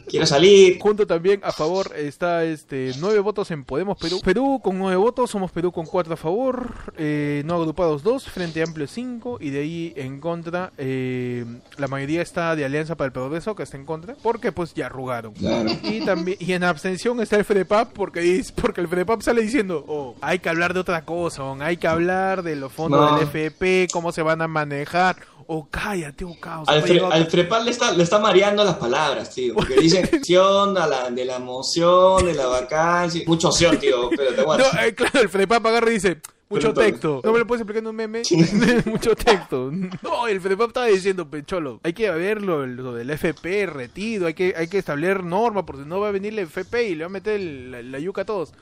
quiero 0.08 0.26
salir. 0.26 0.78
Junto 0.80 1.06
también 1.06 1.40
a 1.44 1.52
favor 1.52 1.92
está 1.96 2.44
este 2.44 2.92
nueve 2.98 3.18
votos 3.20 3.50
en 3.50 3.64
Podemos 3.64 3.96
Perú. 3.98 4.20
Perú 4.24 4.60
con 4.62 4.78
nueve 4.78 4.96
votos, 4.96 5.30
somos 5.30 5.50
Perú 5.52 5.72
con 5.72 5.86
cuatro 5.86 6.14
a 6.14 6.16
favor, 6.16 6.92
eh, 6.96 7.42
no 7.44 7.54
agrupados 7.56 8.02
dos, 8.02 8.24
Frente 8.28 8.62
Amplio 8.62 8.86
cinco 8.86 9.38
y 9.40 9.50
de 9.50 9.60
ahí 9.60 9.92
en 9.96 10.20
contra 10.20 10.72
eh, 10.78 11.44
la 11.78 11.88
mayoría 11.88 12.22
está 12.22 12.54
de 12.56 12.64
Alianza 12.64 12.96
para 12.96 13.06
el 13.06 13.12
Progreso 13.12 13.54
que 13.54 13.62
está 13.64 13.76
en 13.76 13.84
contra 13.84 14.14
porque 14.22 14.52
pues 14.52 14.74
ya 14.74 14.86
arrugaron. 14.86 15.32
Claro. 15.34 15.70
Y 15.82 16.04
también 16.04 16.36
y 16.40 16.52
en 16.52 16.64
abstención 16.64 17.20
está 17.20 17.36
el 17.36 17.44
FREPAP 17.44 17.92
porque 17.92 18.20
dice- 18.20 18.52
porque 18.60 18.80
el 18.80 18.88
FREPAP 18.88 19.22
sale 19.22 19.42
diciendo, 19.42 19.84
oh, 19.88 20.14
hay 20.20 20.38
que 20.38 20.48
hablar 20.48 20.74
de 20.74 20.80
otra 20.80 21.04
cosa, 21.04 21.42
hay 21.60 21.76
que 21.76 21.86
hablar 21.88 22.42
de 22.42 22.56
los 22.56 22.72
fondos 22.72 23.00
No. 23.12 23.16
del 23.18 23.24
FP, 23.28 23.88
cómo 23.92 24.12
se 24.12 24.22
van 24.22 24.42
a 24.42 24.48
manejar. 24.48 25.16
O 25.46 25.68
cállate, 25.70 26.24
o 26.24 26.38
caos. 26.40 26.68
Al, 26.68 26.82
Fre- 26.82 27.02
al 27.10 27.64
le 27.64 27.70
está, 27.70 27.92
le 27.92 28.02
está 28.02 28.18
mareando 28.18 28.64
las 28.64 28.76
palabras, 28.76 29.34
tío. 29.34 29.54
Porque 29.54 29.74
dicen 29.76 30.04
acción 30.12 30.76
a 30.78 30.86
la, 30.86 31.10
de 31.10 31.24
la 31.24 31.38
moción, 31.38 32.24
de 32.24 32.34
la 32.34 32.46
vacancia. 32.46 33.22
Mucho 33.26 33.48
opción, 33.48 33.78
tío. 33.78 34.10
Pero 34.10 34.34
te 34.34 34.42
No, 34.74 34.80
eh, 34.80 34.94
claro, 34.94 35.20
el 35.20 35.28
Fredepap 35.28 35.66
agarra 35.66 35.90
y 35.90 35.94
dice, 35.94 36.20
mucho 36.48 36.72
Pero 36.74 36.86
texto. 36.88 37.20
¿No 37.24 37.32
me 37.32 37.38
lo 37.38 37.46
puedes 37.46 37.60
explicar 37.62 37.82
en 37.82 37.88
un 37.88 37.96
meme? 37.96 38.22
mucho 38.86 39.14
texto. 39.16 39.70
No, 40.02 40.26
el 40.28 40.40
Fredepap 40.40 40.68
estaba 40.68 40.86
diciendo, 40.86 41.28
pecholo, 41.28 41.80
hay 41.82 41.92
que 41.92 42.10
ver 42.10 42.42
lo, 42.42 42.66
lo 42.66 42.94
del 42.94 43.10
FP 43.10 43.66
retido, 43.66 44.26
hay 44.26 44.34
que, 44.34 44.54
hay 44.56 44.68
que 44.68 44.78
establecer 44.78 45.24
normas, 45.24 45.64
porque 45.66 45.82
si 45.82 45.88
no 45.88 46.00
va 46.00 46.08
a 46.08 46.12
venir 46.12 46.32
el 46.32 46.40
FP 46.40 46.88
y 46.88 46.94
le 46.94 47.04
va 47.04 47.06
a 47.06 47.10
meter 47.10 47.40
el- 47.40 47.70
la, 47.70 47.82
la 47.82 47.98
yuca 47.98 48.22
a 48.22 48.24
todos. 48.24 48.52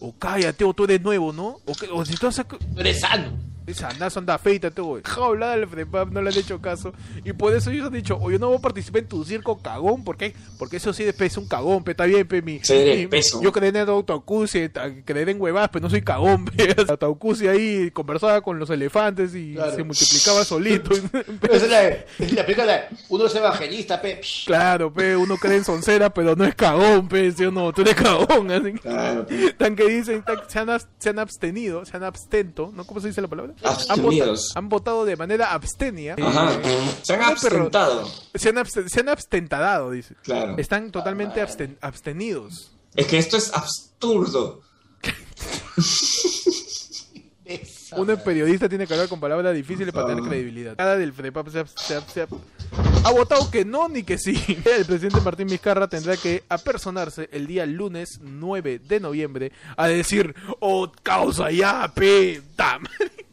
O 0.00 0.14
cállate, 0.18 0.64
o 0.64 0.74
tú 0.74 0.84
eres 0.84 1.00
nuevo, 1.00 1.32
¿no? 1.32 1.58
O, 1.64 1.72
o 1.94 2.04
si 2.04 2.16
tú 2.16 2.26
haces... 2.26 2.46
Tú 2.46 2.58
eres 2.80 3.00
sano. 3.00 3.32
Esa 3.66 3.88
anda, 3.88 4.08
anda 4.14 4.38
feita, 4.38 4.70
tú, 4.70 4.84
güey. 4.84 5.02
Jaulada 5.04 5.56
del 5.56 5.66
Frepap, 5.68 6.10
no 6.12 6.22
le 6.22 6.30
han 6.30 6.38
hecho 6.38 6.60
caso. 6.60 6.92
Y 7.24 7.32
por 7.32 7.52
eso 7.54 7.70
ellos 7.70 7.86
han 7.86 7.92
dicho, 7.92 8.16
o 8.20 8.30
yo 8.30 8.38
no 8.38 8.48
voy 8.48 8.58
a 8.58 8.60
participar 8.60 9.00
en 9.02 9.08
tu 9.08 9.24
circo 9.24 9.58
cagón, 9.60 10.04
¿por 10.04 10.16
qué? 10.16 10.34
Porque 10.58 10.76
eso 10.76 10.92
sí 10.92 11.02
después 11.04 11.32
es 11.32 11.38
un 11.38 11.48
cagón, 11.48 11.82
pe, 11.82 11.90
está 11.92 12.04
bien, 12.04 12.26
pe, 12.28 12.42
mi... 12.42 12.60
Mi- 12.68 13.06
peso. 13.08 13.42
Yo 13.42 13.50
creí 13.52 13.70
en 13.70 13.76
el 13.76 13.88
autocusi, 13.88 14.68
creer 15.04 15.28
en 15.30 15.40
huevadas, 15.40 15.70
pero 15.72 15.82
no 15.82 15.90
soy 15.90 16.02
cagón, 16.02 16.44
pe. 16.44 16.74
Autocusi 16.88 17.48
ahí 17.48 17.90
conversaba 17.90 18.40
con 18.40 18.58
los 18.58 18.70
elefantes 18.70 19.34
y 19.34 19.54
Claro. 19.54 19.74
se 19.74 19.82
multiplicaba 19.84 20.44
solito. 20.44 20.90
Pero 21.40 21.54
esa 21.54 21.64
es 21.64 21.70
la, 22.20 22.34
la 22.36 22.46
película, 22.46 22.88
uno 23.08 23.26
es 23.26 23.34
evangelista, 23.34 24.00
pe. 24.00 24.20
Claro, 24.46 24.92
pe, 24.92 25.16
uno 25.16 25.36
cree 25.36 25.56
en 25.56 25.64
soncera, 25.64 26.12
pero 26.12 26.36
no 26.36 26.44
es 26.44 26.54
cagón, 26.54 27.08
pe, 27.08 27.32
¿sí 27.32 27.44
o 27.44 27.50
no? 27.50 27.72
Tú 27.72 27.82
eres 27.82 27.94
cagón, 27.94 28.50
así. 28.50 28.72
Claro, 28.74 29.26
tío. 29.26 29.54
Tan 29.56 29.74
que 29.74 29.84
dicen, 29.88 30.22
tan- 30.22 30.38
se, 30.48 30.58
han, 30.58 30.68
se 30.98 31.08
han 31.10 31.18
abstenido, 31.18 31.84
se 31.84 31.96
han 31.96 32.04
abstento, 32.04 32.70
¿no? 32.74 32.84
¿Cómo 32.86 33.00
se 33.00 33.08
dice 33.08 33.20
la 33.20 33.28
palabra? 33.28 33.54
Han 33.62 33.72
Abstenidos. 33.72 34.02
votado, 34.02 34.36
han 34.58 34.68
votado 34.68 35.04
de 35.06 35.16
manera 35.16 35.52
abstenia. 35.52 36.16
Ajá. 36.22 36.52
Eh, 36.62 36.90
Se 37.02 37.14
han 37.14 37.22
abstentado. 37.22 38.08
Se 38.34 38.48
han, 38.50 38.56
abst- 38.56 38.88
se 38.88 39.00
han 39.00 39.08
abstentadado, 39.08 39.90
dice. 39.90 40.14
Claro. 40.22 40.56
Están 40.58 40.90
totalmente 40.90 41.42
absten- 41.42 41.76
abstenidos. 41.80 42.72
Es 42.94 43.06
que 43.06 43.18
esto 43.18 43.36
es 43.36 43.52
absurdo. 43.54 44.60
Uno 47.96 48.16
periodista 48.18 48.68
tiene 48.68 48.86
que 48.86 48.92
hablar 48.94 49.08
con 49.08 49.20
palabras 49.20 49.54
difíciles 49.54 49.94
para 49.94 50.08
tener 50.08 50.24
Ah. 50.24 50.28
credibilidad. 50.28 50.76
Cada 50.76 50.96
del 50.96 51.12
FREPAP 51.12 51.48
se, 51.50 51.60
ha- 51.60 51.66
se 51.66 51.94
ha- 51.94 52.00
se 52.02 52.22
ha- 52.22 52.26
ha 53.04 53.10
votado 53.12 53.48
que 53.50 53.64
no 53.64 53.88
ni 53.88 54.02
que 54.02 54.18
sí. 54.18 54.34
El 54.64 54.84
presidente 54.84 55.20
Martín 55.20 55.46
Vizcarra 55.46 55.88
tendrá 55.88 56.16
que 56.16 56.42
apersonarse 56.48 57.28
el 57.32 57.46
día 57.46 57.64
lunes 57.64 58.18
9 58.20 58.80
de 58.80 59.00
noviembre 59.00 59.52
a 59.76 59.86
decir, 59.86 60.34
oh, 60.60 60.90
causa 61.02 61.50
ya, 61.52 61.90
pe, 61.94 62.42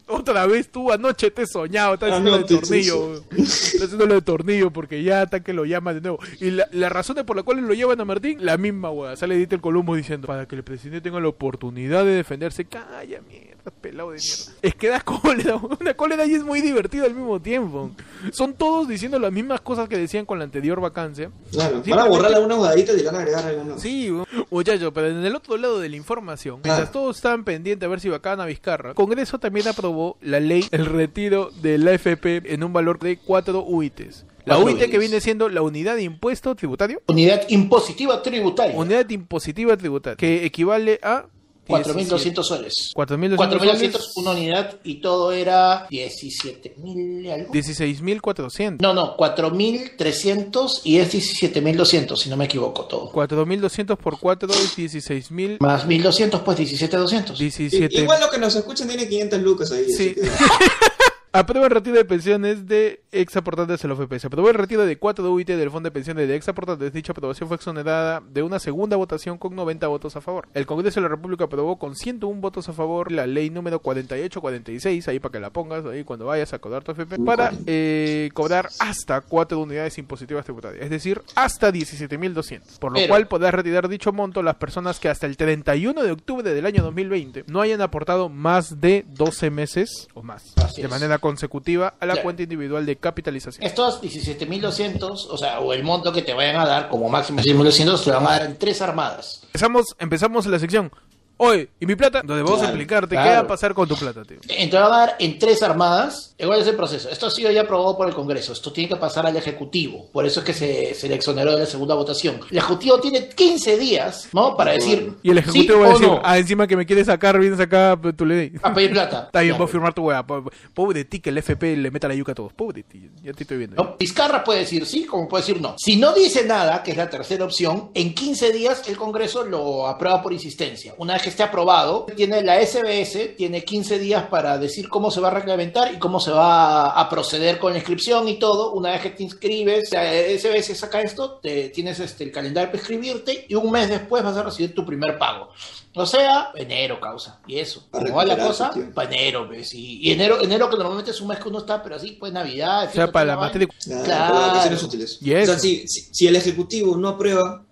Otra 0.06 0.46
vez 0.46 0.68
tú 0.68 0.92
anoche 0.92 1.30
te 1.30 1.42
he 1.42 1.46
soñado, 1.46 1.94
estás 1.94 2.10
haciendo 2.10 2.32
lo 2.32 2.38
de 2.38 2.44
tornillo. 2.44 3.14
Estás 3.30 3.82
haciendo 3.82 4.06
lo 4.06 4.14
de 4.14 4.22
tornillo 4.22 4.70
porque 4.70 5.02
ya 5.02 5.22
hasta 5.22 5.42
que 5.42 5.52
lo 5.52 5.64
llaman 5.64 5.94
de 5.94 6.00
nuevo. 6.02 6.18
Y 6.40 6.50
la, 6.50 6.68
la 6.72 6.88
razón 6.88 7.16
por 7.24 7.36
la 7.36 7.42
cual 7.42 7.60
lo 7.60 7.72
llevan 7.72 8.00
a 8.00 8.04
Martín, 8.04 8.44
la 8.44 8.58
misma 8.58 8.90
weá. 8.90 9.16
Sale 9.16 9.36
Dieter 9.36 9.60
Colombo 9.60 9.94
diciendo, 9.96 10.26
para 10.26 10.46
que 10.46 10.56
el 10.56 10.62
presidente 10.62 11.00
tenga 11.00 11.20
la 11.20 11.28
oportunidad 11.28 12.04
de 12.04 12.12
defenderse. 12.12 12.66
Calla, 12.66 13.20
mierda, 13.22 13.53
pelado 13.80 14.10
de 14.10 14.18
mierda. 14.18 14.52
Es 14.62 14.74
que 14.74 14.88
da 14.88 15.00
cólera, 15.04 15.56
una 15.56 15.94
cólera 15.94 16.26
y 16.26 16.34
es 16.34 16.42
muy 16.44 16.60
divertido 16.60 17.04
al 17.06 17.14
mismo 17.14 17.40
tiempo. 17.40 17.90
Son 18.32 18.54
todos 18.54 18.88
diciendo 18.88 19.18
las 19.18 19.32
mismas 19.32 19.60
cosas 19.60 19.88
que 19.88 19.96
decían 19.96 20.24
con 20.26 20.38
la 20.38 20.44
anterior 20.44 20.80
vacancia. 20.80 21.30
Claro, 21.52 21.82
van 21.86 21.98
a 21.98 22.04
borrar 22.06 22.34
algunas 22.34 22.56
jugaditas 22.58 22.94
y 22.94 22.98
le 22.98 23.04
van 23.04 23.14
a 23.16 23.18
agregar 23.18 23.44
algunas. 23.46 23.80
Sí, 23.80 24.10
muchachos, 24.50 24.92
pero 24.94 25.08
en 25.08 25.24
el 25.24 25.34
otro 25.34 25.56
lado 25.56 25.80
de 25.80 25.88
la 25.88 25.96
información, 25.96 26.60
mientras 26.64 26.90
todos 26.92 27.16
estaban 27.16 27.44
pendientes 27.44 27.86
a 27.86 27.90
ver 27.90 28.00
si 28.00 28.08
vacaban 28.08 28.40
a 28.40 28.46
Vizcarra, 28.46 28.94
Congreso 28.94 29.38
también 29.38 29.68
aprobó 29.68 30.16
la 30.20 30.40
ley, 30.40 30.66
el 30.70 30.86
retiro 30.86 31.50
de 31.62 31.78
la 31.78 31.92
AFP 31.92 32.52
en 32.52 32.64
un 32.64 32.72
valor 32.72 32.98
de 32.98 33.18
4 33.18 33.62
UITs. 33.64 34.24
La 34.46 34.58
UIT 34.58 34.90
que 34.90 34.98
viene 34.98 35.22
siendo 35.22 35.48
la 35.48 35.62
unidad 35.62 35.96
de 35.96 36.02
impuesto 36.02 36.54
tributario, 36.54 37.00
Unidad 37.08 37.42
impositiva 37.48 38.20
tributaria. 38.22 38.76
unidad 38.78 39.08
impositiva 39.08 39.74
tributaria, 39.74 40.16
que 40.16 40.44
equivale 40.44 41.00
a 41.02 41.24
4.200 41.66 42.42
soles. 42.42 42.92
4.200 42.94 43.36
4.200 43.36 43.90
soles, 43.92 44.12
una 44.16 44.30
unidad 44.32 44.78
y 44.84 45.00
todo 45.00 45.32
era 45.32 45.88
17.000 45.88 47.30
algo. 47.32 47.52
16.400. 47.52 48.76
No, 48.80 48.92
no, 48.94 49.16
4.300 49.16 50.80
y 50.84 50.98
es 50.98 51.14
17.200, 51.14 52.16
si 52.16 52.28
no 52.30 52.36
me 52.36 52.44
equivoco 52.46 52.84
todo. 52.86 53.10
4.200 53.12 53.96
por 53.96 54.18
4 54.18 54.48
es 54.50 54.76
16.000. 54.76 55.56
Más 55.60 55.86
1.200, 55.86 56.40
pues 56.42 56.58
17.200. 56.58 57.36
17. 57.36 58.00
Igual 58.02 58.20
lo 58.20 58.30
que 58.30 58.38
nos 58.38 58.54
escuchan 58.56 58.88
tiene 58.88 59.08
500 59.08 59.40
lucas 59.40 59.72
ahí. 59.72 59.84
Sí. 59.90 60.14
así 60.14 60.14
que- 60.14 60.30
Aprueba 61.36 61.66
el 61.66 61.72
retiro 61.72 61.96
de 61.96 62.04
pensiones 62.04 62.68
de 62.68 63.02
ex 63.10 63.36
aportantes 63.36 63.82
de 63.82 63.88
la 63.88 63.94
OFP. 63.94 64.20
Se 64.20 64.28
aprobó 64.28 64.50
el 64.50 64.54
retiro 64.54 64.86
de 64.86 64.96
4 64.98 65.32
UIT 65.32 65.48
del 65.48 65.68
Fondo 65.68 65.88
de 65.88 65.90
Pensiones 65.90 66.28
de 66.28 66.36
ex 66.36 66.48
aportantes. 66.48 66.92
Dicha 66.92 67.10
aprobación 67.10 67.48
fue 67.48 67.56
exonerada 67.56 68.22
de 68.30 68.44
una 68.44 68.60
segunda 68.60 68.96
votación 68.96 69.36
con 69.36 69.56
90 69.56 69.84
votos 69.88 70.14
a 70.14 70.20
favor. 70.20 70.46
El 70.54 70.64
Congreso 70.64 71.00
de 71.00 71.02
la 71.02 71.08
República 71.08 71.42
aprobó 71.46 71.76
con 71.76 71.96
101 71.96 72.40
votos 72.40 72.68
a 72.68 72.72
favor 72.72 73.10
la 73.10 73.26
ley 73.26 73.50
número 73.50 73.80
4846, 73.80 75.08
ahí 75.08 75.18
para 75.18 75.32
que 75.32 75.40
la 75.40 75.50
pongas, 75.50 75.84
ahí 75.86 76.04
cuando 76.04 76.26
vayas 76.26 76.52
a 76.52 76.60
cobrar 76.60 76.84
tu 76.84 76.92
FP, 76.92 77.18
para 77.24 77.52
eh, 77.66 78.30
cobrar 78.32 78.68
hasta 78.78 79.20
4 79.20 79.58
unidades 79.58 79.98
impositivas 79.98 80.44
tributarias, 80.44 80.84
es 80.84 80.90
decir, 80.90 81.20
hasta 81.34 81.72
17.200. 81.72 82.78
Por 82.78 82.92
lo 82.92 82.94
Pero- 82.94 83.08
cual 83.08 83.26
podrás 83.26 83.52
retirar 83.54 83.88
dicho 83.88 84.12
monto 84.12 84.40
las 84.40 84.54
personas 84.54 85.00
que 85.00 85.08
hasta 85.08 85.26
el 85.26 85.36
31 85.36 86.00
de 86.00 86.12
octubre 86.12 86.54
del 86.54 86.64
año 86.64 86.84
2020 86.84 87.42
no 87.48 87.60
hayan 87.60 87.80
aportado 87.80 88.28
más 88.28 88.80
de 88.80 89.04
12 89.08 89.50
meses 89.50 90.06
o 90.14 90.22
más 90.22 90.52
Así 90.62 90.80
de 90.80 90.86
manera 90.86 91.18
consecutiva 91.24 91.94
a 91.98 92.04
la 92.04 92.12
Claro. 92.12 92.22
cuenta 92.24 92.42
individual 92.42 92.84
de 92.84 92.96
capitalización. 92.96 93.64
Estos 93.64 94.02
17.200, 94.02 95.26
o 95.30 95.38
sea, 95.38 95.58
o 95.60 95.72
el 95.72 95.82
monto 95.82 96.12
que 96.12 96.20
te 96.20 96.34
vayan 96.34 96.56
a 96.56 96.66
dar 96.66 96.90
como 96.90 97.08
máximo 97.08 97.40
17.200, 97.40 98.04
te 98.04 98.10
van 98.10 98.26
a 98.26 98.30
dar 98.30 98.42
en 98.42 98.58
tres 98.58 98.82
armadas. 98.82 99.40
Empezamos, 99.46 99.96
empezamos 99.98 100.44
la 100.44 100.58
sección. 100.58 100.92
Hoy, 101.36 101.68
¿y 101.80 101.86
mi 101.86 101.96
plata? 101.96 102.22
Donde 102.24 102.42
vamos 102.42 102.58
a 102.58 102.62
Claro, 102.62 102.74
explicarte 102.74 103.08
qué 103.16 103.22
claro. 103.22 103.30
va 103.32 103.38
a 103.38 103.46
pasar 103.46 103.74
con 103.74 103.88
tu 103.88 103.96
plata, 103.96 104.22
tío. 104.24 104.38
Te 104.46 104.68
van 104.76 104.84
a 104.84 104.88
dar 104.88 105.16
en 105.18 105.38
tres 105.38 105.62
armadas. 105.62 106.34
Igual 106.38 106.60
es 106.60 106.66
el 106.68 106.76
proceso. 106.76 107.08
Esto 107.08 107.26
ha 107.26 107.30
sido 107.30 107.50
ya 107.50 107.62
aprobado 107.62 107.96
por 107.96 108.08
el 108.08 108.14
Congreso. 108.14 108.52
Esto 108.52 108.72
tiene 108.72 108.88
que 108.88 108.96
pasar 108.96 109.26
al 109.26 109.36
Ejecutivo. 109.36 110.08
Por 110.12 110.24
eso 110.26 110.40
es 110.40 110.46
que 110.46 110.52
se, 110.52 110.94
se 110.94 111.08
le 111.08 111.16
exoneró 111.16 111.52
de 111.52 111.60
la 111.60 111.66
segunda 111.66 111.94
votación. 111.94 112.40
El 112.50 112.58
Ejecutivo 112.58 113.00
tiene 113.00 113.28
15 113.28 113.78
días, 113.78 114.28
¿no? 114.32 114.56
Para 114.56 114.72
decir. 114.72 115.12
Y 115.22 115.30
el 115.30 115.38
ejecutivo 115.38 115.74
sí 115.76 115.80
va 115.80 115.86
a 115.86 115.88
o 115.88 115.92
decir, 115.92 116.06
no, 116.08 116.20
ah, 116.24 116.38
encima 116.38 116.66
que 116.66 116.76
me 116.76 116.86
quieres 116.86 117.06
sacar, 117.06 117.38
vienes 117.38 117.58
acá, 117.60 117.98
tú 118.16 118.24
le 118.24 118.36
di. 118.50 118.58
a 118.62 118.72
pedir 118.72 118.92
plata. 118.92 119.22
Está 119.26 119.40
bien, 119.40 119.56
voy 119.56 119.64
a 119.64 119.68
firmar 119.68 119.92
tu 119.92 120.02
weá. 120.02 120.24
Po- 120.24 120.44
Pobre 120.72 121.00
de 121.00 121.04
ti 121.04 121.20
que 121.20 121.30
el 121.30 121.38
FP 121.38 121.76
le 121.76 121.90
meta 121.90 122.06
la 122.08 122.14
yuca 122.14 122.32
a 122.32 122.34
todos. 122.34 122.52
Pobre 122.52 122.82
de 122.82 122.82
ti, 122.84 123.10
ya 123.22 123.32
te 123.32 123.42
estoy 123.42 123.58
viendo. 123.58 123.76
¿no? 123.82 123.96
Vizcarra 123.98 124.42
puede 124.44 124.60
decir 124.60 124.86
sí, 124.86 125.04
como 125.04 125.28
puede 125.28 125.42
decir 125.42 125.60
no. 125.60 125.74
Si 125.78 125.96
no 125.96 126.12
dice 126.12 126.44
nada, 126.44 126.82
que 126.82 126.92
es 126.92 126.96
la 126.96 127.10
tercera 127.10 127.44
opción, 127.44 127.90
en 127.94 128.14
15 128.14 128.52
días 128.52 128.82
el 128.88 128.96
Congreso 128.96 129.44
lo 129.44 129.86
aprueba 129.88 130.22
por 130.22 130.32
insistencia. 130.32 130.94
Una 130.98 131.14
vez 131.14 131.23
que 131.24 131.30
esté 131.30 131.42
aprobado, 131.42 132.06
tiene 132.16 132.42
la 132.42 132.60
SBS, 132.64 133.34
tiene 133.36 133.64
15 133.64 133.98
días 133.98 134.26
para 134.26 134.58
decir 134.58 134.88
cómo 134.88 135.10
se 135.10 135.20
va 135.20 135.28
a 135.28 135.30
reglamentar 135.32 135.92
y 135.92 135.98
cómo 135.98 136.20
se 136.20 136.30
va 136.30 136.90
a 136.90 137.08
proceder 137.08 137.58
con 137.58 137.72
la 137.72 137.78
inscripción 137.78 138.28
y 138.28 138.38
todo. 138.38 138.72
Una 138.72 138.92
vez 138.92 139.00
que 139.00 139.10
te 139.10 139.22
inscribes, 139.24 139.90
la 139.92 140.04
SBS 140.04 140.76
saca 140.78 141.00
esto, 141.00 141.40
te, 141.42 141.70
tienes 141.70 141.98
este, 141.98 142.24
el 142.24 142.30
calendario 142.30 142.68
para 142.70 142.78
inscribirte 142.78 143.46
y 143.48 143.54
un 143.54 143.70
mes 143.72 143.88
después 143.88 144.22
vas 144.22 144.36
a 144.36 144.42
recibir 144.44 144.74
tu 144.74 144.84
primer 144.86 145.18
pago. 145.18 145.48
O 145.96 146.06
sea, 146.06 146.50
enero 146.56 147.00
causa. 147.00 147.40
Y 147.46 147.58
eso. 147.58 147.86
¿Cómo 147.90 148.14
va 148.16 148.24
la 148.24 148.36
cosa? 148.36 148.70
Para 148.94 149.08
enero, 149.14 149.46
pues. 149.48 149.72
Y, 149.74 150.00
y 150.06 150.12
enero, 150.12 150.40
enero 150.42 150.68
que 150.68 150.76
normalmente 150.76 151.12
es 151.12 151.20
un 151.20 151.28
mes 151.28 151.38
que 151.38 151.48
uno 151.48 151.60
está, 151.60 151.82
pero 151.82 151.96
así, 151.96 152.12
pues 152.12 152.32
Navidad. 152.32 152.88
O 152.88 152.92
sea, 152.92 153.10
para 153.12 153.26
la 153.26 153.36
matrícula. 153.36 153.78
Claro, 153.82 154.04
Claro. 154.04 154.34
para 154.34 154.74
útiles. 154.84 155.18
Y 155.22 155.34
O 155.34 155.46
sea, 155.46 155.58
si, 155.58 155.86
si, 155.88 156.00
si 156.12 156.26
el 156.26 156.36
ejecutivo 156.36 156.96
no 156.96 157.08
aprueba, 157.10 157.64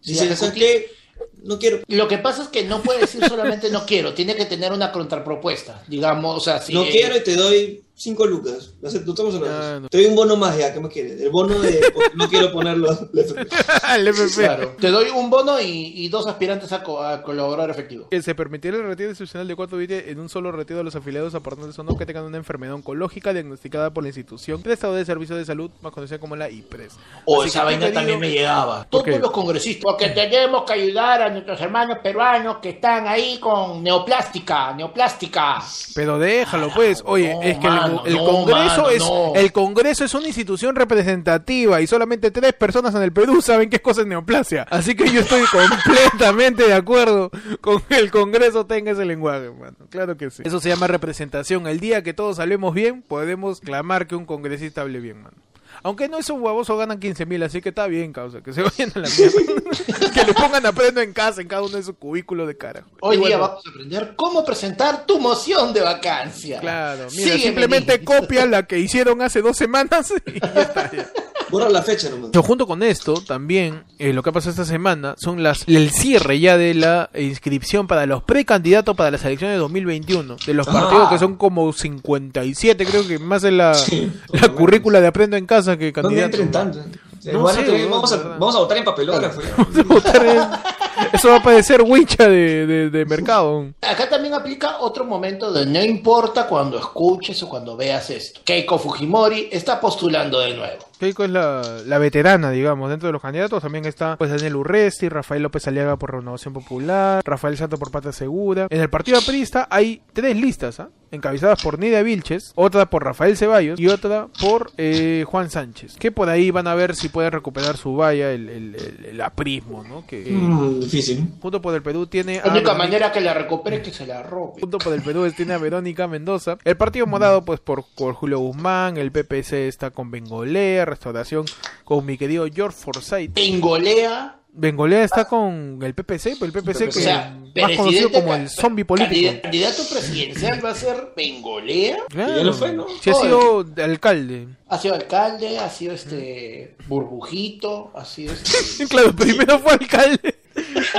Si 0.00 0.14
¿sabes 0.14 0.32
ejecutivo- 0.42 0.66
qué? 0.66 0.99
No 1.42 1.58
quiero. 1.58 1.80
Lo 1.88 2.08
que 2.08 2.18
pasa 2.18 2.42
es 2.42 2.48
que 2.48 2.64
no 2.64 2.82
puede 2.82 3.00
decir 3.00 3.26
solamente 3.26 3.70
no 3.70 3.86
quiero, 3.86 4.14
tiene 4.14 4.36
que 4.36 4.46
tener 4.46 4.72
una 4.72 4.92
contrapropuesta, 4.92 5.82
digamos, 5.86 6.36
o 6.36 6.40
sea, 6.40 6.60
si 6.60 6.74
no 6.74 6.84
eh, 6.84 6.90
quiero 6.90 7.16
y 7.16 7.22
te 7.22 7.34
doy 7.34 7.82
5 8.00 8.26
lucas. 8.26 8.72
¿Lo 8.80 8.88
aceptamos 8.88 9.34
o 9.34 9.40
no? 9.40 9.46
Ah, 9.46 9.78
no. 9.82 9.88
Te 9.90 9.98
doy 9.98 10.06
un 10.06 10.14
bono 10.16 10.34
más 10.34 10.56
ya, 10.56 10.72
¿qué 10.72 10.80
más 10.80 10.90
quieres? 10.90 11.20
El 11.20 11.28
bono 11.28 11.58
de 11.58 11.80
no 12.14 12.28
quiero 12.30 12.50
ponerlo. 12.50 12.88
el 13.94 14.08
FP. 14.08 14.42
claro, 14.42 14.76
te 14.80 14.88
doy 14.90 15.10
un 15.10 15.28
bono 15.28 15.60
y, 15.60 15.92
y 15.96 16.08
dos 16.08 16.26
aspirantes 16.26 16.72
a, 16.72 16.82
co- 16.82 17.02
a 17.02 17.22
colaborador 17.22 17.68
efectivo. 17.70 18.08
Que 18.10 18.22
se 18.22 18.34
permitirá 18.34 18.78
el 18.78 18.84
retiro 18.84 19.10
institucional 19.10 19.46
de 19.46 19.54
4 19.54 19.76
UIT 19.76 19.90
en 19.90 20.18
un 20.18 20.30
solo 20.30 20.50
retiro 20.50 20.78
de 20.78 20.84
los 20.84 20.96
afiliados 20.96 21.34
aportantes 21.34 21.78
o 21.78 21.82
no 21.82 21.96
que 21.98 22.06
tengan 22.06 22.24
una 22.24 22.38
enfermedad 22.38 22.74
oncológica 22.74 23.34
diagnosticada 23.34 23.90
por 23.92 24.02
la 24.02 24.08
institución 24.08 24.62
prestadora 24.62 24.98
de 25.00 25.04
servicios 25.04 25.36
de 25.38 25.44
salud, 25.44 25.70
más 25.82 25.92
conocida 25.92 26.18
como 26.18 26.36
la 26.36 26.48
IPRES. 26.48 26.94
O 27.26 27.40
Así 27.42 27.50
esa 27.50 27.64
vaina 27.64 27.92
también 27.92 28.18
me 28.18 28.30
llegaba. 28.30 28.86
¿Por 28.90 29.02
Todos 29.04 29.20
los 29.20 29.30
congresistas. 29.30 29.82
Porque 29.84 30.08
tenemos 30.08 30.64
que 30.64 30.72
ayudar 30.72 31.20
a 31.20 31.28
nuestros 31.28 31.60
hermanos 31.60 31.98
peruanos 32.02 32.56
que 32.62 32.70
están 32.70 33.06
ahí 33.06 33.38
con 33.38 33.82
neoplástica, 33.82 34.72
neoplástica. 34.72 35.58
Pero 35.94 36.18
déjalo, 36.18 36.70
pues. 36.74 37.02
Oye, 37.04 37.34
no, 37.34 37.42
es 37.42 37.58
que 37.58 37.66
mano, 37.96 38.06
el, 38.06 38.14
no, 38.14 38.24
Congreso 38.24 38.82
mano, 38.82 38.90
es 38.90 39.00
no. 39.00 39.32
el 39.34 39.52
Congreso 39.52 40.04
es 40.04 40.14
una 40.14 40.26
institución 40.26 40.76
representativa 40.76 41.80
y 41.80 41.86
solamente 41.86 42.30
tres 42.30 42.52
personas 42.54 42.94
en 42.94 43.02
el 43.02 43.12
Perú 43.12 43.42
saben 43.42 43.70
qué 43.70 43.76
es 43.76 43.82
cosa 43.82 44.02
es 44.02 44.06
neoplasia. 44.06 44.66
Así 44.70 44.94
que 44.94 45.08
yo 45.12 45.20
estoy 45.20 45.42
completamente 45.46 46.66
de 46.66 46.74
acuerdo 46.74 47.30
con 47.60 47.80
que 47.82 47.96
el 47.96 48.10
Congreso 48.10 48.66
tenga 48.66 48.92
ese 48.92 49.04
lenguaje, 49.04 49.50
mano. 49.50 49.76
Claro 49.90 50.16
que 50.16 50.30
sí. 50.30 50.42
Eso 50.44 50.60
se 50.60 50.68
llama 50.68 50.86
representación. 50.86 51.66
El 51.66 51.80
día 51.80 52.02
que 52.02 52.14
todos 52.14 52.38
hablemos 52.38 52.74
bien, 52.74 53.02
podemos 53.02 53.60
clamar 53.60 54.06
que 54.06 54.16
un 54.16 54.26
congresista 54.26 54.82
hable 54.82 55.00
bien, 55.00 55.22
mano. 55.22 55.36
Aunque 55.82 56.08
no 56.08 56.18
esos 56.18 56.38
huevosos 56.38 56.78
ganan 56.78 56.98
15 57.00 57.26
mil, 57.26 57.42
así 57.42 57.60
que 57.60 57.70
está 57.70 57.86
bien, 57.86 58.12
causa. 58.12 58.42
Que 58.42 58.52
se 58.52 58.62
vayan 58.62 58.92
a 58.94 58.98
la 59.00 59.08
mierda. 59.08 60.10
que 60.14 60.24
le 60.24 60.34
pongan 60.34 60.66
a 60.66 60.72
prendo 60.72 61.00
en 61.00 61.12
casa, 61.12 61.40
en 61.40 61.48
cada 61.48 61.62
uno 61.62 61.76
de 61.76 61.82
sus 61.82 61.96
cubículos 61.96 62.46
de 62.46 62.56
cara. 62.56 62.84
Hoy 63.00 63.16
día 63.18 63.38
vamos 63.38 63.64
a 63.66 63.70
aprender 63.70 64.14
cómo 64.16 64.44
presentar 64.44 65.06
tu 65.06 65.18
moción 65.18 65.72
de 65.72 65.80
vacancia. 65.80 66.60
Claro, 66.60 67.06
mira, 67.10 67.22
Sígueme, 67.24 67.42
simplemente 67.42 68.04
copia 68.04 68.46
la 68.46 68.64
que 68.66 68.78
hicieron 68.78 69.22
hace 69.22 69.40
dos 69.42 69.56
semanas 69.56 70.12
y 70.26 70.40
ya 70.40 70.62
está. 70.62 70.90
ya. 70.92 71.10
Borra 71.50 71.68
la 71.68 71.82
fecha 71.82 72.08
nomás. 72.10 72.30
Yo, 72.32 72.42
junto 72.42 72.66
con 72.66 72.82
esto, 72.82 73.14
también 73.26 73.84
eh, 73.98 74.12
lo 74.12 74.22
que 74.22 74.30
ha 74.30 74.32
pasado 74.32 74.50
esta 74.50 74.64
semana 74.64 75.14
son 75.18 75.42
las 75.42 75.64
el 75.66 75.90
cierre 75.90 76.38
ya 76.40 76.56
de 76.56 76.74
la 76.74 77.10
inscripción 77.18 77.86
para 77.86 78.06
los 78.06 78.22
precandidatos 78.22 78.96
para 78.96 79.10
las 79.10 79.24
elecciones 79.24 79.54
de 79.56 79.58
2021. 79.60 80.36
De 80.46 80.54
los 80.54 80.68
Ah. 80.68 80.72
partidos 80.72 81.10
que 81.10 81.18
son 81.18 81.36
como 81.36 81.72
57, 81.72 82.86
creo 82.86 83.06
que 83.06 83.18
más 83.18 83.44
en 83.44 83.56
la, 83.58 83.74
Sí, 83.74 84.10
la 84.32 84.48
currícula 84.50 85.00
de 85.00 85.06
Aprendo 85.08 85.36
en 85.36 85.46
Casa 85.46 85.76
que 85.76 85.92
¿Dónde 85.92 86.02
candidato. 86.20 86.36
entren 86.42 86.50
tanto? 86.50 86.78
No 87.24 87.40
Bueno, 87.40 87.60
sé, 87.62 87.86
vamos, 87.86 88.12
a, 88.12 88.16
vamos 88.16 88.54
votar 88.56 88.78
en 88.78 88.84
papelógrafo. 88.84 89.40
Eso 91.12 91.28
va 91.28 91.36
a 91.36 91.42
parecer 91.42 91.82
wincha 91.82 92.28
de, 92.28 92.66
de, 92.66 92.90
de 92.90 93.04
mercado. 93.06 93.72
Acá 93.82 94.08
también 94.08 94.34
aplica 94.34 94.78
otro 94.80 95.04
momento 95.04 95.52
de 95.52 95.66
no 95.66 95.82
importa 95.82 96.46
cuando 96.46 96.78
escuches 96.78 97.42
o 97.42 97.48
cuando 97.48 97.76
veas 97.76 98.10
esto. 98.10 98.40
Keiko 98.44 98.78
Fujimori 98.78 99.48
está 99.50 99.80
postulando 99.80 100.40
de 100.40 100.54
nuevo. 100.54 100.84
Keiko 100.98 101.24
es 101.24 101.30
la, 101.30 101.62
la 101.86 101.98
veterana, 101.98 102.50
digamos, 102.50 102.90
dentro 102.90 103.06
de 103.06 103.12
los 103.12 103.22
candidatos. 103.22 103.62
También 103.62 103.86
está 103.86 104.16
pues 104.16 104.30
Daniel 104.30 104.56
Urresti, 104.56 105.08
Rafael 105.08 105.42
López 105.42 105.66
Aliaga 105.66 105.96
por 105.96 106.12
Renovación 106.14 106.52
Popular, 106.52 107.22
Rafael 107.24 107.56
Santo 107.56 107.78
por 107.78 107.90
Pata 107.90 108.12
Segura. 108.12 108.66
En 108.70 108.80
el 108.80 108.90
partido 108.90 109.18
aprista 109.18 109.66
hay 109.70 110.02
tres 110.12 110.36
listas, 110.36 110.80
¿ah? 110.80 110.90
encabezadas 111.10 111.62
por 111.62 111.78
Nidia 111.78 112.02
Vilches, 112.02 112.52
otra 112.54 112.86
por 112.86 113.04
Rafael 113.04 113.36
Ceballos 113.36 113.80
y 113.80 113.88
otra 113.88 114.28
por 114.40 114.70
eh, 114.76 115.24
Juan 115.26 115.50
Sánchez. 115.50 115.96
Que 115.98 116.12
por 116.12 116.28
ahí 116.28 116.50
van 116.50 116.66
a 116.68 116.74
ver 116.74 116.94
si 116.94 117.08
puede 117.10 117.30
recuperar 117.30 117.76
su 117.76 117.94
valla, 117.94 118.32
el, 118.32 118.48
el, 118.48 118.74
el- 118.74 119.04
el 119.06 119.20
aprismo, 119.20 119.84
¿no? 119.84 120.06
Que 120.06 120.24
Mm, 120.30 120.80
difícil. 120.80 121.28
junto 121.40 121.60
por 121.60 121.74
el 121.74 121.82
Perú 121.82 122.06
tiene... 122.06 122.40
La 122.44 122.52
única 122.52 122.72
a- 122.72 122.74
manera 122.76 123.12
que 123.12 123.20
la 123.20 123.34
recupere 123.34 123.76
es 123.76 123.82
que 123.82 123.92
se 123.92 124.06
la 124.06 124.22
robe. 124.22 124.60
Junto 124.60 124.78
por 124.78 124.92
el 124.94 125.02
Perú 125.02 125.30
tiene 125.36 125.52
a 125.54 125.58
Verónica 125.58 126.08
Mendoza. 126.08 126.56
El 126.64 126.76
partido 126.76 127.06
morado, 127.06 127.44
pues 127.44 127.60
por, 127.60 127.84
por 127.96 128.14
Julio 128.14 128.38
Guzmán. 128.38 128.96
El 128.96 129.12
PPC 129.12 129.68
está 129.68 129.90
con 129.90 130.10
Bengoler. 130.10 130.88
restauración 130.88 131.44
con 131.84 132.06
mi 132.06 132.16
querido 132.16 132.46
George 132.52 132.76
Forsyth. 132.78 133.36
Engolea. 133.36 134.39
Bengolea 134.52 135.04
está 135.04 135.24
con 135.26 135.78
el 135.82 135.94
PPC, 135.94 136.36
pues 136.38 136.42
el 136.42 136.52
PPC 136.52 136.78
que 136.78 136.88
O 136.88 136.92
sea, 136.92 137.36
más 137.56 137.76
conocido 137.76 138.10
como 138.10 138.34
el 138.34 138.48
zombie 138.48 138.84
político. 138.84 139.10
candida- 139.14 139.40
Candidato 139.42 139.82
presidencial 139.90 140.64
va 140.64 140.70
a 140.70 140.74
ser 140.74 141.12
Bengolea. 141.16 141.98
Claro. 142.08 142.36
ya 142.36 142.42
lo 142.44 142.52
fue, 142.52 142.72
¿no? 142.72 142.86
Sí 143.00 143.10
ha 143.10 143.14
sido 143.14 143.64
alcalde. 143.82 144.48
Ha 144.68 144.78
sido 144.78 144.94
alcalde, 144.94 145.58
ha 145.58 145.70
sido 145.70 145.94
este 145.94 146.76
burbujito, 146.88 147.90
ha 147.94 148.04
sido 148.04 148.32
este... 148.32 148.86
Claro, 148.88 149.14
primero 149.14 149.58
fue 149.60 149.72
alcalde. 149.72 150.29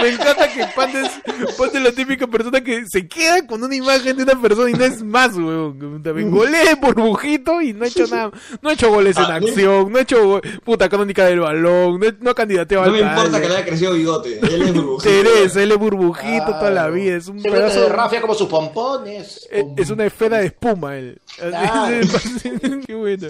Me 0.02 0.10
encanta 0.10 0.48
que 0.52 0.66
Pandes 0.76 1.10
ponte 1.58 1.80
la 1.80 1.92
típica 1.92 2.28
persona 2.28 2.62
que 2.62 2.84
se 2.88 3.08
queda 3.08 3.46
con 3.46 3.64
una 3.64 3.76
imagen 3.76 4.16
de 4.18 4.24
una 4.24 4.42
persona 4.42 4.70
y 4.70 4.74
no 4.74 4.84
es 4.86 5.04
más, 5.04 5.36
weón. 5.36 6.02
Bengolea 6.02 6.76
burbujito 6.76 7.62
y 7.62 7.74
no 7.74 7.86
ha 7.86 7.88
hecho 7.88 8.06
nada. 8.08 8.32
No 8.62 8.70
ha 8.70 8.74
hecho 8.74 8.90
goles 8.90 9.18
en 9.18 9.24
Ah, 9.24 9.36
acción, 9.36 9.92
no 9.92 9.98
ha 9.98 10.02
hecho 10.02 10.42
puta 10.64 10.90
crónica 10.90 11.26
del 11.26 11.40
balón, 11.42 12.00
no, 12.00 12.06
no 12.20 12.32
ha 12.32 12.36
candidateado 12.36 12.86
No 12.86 12.92
me 12.92 13.00
importa 13.00 13.40
que 13.42 13.48
le 13.48 13.56
haya 13.56 13.66
crecido 13.66 13.94
bigote. 13.94 14.40
Él 14.40 14.62
es 14.64 14.74
burbujito. 14.74 15.10
Teresa, 15.10 15.64
él 15.64 15.72
es 15.72 15.78
burbujito 15.78 16.46
toda 16.46 16.72
la 16.72 16.90
vida. 16.90 17.16
Es 17.18 17.28
un 17.28 17.42
pedazo 17.42 17.82
de 17.82 17.90
rafia 17.90 18.22
como 18.22 18.34
sus 18.34 18.48
pompones. 18.48 19.48
Es, 19.52 19.64
con- 19.64 19.74
es 19.78 19.90
una 19.90 20.06
esfera 20.06 20.40
de 20.40 20.48
espuma 20.48 20.98
él. 20.98 21.20
Así 21.40 21.52
Claro. 21.52 22.82
Qué 22.88 22.96
bueno. 22.96 23.28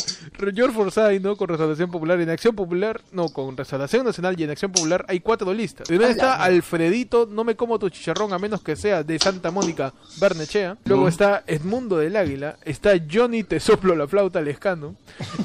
George 0.54 0.76
Forsyth, 0.76 1.22
¿no? 1.22 1.36
Con 1.36 1.48
Restauración 1.48 1.92
Popular. 1.92 2.20
En 2.20 2.30
Acción 2.30 2.56
Popular, 2.56 3.02
no, 3.12 3.30
con 3.30 3.56
Restauración 3.56 4.06
Nacional 4.06 4.40
y 4.40 4.44
en 4.44 4.50
Acción 4.50 4.72
Popular 4.72 5.06
hay 5.08 5.20
cuatro 5.20 5.54
listas. 5.54 5.88
Primero 5.88 6.10
está 6.10 6.44
Alfredito, 6.44 7.28
no 7.30 7.44
me 7.44 7.56
como 7.56 7.80
tu 7.80 7.90
chicharrón 7.90 8.34
a 8.34 8.40
menos 8.40 8.62
que 8.62 8.76
sea 8.76 9.04
de 9.04 9.20
Santa 9.20 9.52
Mónica, 9.52 9.94
Barnechea. 10.20 10.78
Luego 10.86 11.08
está 11.08 11.44
Edmundo 11.48 11.98
del 11.98 12.16
Águila. 12.16 12.58
Está 12.64 12.94
Johnny 13.12 13.44
Te 13.44 13.60
soplo 13.60 13.96
la 13.96 14.08
flauta 14.08 14.42
Lescano. 14.42 14.96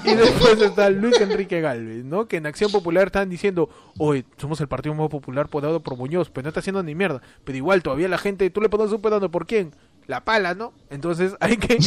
Y 0.05 0.15
después 0.15 0.61
está 0.61 0.91
Luis 0.91 1.21
Enrique 1.21 1.61
Galvez, 1.61 2.05
¿no? 2.05 2.27
Que 2.27 2.39
en 2.39 2.47
Acción 2.47 2.71
Popular 2.71 3.07
están 3.07 3.29
diciendo, 3.29 3.69
oye, 3.99 4.25
somos 4.39 4.61
el 4.61 4.69
partido 4.69 4.95
más 4.95 5.09
popular 5.11 5.49
podado 5.49 5.81
por 5.81 5.97
Muñoz, 5.97 6.31
pero 6.31 6.45
no 6.45 6.49
está 6.49 6.61
haciendo 6.61 6.83
ni 6.83 6.95
mierda. 6.95 7.21
Pero 7.45 7.59
igual 7.59 7.83
todavía 7.83 8.09
la 8.09 8.19
gente, 8.19 8.49
tú 8.51 8.61
le 8.61 8.69
pones 8.69 8.93
un 8.93 9.01
pedazo 9.01 9.31
por 9.31 9.47
quién? 9.47 9.73
La 10.07 10.25
pala, 10.25 10.55
¿no? 10.55 10.73
Entonces 10.89 11.35
hay 11.41 11.57
que, 11.57 11.79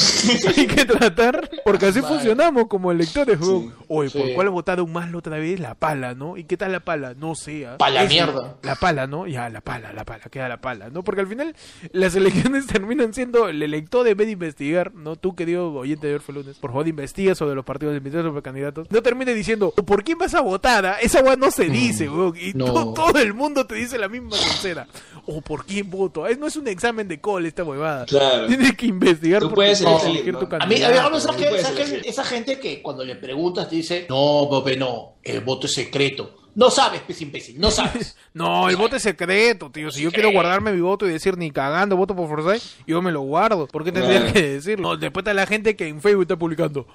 hay 0.57 0.67
que 0.67 0.85
tratar, 0.85 1.49
porque 1.63 1.85
así 1.85 2.01
funcionamos 2.01 2.67
como 2.67 2.91
electores, 2.91 3.39
weón. 3.39 3.73
Oye, 3.87 4.09
¿por 4.09 4.21
Sí. 4.27 4.33
cuál 4.35 4.49
votaron 4.49 4.91
más 4.91 5.09
la 5.09 5.17
otra 5.19 5.37
vez? 5.37 5.57
La 5.59 5.73
pala, 5.73 6.13
¿no? 6.15 6.35
¿Y 6.35 6.43
qué 6.43 6.57
tal 6.57 6.73
la 6.73 6.81
pala? 6.81 7.13
No 7.13 7.33
sé. 7.35 7.65
¿ah? 7.65 7.77
Pa' 7.77 7.89
la 7.89 8.03
Ese, 8.03 8.15
mierda. 8.15 8.57
La 8.61 8.75
pala, 8.75 9.07
¿no? 9.07 9.25
Ya, 9.25 9.47
la 9.49 9.61
pala, 9.61 9.93
la 9.93 10.03
pala, 10.03 10.25
queda 10.29 10.49
la 10.49 10.59
pala, 10.59 10.89
¿no? 10.89 11.03
Porque 11.03 11.21
al 11.21 11.27
final 11.27 11.55
las 11.93 12.13
elecciones 12.53 12.67
terminan 12.67 13.13
siendo 13.13 13.47
el 13.47 13.63
elector 13.63 14.05
en 14.07 14.17
vez 14.17 14.27
de 14.27 14.33
investigar, 14.33 14.93
¿no? 14.93 15.15
Tú, 15.15 15.33
querido 15.33 15.71
oyente 15.73 16.07
de 16.07 16.15
Orfe 16.15 16.33
Lunes, 16.33 16.57
por 16.57 16.71
favor 16.71 16.87
investiga 16.89 17.35
sobre 17.35 17.55
los 17.55 17.63
partidos, 17.63 17.95
investiga 17.95 18.23
sobre 18.23 18.41
candidatos. 18.41 18.87
No 18.91 19.01
termine 19.01 19.33
diciendo, 19.33 19.71
¿por 19.71 20.03
quién 20.03 20.17
vas 20.17 20.33
a 20.35 20.41
votar? 20.41 20.85
ah? 20.85 20.97
Esa 21.01 21.21
weá 21.23 21.37
no 21.37 21.51
se 21.51 21.69
dice, 21.69 22.09
weón. 22.09 22.33
Y 22.37 22.51
no. 22.53 22.65
to- 22.73 22.93
todo 22.93 23.17
el 23.19 23.33
mundo 23.33 23.65
te 23.65 23.75
dice 23.75 23.97
la 23.97 24.09
misma 24.09 24.35
sincera. 24.35 24.87
O 25.25 25.39
por 25.41 25.65
quién 25.65 25.89
voto. 25.89 26.27
Es- 26.27 26.37
No 26.37 26.47
es 26.47 26.57
un 26.57 26.67
examen 26.67 27.07
de 27.07 27.21
call 27.21 27.45
esta 27.45 27.63
huevada. 27.63 28.05
Claro. 28.09 28.47
Tienes 28.47 28.75
que 28.75 28.85
investigar 28.87 29.41
Tú 29.41 29.53
puedes 29.53 29.81
elegir, 29.81 30.33
¿no? 30.33 30.39
tu 30.39 30.55
A 30.55 30.65
mí, 30.65 30.75
a 30.81 30.89
¿sabes 30.93 31.25
no 31.25 31.35
qué? 31.35 31.47
elegir. 31.47 32.01
esa 32.05 32.23
gente 32.23 32.59
que 32.59 32.81
cuando 32.81 33.03
le 33.05 33.15
preguntas 33.15 33.69
te 33.69 33.75
dice, 33.77 34.05
no, 34.09 34.49
Pepe, 34.63 34.77
no, 34.77 35.15
el 35.23 35.41
voto 35.41 35.67
es 35.67 35.73
secreto. 35.73 36.35
No 36.55 36.69
sabes, 36.71 37.01
pues 37.05 37.21
imbécil, 37.21 37.59
no 37.59 37.71
sabes. 37.71 38.17
No, 38.33 38.69
el 38.69 38.75
voto 38.75 38.95
es 38.95 39.03
secreto, 39.03 39.69
tío. 39.71 39.91
Si 39.91 40.01
yo 40.03 40.11
quiero 40.11 40.31
guardarme 40.31 40.71
mi 40.71 40.81
voto 40.81 41.07
y 41.07 41.11
decir 41.11 41.37
ni 41.37 41.51
cagando 41.51 41.95
voto 41.97 42.15
por 42.15 42.27
Forsyth, 42.27 42.61
yo 42.87 43.01
me 43.01 43.11
lo 43.11 43.21
guardo. 43.21 43.67
¿Por 43.67 43.83
qué 43.83 43.91
tendría 43.91 44.19
Claro. 44.19 44.33
que 44.33 44.41
decirlo? 44.53 44.89
No, 44.89 44.97
después 44.97 45.23
está 45.23 45.33
la 45.33 45.45
gente 45.45 45.75
que 45.75 45.87
en 45.87 46.01
Facebook 46.01 46.23
está 46.23 46.37
publicando. 46.37 46.85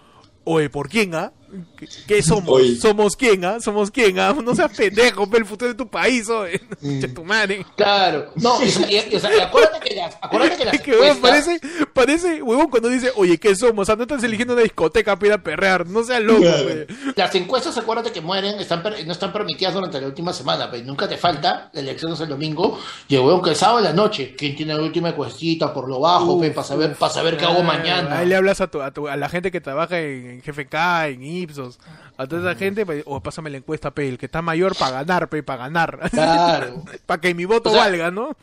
Oye, 0.44 0.68
¿por 0.70 0.88
quién, 0.88 1.14
ah? 1.14 1.33
¿Qué, 1.77 1.88
qué 2.07 2.23
somos? 2.23 2.49
Oye. 2.49 2.77
¿Somos 2.77 3.17
quién, 3.17 3.45
ah? 3.45 3.61
¿Somos 3.61 3.90
quién, 3.90 4.19
ah? 4.19 4.35
No 4.45 4.55
seas 4.55 4.71
pendejo, 4.77 5.27
ve 5.27 5.38
el 5.38 5.47
futuro 5.47 5.71
de 5.71 5.75
tu 5.77 5.88
país, 5.88 6.29
oye. 6.29 6.61
Mm. 6.81 7.01
Tu 7.14 7.25
madre. 7.25 7.64
Claro. 7.77 8.33
No, 8.37 8.59
y, 8.62 8.67
y- 8.67 9.12
y- 9.12 9.17
o 9.17 9.21
sea, 9.21 9.37
y 9.37 9.40
acuérdate 9.40 9.81
que 9.88 9.95
las, 9.95 10.17
acuérdate 10.21 10.57
que 10.57 10.64
las 10.64 10.81
que, 10.83 10.90
encuestas- 10.93 11.19
parece, 11.21 11.61
parece, 11.93 12.43
huevón, 12.43 12.69
cuando 12.71 12.88
dice, 12.88 13.12
oye, 13.17 13.38
¿qué 13.38 13.55
somos? 13.55 13.83
O 13.83 13.85
sea, 13.85 13.97
no 13.97 14.03
estás 14.03 14.23
eligiendo 14.25 14.55
una 14.55 14.62
discoteca 14.62 15.17
para 15.17 15.27
ir 15.27 15.33
a 15.35 15.43
perrear. 15.43 15.87
No 15.87 16.03
seas 16.03 16.23
loco, 16.23 16.40
Claro. 16.43 16.62
güey. 16.64 16.87
Las 17.17 17.35
encuestas, 17.35 17.77
acuérdate 17.79 18.11
que 18.12 18.21
mueren, 18.21 18.59
están 18.59 18.83
per- 18.83 19.05
no 19.07 19.12
están 19.12 19.33
permitidas 19.33 19.75
durante 19.75 20.01
la 20.01 20.07
última 20.07 20.33
semana, 20.33 20.71
pero 20.71 20.85
nunca 20.85 21.09
te 21.09 21.17
falta, 21.17 21.71
la 21.73 21.81
elección 21.81 22.12
es 22.12 22.21
el 22.21 22.29
domingo, 22.29 22.79
y 23.09 23.14
el 23.14 23.21
huevón 23.21 23.43
que 23.43 23.51
el 23.51 23.57
sábado 23.57 23.79
en 23.79 23.85
la 23.85 23.93
noche, 23.93 24.35
¿quién 24.37 24.57
tiene 24.57 24.75
la 24.75 24.83
última 24.83 25.11
encuestita 25.11 25.73
por 25.73 25.88
lo 25.88 26.01
bajo, 26.01 26.35
Uf, 26.35 26.49
para 26.51 26.67
saber, 26.67 26.90
uf. 26.93 26.99
para 26.99 27.12
saber 27.12 27.37
qué 27.37 27.45
hago 27.45 27.61
Ah, 27.61 27.62
mañana? 27.62 28.19
Ahí 28.19 28.27
le 28.27 28.37
hablas 28.37 28.61
a, 28.61 28.67
tu, 28.69 28.81
a, 28.83 28.90
tu- 28.90 29.09
a 29.09 29.17
la 29.17 29.29
gente 29.29 29.51
que 29.51 29.61
trabaja 29.61 30.01
en, 30.01 30.27
en 30.31 30.43
GFK, 30.43 30.75
en 31.09 31.23
Ipsos, 31.44 31.78
a 32.16 32.26
toda 32.26 32.50
esa 32.50 32.59
gente, 32.59 32.85
o 33.07 33.22
pásame 33.22 33.50
la 33.50 33.59
encuesta, 33.59 33.92
pe, 33.92 34.09
el 34.09 34.18
que 34.18 34.26
está 34.26 34.42
mayor 34.42 34.76
para 34.76 35.02
ganar, 35.02 35.28
pe, 35.28 35.42
para 35.42 35.64
ganar. 35.64 36.11
Claro. 36.11 36.83
para 37.07 37.20
que 37.20 37.35
mi 37.35 37.44
voto 37.44 37.70
O 37.70 37.72
sea, 37.72 37.85
valga, 37.85 38.11
¿no? 38.11 38.37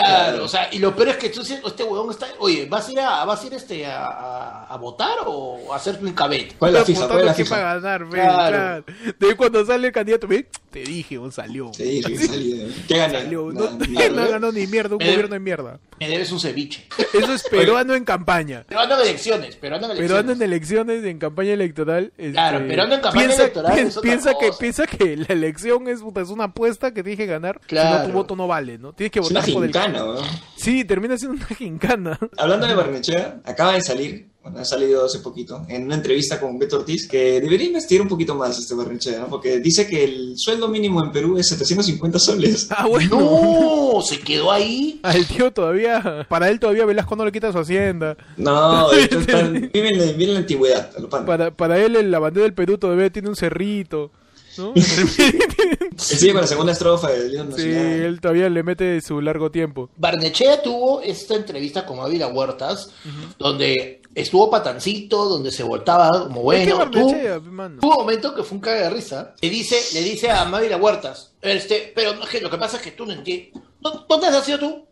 Claro, 0.00 0.44
o 0.44 0.48
sea, 0.48 0.68
y 0.72 0.78
lo 0.78 0.94
peor 0.94 1.08
es 1.10 1.16
que 1.16 1.28
tú 1.30 1.40
dices, 1.40 1.60
este 1.64 1.84
huevón 1.84 2.10
está, 2.10 2.26
oye, 2.38 2.66
¿vas 2.68 2.88
a 2.88 2.92
ir 2.92 3.00
a, 3.00 3.24
vas 3.24 3.42
a 3.42 3.46
ir 3.46 3.54
este 3.54 3.86
a, 3.86 4.06
a- 4.06 4.66
a 4.66 4.76
votar 4.76 5.18
o 5.26 5.72
a 5.72 5.76
hacer 5.76 5.98
tu 5.98 6.06
incabet? 6.06 6.56
¿Cuál 6.58 6.74
es 6.74 6.80
la 6.80 6.84
fija? 6.84 7.06
¿Cuál 7.08 7.28
es 7.28 7.38
la 7.38 7.44
para 7.56 7.74
ganar, 7.74 8.08
Claro. 8.08 8.84
claro. 8.84 8.84
De 9.18 9.28
ahí 9.28 9.34
cuando 9.34 9.64
sale 9.64 9.86
el 9.88 9.92
candidato, 9.92 10.26
te 10.70 10.80
dije, 10.80 11.18
un 11.18 11.30
salió. 11.32 11.70
Sí, 11.72 12.02
sí, 12.02 12.16
salí. 12.26 12.74
¿Qué? 12.88 12.96
Salió. 12.96 13.52
Nada, 13.52 13.70
No, 14.10 14.28
ganó 14.30 14.52
ni 14.52 14.66
mierda, 14.66 14.96
un 14.96 14.98
gobierno 14.98 15.34
de 15.34 15.40
mierda. 15.40 15.78
Me 16.00 16.08
debes 16.08 16.32
un 16.32 16.40
ceviche. 16.40 16.86
Eso 17.12 17.32
es 17.32 17.44
peruano 17.44 17.94
en 17.94 18.04
campaña. 18.04 18.64
Pero 18.66 18.80
ando 18.80 18.96
en 18.96 19.02
elecciones, 19.02 19.56
pero 19.60 19.76
ando 19.76 19.86
en 19.86 19.92
elecciones. 19.92 20.10
Pero 20.10 20.20
ando 20.20 20.32
en 20.32 20.42
elecciones, 20.42 21.04
en 21.04 21.18
campaña 21.18 21.52
electoral. 21.52 22.12
este, 22.18 22.32
Claro, 22.32 22.64
pero 22.66 22.82
ando 22.82 22.94
en 22.96 23.00
campaña 23.00 23.26
piensa, 23.26 23.42
electoral 23.42 23.72
pi- 23.74 23.80
es 23.80 23.96
otra 23.96 24.02
piensa 24.10 24.34
que, 24.34 24.50
piensa 24.58 24.86
que 24.88 25.16
la 25.16 25.26
elección 25.28 25.86
es, 25.88 26.00
puta, 26.00 26.20
es 26.20 26.28
una 26.30 26.44
apuesta 26.44 26.92
que 26.92 27.02
tienes 27.04 27.18
que 27.18 27.26
ganar. 27.26 27.60
Si 27.68 27.74
no, 27.76 27.80
Claro. 27.80 28.06
tu 28.08 28.12
voto 28.12 28.34
no 28.36 28.48
vale, 28.48 28.76
¿no? 28.78 28.92
Tienes 28.92 29.12
que 29.12 29.20
votar 29.20 29.44
por 29.52 29.64
el. 29.64 29.70
Gincana, 29.86 30.04
weón. 30.04 30.24
Sí, 30.56 30.84
termina 30.84 31.16
siendo 31.18 31.36
una 31.36 31.56
gincana. 31.56 32.18
Hablando 32.36 32.66
de 32.66 32.74
Barnechea, 32.74 33.40
acaba 33.44 33.74
de 33.74 33.82
salir, 33.82 34.28
bueno, 34.42 34.58
ha 34.60 34.64
salido 34.64 35.04
hace 35.04 35.18
poquito, 35.20 35.64
en 35.68 35.84
una 35.84 35.94
entrevista 35.96 36.40
con 36.40 36.58
Beto 36.58 36.76
Ortiz, 36.78 37.06
que 37.08 37.40
debería 37.40 37.66
investigar 37.66 38.02
un 38.02 38.08
poquito 38.08 38.34
más 38.34 38.58
este 38.58 38.74
Barnechea, 38.74 39.20
¿no? 39.20 39.28
porque 39.28 39.58
dice 39.60 39.86
que 39.86 40.04
el 40.04 40.34
sueldo 40.36 40.68
mínimo 40.68 41.02
en 41.04 41.12
Perú 41.12 41.36
es 41.38 41.48
750 41.48 42.18
soles. 42.18 42.68
Ah, 42.76 42.86
bueno. 42.86 43.20
No, 43.94 44.02
se 44.02 44.18
quedó 44.20 44.50
ahí. 44.50 45.00
Al 45.02 45.26
tío 45.26 45.52
todavía. 45.52 46.26
Para 46.28 46.48
él 46.50 46.58
todavía 46.58 46.84
Velasco 46.84 47.14
no 47.16 47.24
le 47.24 47.30
quita 47.32 47.52
su 47.52 47.58
hacienda. 47.58 48.16
No, 48.36 48.90
esto 48.92 49.20
está, 49.20 49.42
vive, 49.42 49.88
en 49.90 49.98
la, 49.98 50.04
vive 50.12 50.24
en 50.24 50.32
la 50.34 50.38
antigüedad. 50.40 50.90
Para, 51.24 51.50
para 51.52 51.78
él, 51.78 51.94
el- 51.96 52.10
la 52.10 52.18
bandera 52.18 52.44
del 52.44 52.54
Perú 52.54 52.78
todavía 52.78 53.10
tiene 53.10 53.28
un 53.28 53.36
cerrito. 53.36 54.10
¿No? 54.58 54.72
Él 54.76 55.92
sigue 55.96 56.32
con 56.32 56.40
la 56.42 56.46
segunda 56.46 56.72
estrofa 56.72 57.08
del 57.10 57.32
himno 57.34 57.56
sí, 57.56 57.70
él 57.70 58.20
todavía 58.20 58.48
le 58.50 58.62
mete 58.62 59.00
su 59.00 59.20
largo 59.20 59.50
tiempo. 59.50 59.90
Barnechea 59.96 60.60
tuvo 60.62 61.00
esta 61.00 61.34
entrevista 61.36 61.86
con 61.86 62.00
Ávila 62.00 62.26
Huertas, 62.28 62.90
donde 63.38 64.02
estuvo 64.14 64.50
patancito, 64.50 65.24
donde 65.28 65.50
se 65.50 65.62
voltaba 65.62 66.10
como 66.28 66.52
¿Es 66.52 66.66
que 66.66 66.74
bueno. 66.74 66.90
tuvo, 66.90 67.08
un 67.92 67.96
momento 67.96 68.34
que 68.34 68.42
fue 68.42 68.56
un 68.56 68.60
caga 68.60 68.82
de 68.82 68.90
risa. 68.90 69.34
Le 69.40 69.50
dice, 69.50 69.76
le 69.94 70.02
dice 70.02 70.30
a 70.30 70.42
Ávila 70.42 70.76
Huertas, 70.76 71.32
este, 71.40 71.92
pero 71.94 72.14
no, 72.14 72.24
es 72.24 72.28
que 72.28 72.40
lo 72.40 72.50
que 72.50 72.58
pasa 72.58 72.76
es 72.78 72.82
que 72.82 72.90
tú 72.92 73.06
no 73.06 73.12
entiendes. 73.12 73.62
¿Dó- 73.80 74.04
¿Dónde 74.08 74.26
has 74.28 74.32
nacido 74.34 74.58
tú? 74.58 74.86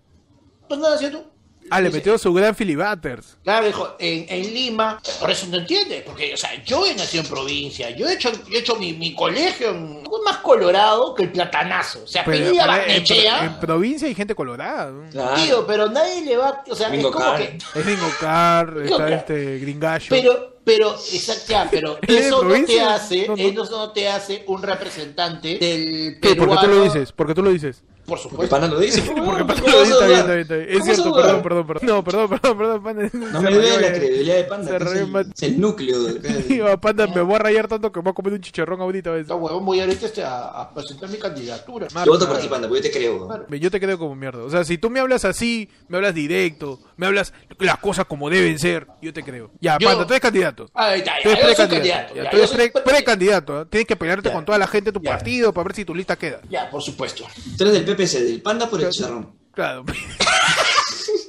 ¿Dónde 0.69 0.87
has 0.87 0.93
nacido 1.01 1.21
tú? 1.21 1.32
Ah, 1.73 1.81
le 1.81 1.91
metió 1.91 2.19
su 2.19 2.33
gran 2.35 2.55
filibutters. 2.55 3.37
Claro, 3.43 3.67
dijo, 3.67 3.97
en, 3.99 4.27
en 4.29 4.55
Lima, 4.55 5.01
por 5.21 5.31
eso 5.31 5.47
no 5.49 5.57
entiende, 5.59 6.03
porque, 6.05 6.35
o 6.35 6.37
sea, 6.37 6.63
yo 6.65 6.87
he 6.87 6.95
nacido 6.95 7.23
en 7.25 7.29
provincia, 7.31 7.91
yo 7.91 8.09
he 8.09 8.15
hecho, 8.15 8.31
yo 8.49 8.57
he 8.57 8.59
hecho 8.59 8.77
mi, 8.77 8.93
mi 8.93 9.15
colegio 9.15 9.71
en 9.71 10.03
fue 10.13 10.21
más 10.25 10.39
colorado 10.39 11.15
que 11.15 11.23
el 11.23 11.33
platanazo. 11.33 12.03
O 12.05 12.07
sea, 12.07 12.23
Pero, 12.25 12.45
pedía 12.45 12.63
pero 12.65 12.73
en, 12.75 12.79
Barnechea, 12.79 13.45
en 13.47 13.61
provincia 13.61 14.07
hay 14.09 14.15
gente 14.15 14.35
colorada. 14.35 14.93
Claro. 15.11 15.35
tío, 15.43 15.67
pero 15.67 15.89
nadie 15.89 16.21
le 16.23 16.37
va, 16.37 16.63
o 16.69 16.75
sea, 16.75 16.91
Ringo 16.91 17.09
es 17.09 17.15
como 17.15 17.27
Carr. 17.27 17.39
que, 17.39 17.57
Es 17.81 17.87
Ringo 17.87 18.09
Carr, 18.21 18.83
está 18.85 19.09
este 19.09 19.59
Gringallo. 19.61 20.07
pero, 20.11 20.59
pero, 20.65 20.91
exacto, 20.95 21.45
ya, 21.49 21.69
pero 21.71 21.99
¿Él 22.03 22.09
es 22.09 22.15
de 22.21 22.27
eso 22.29 22.45
no 22.45 22.65
te 22.67 22.81
hace, 22.83 23.27
No, 23.27 23.37
no. 23.37 23.43
eso 23.65 23.79
no 23.79 23.93
te 23.93 24.09
hace 24.09 24.45
un 24.47 24.63
representante 24.63 25.59
del 25.59 26.19
peruano. 26.21 26.53
¿Por 26.53 26.61
qué 26.61 26.67
tú 26.67 26.75
lo 26.75 26.85
dices? 26.85 27.13
¿por 27.13 27.27
qué 27.27 27.35
tú 27.35 27.43
lo 27.43 27.51
dices? 27.51 27.83
Por 28.05 28.19
Porque 28.19 28.23
supuesto. 28.31 28.57
Pana 28.57 28.67
lo 28.67 28.81
dice. 28.81 29.01
Porque 29.03 29.21
¿cómo 29.21 29.47
Panda 29.47 29.55
lo 29.55 29.81
dice, 29.81 29.93
está 29.93 30.07
bien, 30.07 30.19
está 30.19 30.33
bien, 30.33 30.41
está 30.43 30.55
bien. 30.57 30.69
Es 30.69 30.79
¿Cómo 30.79 30.85
vas 30.87 30.91
a 30.91 30.95
cierto, 31.03 31.15
perdón, 31.15 31.43
perdón, 31.43 31.67
perdón. 31.67 31.87
No, 31.89 32.05
perdón, 32.05 32.29
perdón, 32.31 32.59
perdón, 32.59 32.83
Panda. 32.83 33.11
No 33.13 33.41
me 33.43 33.49
olvides 33.49 33.81
la 33.81 33.87
eh. 33.87 33.93
credibilidad 33.93 34.37
de 34.37 34.45
Panda, 34.45 34.77
es 34.77 34.93
el, 34.93 35.07
man. 35.07 35.33
es 35.35 35.43
el 35.45 35.61
núcleo. 35.61 36.03
de- 36.05 36.43
Digo, 36.49 36.79
Panda, 36.81 37.07
me 37.07 37.21
voy 37.23 37.35
a 37.37 37.39
rayar 37.39 37.69
tanto 37.69 37.93
que 37.93 38.01
me 38.01 38.05
voy 38.05 38.11
a 38.11 38.15
comer 38.15 38.33
un 38.33 38.41
chicharrón 38.41 38.81
ahorita. 38.81 39.11
No, 39.29 39.37
huevón, 39.37 39.65
voy 39.65 39.81
ahorita 39.81 40.07
este, 40.07 40.25
a, 40.25 40.47
a 40.49 40.75
presentar 40.75 41.09
mi 41.09 41.19
candidatura. 41.19 41.87
Mar- 41.95 42.05
Yo 42.07 42.13
voto 42.13 42.27
por 42.27 42.39
ti, 42.39 42.49
Panda, 42.49 42.67
porque 42.69 42.83
yo 42.83 42.91
te 42.91 42.99
creo. 42.99 43.47
Yo 43.49 43.71
te 43.71 43.81
creo 43.81 43.99
como 43.99 44.15
mierda. 44.17 44.43
O 44.43 44.51
sea, 44.51 44.65
si 44.65 44.79
tú 44.79 44.91
me 44.91 44.99
hablas 45.01 45.25
así, 45.25 45.69
me 45.89 45.97
hablas 45.99 46.15
directo, 46.15 46.81
me 46.97 47.07
hablas 47.07 47.33
las 47.61 47.79
cosas 47.79 48.05
como 48.07 48.29
deben 48.31 48.59
ser, 48.59 48.87
yo 49.01 49.13
te 49.13 49.23
creo. 49.23 49.51
Ya, 49.61 49.79
Yo- 49.79 49.87
Panda, 49.89 50.05
tú 50.07 50.13
eres 50.13 50.23
candidato. 50.23 50.69
Ahí 50.75 50.99
está, 51.01 51.13
Tú 51.23 51.31
eres 51.31 51.45
precandidato. 51.55 52.15
tú 52.15 52.37
eres 52.37 52.51
precandidato. 52.85 53.63
¿eh? 53.63 53.67
Tienes 53.71 53.87
que 53.87 53.97
pelearte 53.97 54.33
con 54.33 54.45
toda 54.45 54.59
la 54.59 54.67
gente 54.67 54.91
de 54.91 54.93
tu 54.99 55.03
partido 55.03 55.53
para 55.53 55.65
ver 55.69 55.77
si 55.77 55.85
tu 55.85 55.95
lista 55.95 56.17
queda. 56.17 56.41
Ya, 56.51 56.69
por 56.69 56.83
supuesto. 56.83 57.25
Tú 57.57 57.65
eres 57.65 57.75
del 57.75 57.85
PPC, 57.97 58.21
del 58.21 58.43
Panda 58.43 58.69
por 58.69 58.81
el 58.83 58.91
chicharrón. 58.91 59.33
Claro. 59.53 59.85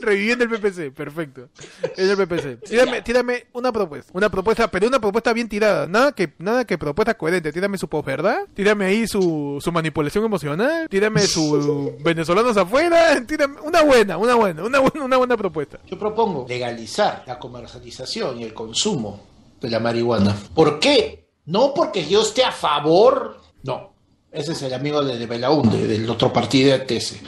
Reviviendo 0.01 0.43
el 0.43 0.49
PPC, 0.49 0.93
perfecto. 0.93 1.49
Es 1.95 2.09
el 2.09 2.17
PPC. 2.17 2.61
Tírame, 2.67 3.01
tírame 3.01 3.45
una 3.53 3.71
propuesta. 3.71 4.11
Una 4.13 4.29
propuesta, 4.29 4.69
pero 4.69 4.87
una 4.87 4.99
propuesta 4.99 5.31
bien 5.31 5.47
tirada. 5.47 5.87
Nada 5.87 6.11
que, 6.11 6.33
nada 6.39 6.65
que 6.65 6.77
propuesta 6.77 7.13
coherente. 7.13 7.53
Tírame 7.53 7.77
su 7.77 7.87
posverdad. 7.87 8.47
Tírame 8.53 8.85
ahí 8.85 9.07
su, 9.07 9.59
su 9.61 9.71
manipulación 9.71 10.25
emocional. 10.25 10.89
Tírame 10.89 11.21
su 11.21 11.95
venezolanos 12.03 12.57
afuera. 12.57 13.25
Tírame 13.25 13.61
una 13.61 13.81
buena, 13.83 14.17
una 14.17 14.35
buena, 14.35 14.63
una 14.63 14.79
buena, 14.79 15.05
una 15.05 15.17
buena 15.17 15.37
propuesta. 15.37 15.79
Yo 15.89 15.97
propongo 15.97 16.45
legalizar 16.49 17.23
la 17.25 17.39
comercialización 17.39 18.39
y 18.39 18.43
el 18.43 18.53
consumo 18.53 19.25
de 19.61 19.69
la 19.69 19.79
marihuana. 19.79 20.35
¿Por 20.53 20.79
qué? 20.79 21.29
No 21.45 21.73
porque 21.73 22.05
yo 22.05 22.23
esté 22.23 22.43
a 22.43 22.51
favor. 22.51 23.37
No. 23.63 23.92
Ese 24.33 24.53
es 24.53 24.61
el 24.63 24.73
amigo 24.73 25.03
de, 25.03 25.19
de 25.19 25.27
Belaunde, 25.27 25.85
del 25.85 26.09
otro 26.09 26.33
partido 26.33 26.75
de 26.75 26.97
ese. 26.97 27.21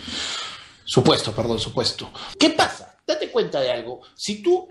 Supuesto, 0.84 1.32
perdón, 1.34 1.60
supuesto. 1.60 2.10
¿Qué 2.40 2.50
pasa? 2.50 2.98
Date 3.06 3.30
cuenta 3.30 3.62
de 3.62 3.72
algo. 3.72 4.02
Si 4.16 4.42
tú 4.42 4.68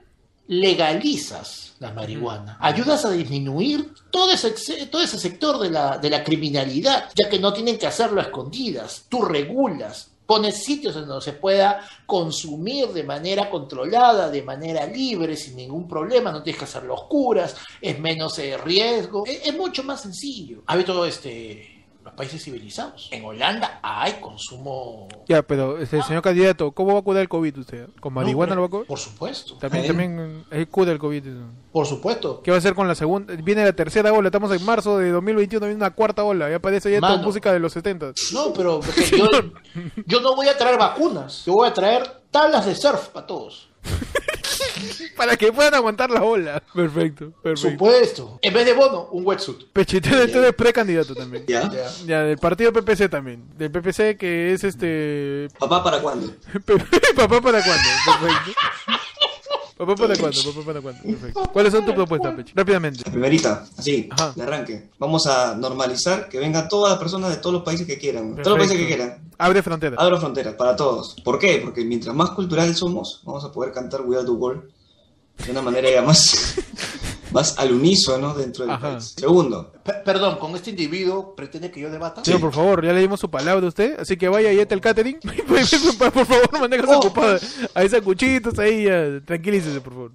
legalizas 0.48 1.74
la 1.78 1.92
marihuana, 1.92 2.58
ayudas 2.60 3.04
a 3.04 3.12
disminuir 3.12 3.92
todo 4.10 4.32
ese, 4.32 4.50
todo 4.86 5.02
ese 5.02 5.18
sector 5.18 5.60
de 5.60 5.70
la, 5.70 5.98
de 5.98 6.10
la 6.10 6.24
criminalidad, 6.24 7.08
ya 7.14 7.28
que 7.30 7.38
no 7.38 7.52
tienen 7.52 7.78
que 7.78 7.86
hacerlo 7.86 8.20
a 8.20 8.24
escondidas. 8.24 9.06
Tú 9.08 9.22
regulas, 9.22 10.10
pones 10.26 10.64
sitios 10.64 10.96
en 10.96 11.06
donde 11.06 11.24
se 11.24 11.34
pueda 11.34 11.86
consumir 12.04 12.88
de 12.88 13.04
manera 13.04 13.48
controlada, 13.48 14.28
de 14.28 14.42
manera 14.42 14.86
libre, 14.86 15.36
sin 15.36 15.54
ningún 15.54 15.86
problema, 15.86 16.32
no 16.32 16.42
tienes 16.42 16.58
que 16.58 16.64
hacerlo 16.64 16.94
a 16.94 17.00
oscuras, 17.00 17.56
es 17.80 17.96
menos 18.00 18.36
eh, 18.40 18.56
riesgo, 18.56 19.24
es, 19.24 19.46
es 19.46 19.56
mucho 19.56 19.84
más 19.84 20.02
sencillo. 20.02 20.64
Ha 20.66 20.72
habido 20.72 21.06
este 21.06 21.73
los 22.04 22.14
países 22.14 22.42
civilizados. 22.44 23.08
En 23.10 23.24
Holanda 23.24 23.80
hay 23.82 24.14
consumo 24.20 25.08
Ya, 25.26 25.42
pero, 25.42 25.78
este, 25.78 26.02
señor 26.02 26.22
candidato, 26.22 26.72
¿cómo 26.72 26.92
va 26.92 27.00
a 27.00 27.02
curar 27.02 27.22
el 27.22 27.28
COVID 27.28 27.58
usted? 27.58 27.88
¿Con 27.98 28.12
marihuana 28.12 28.50
No, 28.54 28.56
lo 28.56 28.60
va 28.62 28.66
a 28.66 28.70
curar? 28.70 28.86
Por 28.86 28.98
supuesto. 28.98 29.56
También, 29.56 29.86
también 29.86 30.44
eh, 30.50 30.66
cura 30.66 30.92
el 30.92 30.98
COVID. 30.98 31.24
Por 31.72 31.86
supuesto. 31.86 32.42
¿Qué 32.42 32.50
va 32.50 32.56
a 32.56 32.58
hacer 32.58 32.74
con 32.74 32.86
la 32.86 32.94
segunda? 32.94 33.34
Viene 33.36 33.64
la 33.64 33.72
tercera 33.72 34.12
ola, 34.12 34.28
estamos 34.28 34.52
en 34.52 34.64
marzo 34.64 34.98
de 34.98 35.10
2021, 35.10 35.66
viene 35.66 35.76
una 35.76 35.90
cuarta 35.94 36.22
ola, 36.24 36.50
ya 36.50 36.58
parece 36.58 36.90
ya 36.92 37.00
toda 37.00 37.12
Mano. 37.12 37.24
música 37.24 37.52
de 37.52 37.58
los 37.58 37.72
70. 37.72 38.12
No, 38.32 38.52
pero 38.52 38.80
yo, 39.10 39.28
yo 40.06 40.20
no 40.20 40.36
voy 40.36 40.48
a 40.48 40.56
traer 40.58 40.78
vacunas. 40.78 41.44
Yo 41.46 41.54
voy 41.54 41.68
a 41.68 41.72
traer 41.72 42.22
tablas 42.30 42.66
de 42.66 42.74
surf 42.74 43.08
para 43.08 43.26
todos. 43.26 43.70
Para 45.16 45.36
que 45.36 45.52
puedan 45.52 45.74
aguantar 45.74 46.10
la 46.10 46.22
ola. 46.22 46.62
Perfecto, 46.74 47.32
perfecto. 47.42 47.70
Supuesto. 47.70 48.38
En 48.42 48.54
vez 48.54 48.66
de 48.66 48.72
bono, 48.72 49.08
un 49.12 49.26
wetsuit. 49.26 49.68
Pechitero, 49.72 50.28
tú 50.30 50.38
eres 50.38 50.54
precandidato 50.54 51.14
también. 51.14 51.44
¿Ya? 51.46 51.70
Ya. 51.70 51.90
Ya, 52.06 52.22
del 52.22 52.38
partido 52.38 52.72
PPC 52.72 53.08
también. 53.08 53.44
Del 53.56 53.70
PPC 53.70 54.16
que 54.16 54.52
es 54.52 54.64
este... 54.64 55.48
¿Papá 55.58 55.82
para 55.82 56.00
cuándo? 56.00 56.32
Papá 57.16 57.40
para 57.40 57.62
cuándo, 57.62 57.88
perfecto. 58.06 58.60
Papá 59.76 59.96
para 59.96 60.16
cuándo, 60.16 60.40
papá 60.44 60.64
para 60.66 60.80
cuándo, 60.80 61.02
perfecto. 61.02 61.50
¿Cuáles 61.52 61.72
son 61.72 61.84
tus 61.84 61.94
propuestas, 61.94 62.34
Pechi? 62.34 62.52
Rápidamente. 62.54 63.02
La 63.06 63.10
primerita, 63.10 63.66
así, 63.76 64.08
Ajá. 64.10 64.32
de 64.36 64.42
arranque. 64.42 64.88
Vamos 64.98 65.26
a 65.26 65.56
normalizar 65.56 66.28
que 66.28 66.38
vengan 66.38 66.68
todas 66.68 66.92
las 66.92 66.98
personas 67.00 67.30
de 67.30 67.38
todos 67.38 67.54
los 67.54 67.62
países 67.64 67.84
que 67.86 67.98
quieran. 67.98 68.36
Todos 68.36 68.56
los 68.56 68.58
países 68.58 68.76
que 68.78 68.86
quieran. 68.86 69.28
Abre 69.36 69.62
fronteras. 69.62 69.98
Abro 69.98 70.20
fronteras 70.20 70.54
para 70.54 70.76
todos. 70.76 71.16
¿Por 71.24 71.40
qué? 71.40 71.60
Porque 71.64 71.84
mientras 71.84 72.14
más 72.14 72.30
cultural 72.30 72.72
somos, 72.76 73.20
vamos 73.24 73.44
a 73.44 73.50
poder 73.50 73.72
cantar 73.72 74.02
We 74.02 74.16
Are 74.16 74.24
the 74.24 74.30
World 74.30 74.62
de 75.44 75.50
una 75.50 75.62
manera 75.62 75.90
ya 75.90 76.02
más, 76.02 76.54
más 77.34 77.58
al 77.58 77.72
unísono 77.72 78.32
dentro 78.32 78.64
del 78.64 78.74
Ajá. 78.74 78.92
país. 78.92 79.14
Segundo, 79.18 79.72
P- 79.84 79.92
perdón, 80.04 80.38
con 80.38 80.54
este 80.56 80.70
individuo 80.70 81.34
pretende 81.34 81.70
que 81.70 81.80
yo 81.80 81.90
debata. 81.90 82.24
Señor, 82.24 82.40
por 82.40 82.54
favor, 82.54 82.84
ya 82.86 82.92
le 82.94 83.00
dimos 83.00 83.20
su 83.20 83.30
palabra 83.30 83.66
a 83.66 83.68
usted, 83.68 84.00
así 84.00 84.16
que 84.16 84.28
vaya 84.28 84.52
y 84.52 84.58
el 84.60 84.80
catering. 84.80 85.18
por 85.98 86.26
favor, 86.26 86.60
maneja 86.60 86.84
Oh. 86.88 86.98
ocupada. 87.00 87.38
Ahí 87.74 87.86
esa 87.86 88.00
cuchitos, 88.00 88.58
ahí 88.58 88.84
ya, 88.84 89.20
tranquilícese, 89.24 89.80
por 89.82 89.92
favor. 89.92 90.12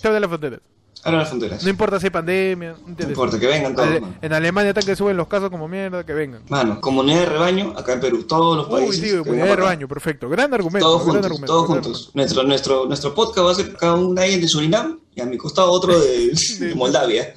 Se 0.00 0.06
abre 0.08 0.20
las 0.20 0.28
fronteras. 0.28 0.60
abro 1.04 1.18
las 1.18 1.28
fronteras. 1.28 1.64
No 1.64 1.70
importa 1.70 1.98
si 1.98 2.06
hay 2.06 2.10
pandemia, 2.10 2.76
no 2.86 3.08
importa, 3.08 3.40
que 3.40 3.46
vengan 3.46 3.74
todos, 3.74 3.88
Ale- 3.88 4.00
mano. 4.00 4.14
En 4.20 4.32
Alemania 4.32 4.68
están 4.70 4.84
que 4.84 4.94
suben 4.94 5.16
los 5.16 5.26
casos 5.28 5.50
como 5.50 5.66
mierda, 5.66 6.04
que 6.04 6.12
vengan. 6.12 6.42
Mano, 6.48 6.80
comunidad 6.80 7.20
de 7.20 7.26
rebaño, 7.26 7.72
acá 7.76 7.94
en 7.94 8.00
Perú, 8.00 8.24
todos 8.24 8.56
los 8.58 8.66
Uy, 8.68 8.86
países. 8.86 9.00
tío, 9.02 9.24
que 9.24 9.30
unidad 9.30 9.44
vengan 9.44 9.48
de 9.48 9.56
rebaño, 9.56 9.88
perfecto. 9.88 10.28
Gran 10.28 10.52
argumento. 10.54 10.86
Todos 10.86 11.00
gran 11.02 11.12
juntos, 11.14 11.26
argumento, 11.30 11.52
todos 11.52 11.68
gran 11.70 11.82
juntos. 11.82 12.10
Nuestro, 12.14 12.42
nuestro, 12.44 12.86
nuestro 12.86 13.14
podcast 13.14 13.46
va 13.46 13.50
a 13.50 13.54
ser 13.54 13.72
cada 13.76 13.94
un 13.94 14.18
alguien 14.18 14.40
de 14.42 14.48
Surinam 14.48 15.00
y 15.14 15.20
a 15.20 15.26
mi 15.26 15.36
costado 15.36 15.70
otro 15.70 15.98
de, 15.98 16.32
de 16.60 16.74
Moldavia. 16.74 17.34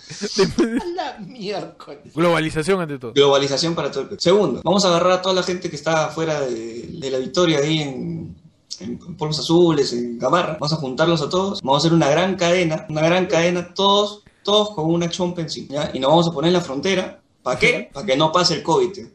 La 0.95 1.17
miércoles. 1.19 1.99
argumento. 1.99 2.19
Globalización 2.19 2.81
ante 2.81 2.97
todo. 2.99 3.13
Globalización 3.13 3.75
para 3.75 3.91
todo 3.91 4.01
el 4.03 4.09
Perú. 4.09 4.21
Segundo, 4.21 4.61
vamos 4.63 4.85
a 4.85 4.89
agarrar 4.89 5.11
a 5.13 5.21
toda 5.21 5.35
la 5.35 5.43
gente 5.43 5.69
que 5.69 5.75
está 5.75 6.09
fuera 6.09 6.41
de, 6.41 6.88
de 6.99 7.11
la 7.11 7.17
victoria 7.17 7.59
ahí 7.59 7.79
en, 7.81 8.35
en 8.79 8.97
Polvos 9.17 9.39
Azules, 9.39 9.93
en 9.93 10.17
Gamarra. 10.19 10.53
Vamos 10.53 10.73
a 10.73 10.77
juntarlos 10.77 11.21
a 11.21 11.29
todos. 11.29 11.61
Vamos 11.61 11.83
a 11.83 11.88
hacer 11.88 11.93
una 11.93 12.09
gran 12.09 12.35
cadena, 12.35 12.85
una 12.89 13.01
gran 13.01 13.25
cadena, 13.27 13.73
todos, 13.73 14.23
todos 14.43 14.71
con 14.71 14.85
una 14.85 15.09
chompa 15.09 15.41
encima. 15.41 15.67
¿ya? 15.73 15.91
Y 15.93 15.99
nos 15.99 16.09
vamos 16.09 16.27
a 16.27 16.31
poner 16.31 16.49
en 16.49 16.53
la 16.53 16.61
frontera. 16.61 17.21
¿Para 17.45 17.60
qué? 17.60 17.91
Para 17.93 18.08
que 18.08 18.17
no 18.17 18.31
pase 18.31 18.55
el 18.55 18.63
COVID. 18.63 18.91
tío. 18.91 19.05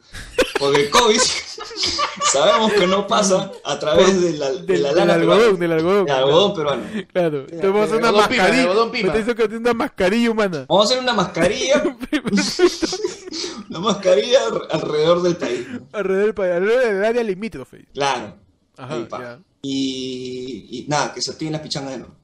Porque 0.60 0.82
el 0.82 0.90
COVID 0.90 1.18
sabemos 2.32 2.72
que 2.74 2.86
no 2.86 3.04
pasa 3.08 3.50
a 3.64 3.76
través 3.80 4.22
de 4.22 4.34
la, 4.34 4.52
de 4.52 4.62
Del, 4.62 4.82
la 4.84 4.88
del 4.90 4.98
lana 4.98 5.14
algodón, 5.14 5.38
peruana. 5.38 5.58
del 5.58 5.72
algodón. 5.72 6.04
Del 6.06 6.14
algodón 6.14 6.54
peruano. 6.54 6.82
Claro. 7.12 7.38
Entonces 7.40 7.62
vamos 7.64 7.80
a 7.80 7.84
hacer 7.84 7.98
una 7.98 8.12
mascarilla. 8.12 8.68
Me 8.92 9.24
que 9.24 9.34
tiene 9.34 9.56
una 9.56 9.74
mascarilla 9.74 10.30
humana. 10.30 10.66
Vamos 10.68 10.84
a 10.84 10.86
hacer 10.92 11.02
una 11.02 11.12
mascarilla, 11.12 11.82
una 13.70 13.80
mascarilla 13.80 14.38
alrededor 14.70 15.22
del 15.22 15.36
país. 15.36 15.66
Alrededor 15.92 16.24
del 16.26 16.34
país, 16.34 16.52
alrededor 16.52 16.84
del 16.84 17.04
área 17.04 17.22
limítrofe. 17.24 17.84
Claro. 17.92 18.36
Ajá. 18.76 19.40
Y, 19.60 20.68
y 20.70 20.84
nada, 20.86 21.12
que 21.12 21.20
se 21.20 21.32
activen 21.32 21.54
las 21.54 21.62
pichangas 21.62 21.90
de 21.94 21.98
nuevo. 21.98 22.14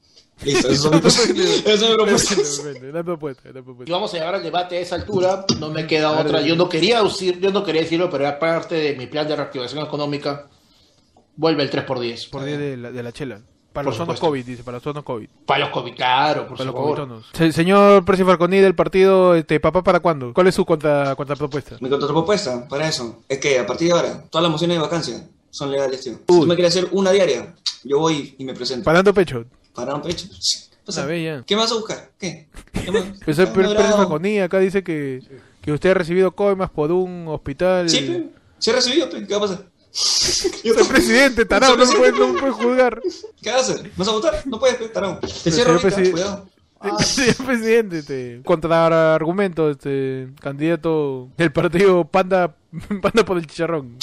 Listo, 0.44 0.68
eso 0.68 0.92
es 0.92 1.34
mi 1.34 1.42
esa 1.72 1.86
es 1.86 1.90
mi 2.92 3.02
propuesta. 3.04 3.48
Y 3.86 3.90
vamos 3.90 4.12
a 4.14 4.18
llevar 4.18 4.34
al 4.36 4.42
debate 4.42 4.76
a 4.76 4.80
esa 4.80 4.94
altura. 4.96 5.44
No 5.58 5.70
me 5.70 5.86
queda 5.86 6.10
otra. 6.18 6.40
Yo 6.42 6.56
no 6.56 6.68
quería 6.68 7.02
decir, 7.02 7.40
yo 7.40 7.50
no 7.50 7.64
quería 7.64 7.82
decirlo, 7.82 8.10
pero 8.10 8.24
era 8.24 8.38
parte 8.38 8.74
de 8.74 8.94
mi 8.96 9.06
plan 9.06 9.26
de 9.26 9.34
reactivación 9.36 9.84
económica. 9.84 10.48
Vuelve 11.36 11.62
el 11.62 11.70
3x10. 11.70 12.30
Por 12.30 12.44
día 12.44 12.58
de 12.58 12.76
la, 12.76 12.90
de 12.90 13.02
la 13.02 13.12
chela. 13.12 13.40
Para 13.72 13.84
Por 13.84 13.92
los 13.92 13.96
zonos 13.98 14.16
supuesto. 14.16 14.26
COVID, 14.28 14.44
dice, 14.46 14.62
para 14.62 14.76
los 14.76 14.82
zonos 14.82 15.04
COVID. 15.04 15.28
Para 15.44 15.60
los 15.60 15.68
COVID, 15.68 15.94
claro, 15.94 16.46
por 16.48 16.56
Para 16.56 16.64
los 16.70 16.74
favor. 16.74 17.08
COVID 17.08 17.22
Se- 17.34 17.52
señor 17.52 18.04
Precio 18.06 18.24
Falconi 18.24 18.56
del 18.58 18.74
partido, 18.74 19.34
este, 19.34 19.60
¿papá 19.60 19.82
para 19.82 20.00
cuándo? 20.00 20.32
¿Cuál 20.32 20.46
es 20.46 20.54
su 20.54 20.64
contra, 20.64 21.14
contrapropuesta? 21.14 21.76
Mi 21.80 21.90
contrapropuesta 21.90 22.66
para 22.68 22.88
eso 22.88 23.22
es 23.28 23.36
que 23.38 23.58
a 23.58 23.66
partir 23.66 23.88
de 23.88 23.92
ahora, 23.94 24.24
todas 24.30 24.42
las 24.44 24.50
mociones 24.50 24.78
de 24.78 24.82
vacancia 24.82 25.28
son 25.50 25.70
legales, 25.70 26.00
tío. 26.00 26.14
Si 26.14 26.20
Uy. 26.32 26.40
tú 26.40 26.46
me 26.46 26.54
quieres 26.54 26.74
hacer 26.74 26.88
una 26.92 27.10
diaria, 27.10 27.54
yo 27.84 27.98
voy 27.98 28.34
y 28.38 28.44
me 28.46 28.54
presento. 28.54 28.84
Parando 28.84 29.12
pecho. 29.12 29.44
Para 29.76 29.94
un 29.94 30.02
pecho. 30.02 30.26
Sí. 30.40 30.60
¿Qué 31.46 31.54
vas 31.56 31.70
a 31.72 31.74
buscar? 31.74 32.10
¿Qué? 32.18 32.48
¿Qué 32.72 32.90
más? 32.92 33.04
Pues 33.24 33.38
el 33.38 33.48
Ah. 33.48 33.92
Falconi 33.96 34.38
acá 34.40 34.58
dice 34.60 34.82
que, 34.84 35.20
que 35.60 35.72
usted 35.72 35.90
ha 35.90 35.94
recibido 35.94 36.30
coimas 36.32 36.70
por 36.70 36.90
un 36.92 37.26
hospital. 37.28 37.90
Sí. 37.90 38.30
Sí 38.58 38.70
he 38.70 38.72
recibido. 38.72 39.08
¿qué 39.10 39.26
va 39.32 39.36
a 39.36 39.40
pasar? 39.40 39.64
Yo 40.64 40.74
Soy 40.74 40.84
presidente, 40.88 41.44
tarado, 41.44 41.76
no 41.76 41.84
Soy 41.86 41.96
puede, 41.96 42.12
no 42.12 42.38
puede 42.38 42.52
juzgar. 42.52 43.00
¿Qué 43.42 43.50
vas 43.50 43.68
a 43.68 43.72
hacer? 43.74 43.90
¿Vas 43.96 44.08
a 44.08 44.12
votar? 44.12 44.42
No 44.46 44.58
puedes, 44.60 44.92
tarado. 44.92 45.18
Te 45.20 45.50
cierro 45.50 45.78
presi- 45.80 46.10
cuidado. 46.12 46.48
Señor 47.00 47.36
presidente, 47.46 47.98
este, 47.98 48.42
contraargumento, 48.44 49.70
este, 49.70 50.28
candidato 50.40 51.30
del 51.36 51.50
partido 51.50 52.04
Panda, 52.04 52.54
Panda 53.02 53.24
por 53.24 53.38
el 53.38 53.46
Chicharrón. 53.46 53.96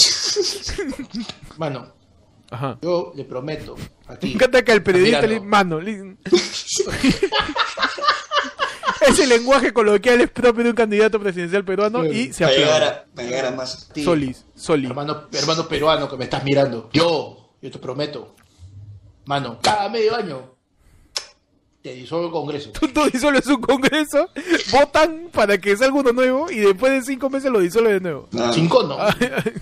Mano, 1.57 1.93
Ajá. 2.53 2.77
yo 2.81 3.11
le 3.15 3.23
prometo 3.25 3.75
a 4.07 4.11
Me 4.13 4.17
ti. 4.17 4.33
encanta 4.33 4.63
que 4.63 4.71
el 4.71 4.83
periodista 4.83 5.21
le 5.27 5.39
mano. 5.39 5.79
li- 5.81 6.17
Ese 9.07 9.27
lenguaje 9.27 9.73
coloquial 9.73 10.21
es 10.21 10.29
propio 10.31 10.63
de 10.63 10.69
un 10.69 10.75
candidato 10.75 11.19
presidencial 11.19 11.65
peruano 11.65 12.05
y 12.05 12.31
se 12.31 12.45
Para 12.45 12.55
llegar, 12.55 12.83
aplaude. 12.83 12.99
a, 13.11 13.15
para 13.15 13.27
llegar 13.27 13.45
a 13.47 13.51
más. 13.51 13.89
ti, 13.93 14.03
Solis, 14.03 14.45
Soli. 14.55 14.87
Hermano, 14.87 15.23
hermano 15.33 15.67
peruano 15.67 16.09
que 16.09 16.15
me 16.17 16.23
estás 16.23 16.43
mirando. 16.45 16.89
Yo, 16.93 17.49
yo 17.61 17.69
te 17.71 17.79
prometo. 17.79 18.33
Mano, 19.25 19.59
cada 19.61 19.89
medio 19.89 20.15
año 20.15 20.52
te 21.83 21.93
disuelvo 21.93 22.27
el 22.27 22.31
Congreso. 22.31 22.71
Tú 22.71 22.87
disuelves 23.11 23.45
un 23.47 23.59
congreso, 23.61 24.29
votan 24.71 25.27
para 25.33 25.57
que 25.57 25.75
salga 25.75 25.99
uno 25.99 26.13
nuevo 26.13 26.49
y 26.49 26.59
después 26.59 26.93
de 26.93 27.01
cinco 27.01 27.29
meses 27.29 27.51
lo 27.51 27.59
disuelve 27.59 27.93
de 27.93 27.99
nuevo. 27.99 28.27
Nada. 28.31 28.53
Sin 28.53 28.69
cono. 28.69 28.97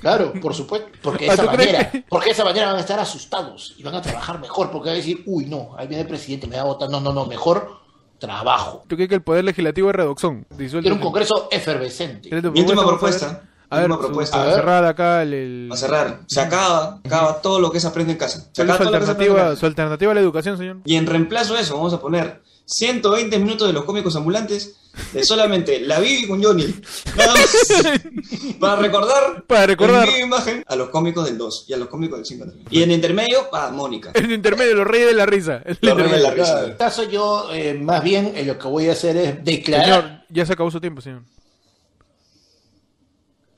Claro, 0.01 0.31
por 0.39 0.53
supuesto. 0.53 0.87
Porque 1.01 1.25
de 1.25 1.31
Ah, 1.31 1.33
esa 1.33 1.43
¿tú 1.43 1.49
crees 1.49 1.71
manera, 1.71 1.91
que- 1.91 2.03
porque 2.07 2.27
de 2.27 2.31
esa 2.33 2.43
manera 2.45 2.67
van 2.67 2.75
a 2.75 2.81
estar 2.81 2.99
asustados 2.99 3.73
y 3.77 3.81
van 3.83 3.95
a 3.95 4.01
trabajar 4.03 4.39
mejor. 4.39 4.69
Porque 4.69 4.89
van 4.89 4.93
a 4.95 4.97
decir, 4.97 5.23
uy, 5.25 5.45
no, 5.45 5.71
ahí 5.77 5.87
viene 5.87 6.03
el 6.03 6.07
presidente, 6.07 6.45
me 6.45 6.57
va 6.57 6.61
a 6.61 6.65
votar. 6.65 6.89
No, 6.89 6.99
no, 7.01 7.11
no, 7.11 7.25
mejor 7.25 7.79
trabajo. 8.19 8.83
¿Tú 8.87 8.95
crees 8.95 9.09
que 9.09 9.15
el 9.15 9.23
poder 9.23 9.43
legislativo 9.43 9.89
es 9.89 9.95
redoxón? 9.95 10.45
Disuelve 10.51 10.81
Quiero 10.83 10.95
un 10.97 11.01
Congreso 11.01 11.47
efervescente. 11.51 12.29
¿Tienes 12.29 12.43
tu 12.43 12.51
Mi 12.51 12.59
última 12.61 12.85
propuesta? 12.85 13.49
A 13.71 13.79
ver, 13.79 13.89
su- 13.91 13.97
propuesta. 13.99 14.41
A 14.41 14.45
ver. 14.45 14.55
cerrar 14.55 14.85
acá 14.85 15.23
el... 15.23 15.33
el- 15.33 15.65
Para 15.69 15.79
cerrar, 15.81 16.19
se 16.27 16.39
acaba, 16.41 16.99
acaba 17.03 17.41
todo 17.41 17.59
lo 17.59 17.71
que 17.71 17.79
se 17.79 17.87
aprende 17.87 18.13
en 18.13 18.19
casa. 18.19 18.39
Se 18.51 18.63
¿Cuál 18.63 18.69
es 18.69 18.75
acaba 18.75 18.77
su 18.77 18.83
todo 18.83 18.91
lo 18.91 18.99
que 18.99 19.05
se 19.05 19.11
aprende 19.11 19.25
en 19.25 19.31
alternativa, 19.31 19.49
casa. 19.49 19.59
su 19.59 19.65
alternativa 19.65 20.11
a 20.11 20.15
la 20.15 20.21
educación, 20.21 20.57
señor? 20.57 20.77
Y 20.85 20.95
en 20.95 21.07
reemplazo 21.07 21.55
de 21.55 21.61
eso, 21.61 21.75
vamos 21.75 21.93
a 21.93 21.99
poner 21.99 22.41
120 22.65 23.37
minutos 23.39 23.67
de 23.67 23.73
los 23.73 23.83
cómicos 23.85 24.15
ambulantes 24.15 24.75
de 25.13 25.23
solamente 25.23 25.79
la 25.81 25.99
Bibi 25.99 26.27
con 26.27 26.43
Johnny. 26.43 26.73
Nada 27.17 27.33
más. 27.33 28.01
Para 28.59 28.75
recordar, 28.77 29.43
Para 29.47 29.65
recordar. 29.65 30.07
en 30.07 30.25
imagen 30.27 30.63
a 30.67 30.75
los 30.75 30.89
cómicos 30.89 31.25
del 31.25 31.37
2 31.37 31.65
y 31.67 31.73
a 31.73 31.77
los 31.77 31.87
cómicos 31.87 32.17
del 32.19 32.25
5 32.25 32.45
también. 32.45 32.67
Y 32.69 32.83
en 32.83 32.91
intermedio, 32.91 33.53
a 33.53 33.69
Mónica. 33.71 34.11
En 34.13 34.31
intermedio, 34.31 34.75
los 34.75 34.87
reyes 34.87 35.07
de 35.07 35.13
la 35.13 35.25
risa. 35.25 35.61
El 35.65 35.77
Los 35.81 35.95
reyes 35.97 36.11
de 36.11 36.19
la 36.23 36.31
risa. 36.31 36.59
En 36.59 36.65
este 36.71 36.77
caso 36.77 37.03
yo, 37.03 37.49
eh, 37.53 37.73
más 37.73 38.03
bien, 38.03 38.33
eh, 38.35 38.43
lo 38.45 38.57
que 38.57 38.67
voy 38.67 38.89
a 38.89 38.91
hacer 38.93 39.15
es 39.17 39.43
declarar 39.43 39.85
Señor, 39.85 40.05
ya 40.29 40.45
se 40.45 40.53
acabó 40.53 40.71
su 40.71 40.79
tiempo, 40.81 41.01
señor. 41.01 41.21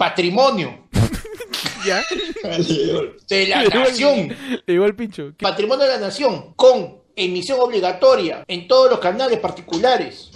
Patrimonio 0.03 0.79
¿Ya? 1.85 2.03
de 3.29 3.47
la 3.47 3.63
Le 3.63 3.69
nación. 3.69 4.35
Le 4.65 4.75
el 4.75 4.95
pincho. 4.95 5.31
¿Qué? 5.37 5.43
Patrimonio 5.43 5.85
de 5.85 5.93
la 5.93 5.99
nación 5.99 6.53
con 6.55 7.01
emisión 7.15 7.59
obligatoria 7.61 8.43
en 8.47 8.67
todos 8.67 8.89
los 8.89 8.99
canales 8.99 9.39
particulares 9.39 10.31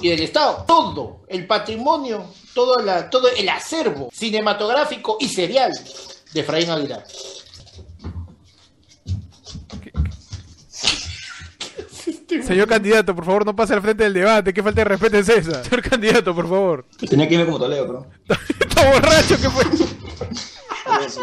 y 0.00 0.08
del 0.08 0.22
Estado. 0.22 0.64
Todo 0.66 1.20
el 1.28 1.46
patrimonio, 1.46 2.24
todo, 2.54 2.76
la, 2.78 3.10
todo 3.10 3.28
el 3.28 3.48
acervo 3.50 4.08
cinematográfico 4.12 5.18
y 5.20 5.28
serial 5.28 5.72
de 6.32 6.40
Efraín 6.40 6.70
Aguilar. 6.70 7.04
Señor 12.42 12.68
candidato, 12.68 13.14
por 13.14 13.24
favor, 13.24 13.46
no 13.46 13.56
pase 13.56 13.74
al 13.74 13.82
frente 13.82 14.04
del 14.04 14.14
debate. 14.14 14.52
¿Qué 14.52 14.62
falta 14.62 14.80
de 14.80 14.84
respeto 14.84 15.16
es 15.18 15.28
esa? 15.28 15.64
Señor 15.64 15.82
candidato, 15.82 16.34
por 16.34 16.48
favor. 16.48 16.84
Tenía 17.08 17.28
que 17.28 17.34
irme 17.34 17.46
como 17.46 17.58
Toledo, 17.58 17.86
pero. 17.86 18.38
Está 18.60 18.90
borracho, 18.90 19.36
¿qué 19.40 19.50
fue? 19.50 19.64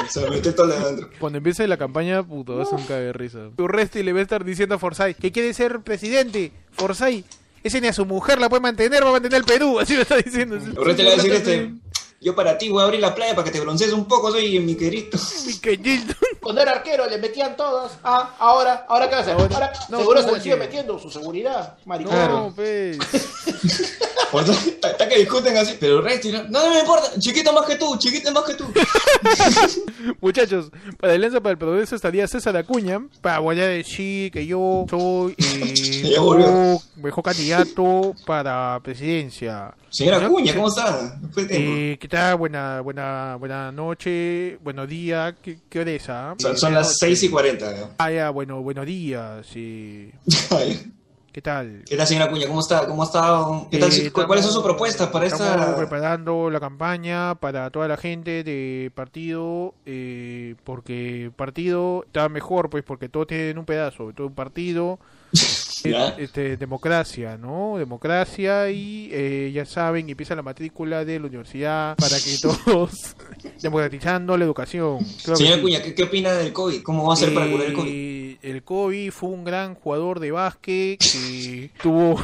Se, 0.10 0.30
metió 0.30 0.54
Toledo. 0.54 1.10
Cuando 1.20 1.38
empiece 1.38 1.68
la 1.68 1.78
campaña, 1.78 2.24
puto, 2.24 2.56
va 2.56 2.64
a 2.64 2.66
ser 2.66 2.80
un 2.80 2.86
cague 2.86 3.06
de 3.06 3.14
risa. 3.14 3.50
Urresti 3.58 4.04
le 4.04 4.14
va 4.14 4.20
a 4.20 4.24
estar 4.24 4.44
diciendo 4.44 4.76
a 4.76 4.80
Forsyth 4.80 5.18
que 5.18 5.32
quiere 5.32 5.54
ser 5.54 5.82
presidente. 5.82 6.52
Forsyth, 6.72 7.26
ese 7.64 7.82
ni 7.82 7.88
a 7.88 7.94
su 7.94 8.06
mujer 8.06 8.40
la 8.40 8.50
puede 8.50 8.62
mantener, 8.62 9.04
va 9.04 9.10
a 9.10 9.14
mantener 9.14 9.40
el 9.40 9.46
Perú. 9.46 9.80
Así 9.80 9.96
lo 9.96 10.02
está 10.02 10.18
diciendo. 10.18 10.58
Ahorita 10.78 11.04
le 11.04 11.04
voy 11.04 11.14
a 11.14 11.16
decir 11.16 11.34
este. 11.34 11.74
Yo 12.22 12.34
para 12.36 12.58
ti 12.58 12.70
voy 12.70 12.82
a 12.82 12.86
abrir 12.86 13.02
la 13.02 13.14
playa 13.14 13.36
para 13.36 13.46
que 13.46 13.52
te 13.52 13.60
broncees 13.60 13.92
un 13.92 14.06
poco, 14.06 14.32
soy 14.32 14.60
mi 14.60 14.76
querido. 14.76 15.20
Mi 15.46 15.58
querido. 15.60 16.14
Cuando 16.42 16.62
era 16.62 16.72
arquero 16.72 17.08
le 17.08 17.18
metían 17.18 17.56
todas. 17.56 17.94
Ah, 18.04 18.36
ahora, 18.40 18.86
ahora 18.88 19.10
qué 19.10 19.16
hacer. 19.16 19.34
Ahora, 19.34 19.74
No, 19.90 20.00
seguro 20.00 20.20
se 20.20 20.26
¿cómo 20.26 20.38
le 20.38 20.44
sigue 20.44 20.56
metiendo 20.56 20.98
su 20.98 21.10
seguridad, 21.10 21.78
maricón. 21.86 22.16
No, 22.16 22.54
pues. 22.56 22.98
Está 24.40 25.08
que 25.10 25.20
discuten 25.20 25.56
así, 25.58 25.76
pero 25.80 26.00
el 26.00 26.04
resto, 26.04 26.30
no, 26.32 26.44
no 26.50 26.70
me 26.70 26.80
importa, 26.80 27.12
chiquito 27.20 27.54
más 27.54 27.66
que 27.66 27.76
tú, 27.76 27.96
chiquito 27.98 28.32
más 28.32 28.44
que 28.44 28.54
tú. 28.56 28.66
Muchachos, 30.22 30.72
para 31.00 31.14
el 31.14 31.20
Alianza 31.20 31.42
para 31.42 31.52
el 31.52 31.58
Progreso 31.58 31.96
estaría 31.96 32.28
César 32.28 32.56
Acuña. 32.58 33.06
Para 33.22 33.40
voy 33.40 33.60
a 33.60 33.68
decir 33.68 34.32
que 34.32 34.46
yo 34.46 34.86
soy 34.90 35.36
eh, 35.38 36.16
mejor, 36.96 37.24
candidato 37.24 38.14
para 38.26 38.80
presidencia. 38.84 39.74
Señora 39.90 40.28
Cuña, 40.28 40.54
¿cómo 40.54 40.68
está? 40.68 41.18
Eh, 41.50 41.98
¿Qué 42.00 42.08
tal? 42.10 42.36
Buena, 42.36 42.82
buena, 42.82 43.38
buena 43.40 43.72
noche, 43.72 44.58
buenos 44.62 44.90
días. 44.90 45.36
¿Qué, 45.42 45.60
qué 45.70 45.80
hora 45.80 45.92
es? 45.92 46.10
ah? 46.10 46.36
Son, 46.38 46.58
son 46.58 46.74
las 46.74 46.88
noches. 46.88 47.00
6 47.00 47.24
y 47.24 47.30
40. 47.30 47.90
Ah, 47.98 48.12
ya, 48.12 48.30
bueno, 48.30 48.62
buenos 48.62 48.86
días. 48.86 49.46
sí. 49.52 50.12
¿Qué 51.36 51.42
tal? 51.42 51.84
¿Qué 51.86 51.98
tal, 51.98 52.08
señora 52.08 52.30
Cuña? 52.32 52.48
¿Cómo 52.48 52.62
está? 52.62 52.88
¿Cómo 52.88 53.04
estado? 53.04 53.68
¿Qué 53.70 53.78
tal? 53.78 53.92
Eh, 53.92 54.10
¿Cu- 54.10 54.24
¿Cuáles 54.26 54.46
son 54.46 54.54
sus 54.54 54.62
estamos- 54.62 54.64
propuestas 54.64 55.08
para 55.10 55.26
estamos 55.26 55.54
esta...? 55.54 55.76
preparando 55.76 56.50
la 56.50 56.62
campaña 56.62 57.36
para 57.36 57.70
toda 57.72 57.90
la 57.90 57.98
gente 57.98 58.46
de 58.46 58.90
partido, 58.96 59.74
eh, 59.86 60.56
porque 60.64 61.30
partido 61.36 62.06
está 62.06 62.30
mejor, 62.30 62.70
pues, 62.70 62.86
porque 62.86 63.10
todos 63.10 63.28
tienen 63.28 63.58
un 63.58 63.66
pedazo, 63.66 64.14
todo 64.16 64.28
un 64.28 64.34
partido, 64.34 64.98
Ya. 65.84 66.10
este, 66.18 66.58
democracia, 66.58 67.38
¿no? 67.38 67.78
Democracia 67.78 68.70
y 68.72 69.10
eh, 69.12 69.52
ya 69.54 69.66
saben, 69.66 70.10
empieza 70.10 70.36
la 70.36 70.42
matrícula 70.42 71.04
de 71.06 71.20
la 71.20 71.28
universidad 71.28 71.96
para 71.98 72.18
que 72.18 72.38
todos, 72.42 73.16
democratizando 73.62 74.38
la 74.38 74.46
educación. 74.46 75.00
Claro 75.24 75.40
que. 75.40 75.62
Cuña, 75.62 75.82
¿qué, 75.82 75.94
¿qué 75.94 76.04
opina 76.04 76.34
del 76.34 76.54
COVID? 76.54 76.82
¿Cómo 76.84 77.08
va 77.08 77.14
a 77.14 77.18
ser 77.18 77.34
para 77.34 77.50
curar 77.50 77.68
el 77.68 77.74
COVID? 77.74 77.92
Eh, 77.92 78.38
el 78.42 78.64
Kobe 78.64 79.12
fue 79.12 79.30
un 79.30 79.44
gran 79.44 79.76
jugador 79.76 80.20
de 80.20 80.32
básquet 80.32 81.00
que 81.00 81.72
tuvo 81.82 82.22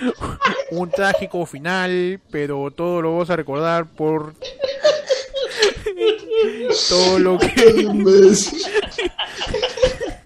un 0.70 0.90
trágico 0.90 1.46
final, 1.46 2.20
pero 2.30 2.70
todo 2.70 3.02
lo 3.02 3.12
vamos 3.12 3.30
a 3.30 3.36
recordar 3.36 3.86
por 3.86 4.34
todo 6.88 7.18
lo 7.18 7.38
que 7.38 7.86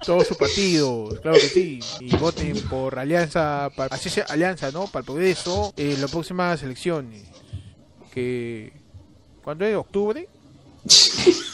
todos 0.05 0.27
sus 0.27 0.37
partidos, 0.37 1.19
claro 1.21 1.39
que 1.39 1.49
sí, 1.49 1.81
y 2.01 2.15
voten 2.17 2.61
por 2.69 2.99
Alianza, 2.99 3.71
pa- 3.75 3.87
así 3.87 4.09
sea 4.11 4.25
Alianza, 4.29 4.71
¿no? 4.71 4.87
Para 4.87 5.01
el 5.01 5.05
progreso 5.07 5.73
en 5.77 6.01
las 6.01 6.11
próximas 6.11 6.63
elecciones, 6.63 7.23
que 8.13 8.73
¿cuándo 9.43 9.65
es? 9.65 9.75
¿Octubre? 9.77 10.29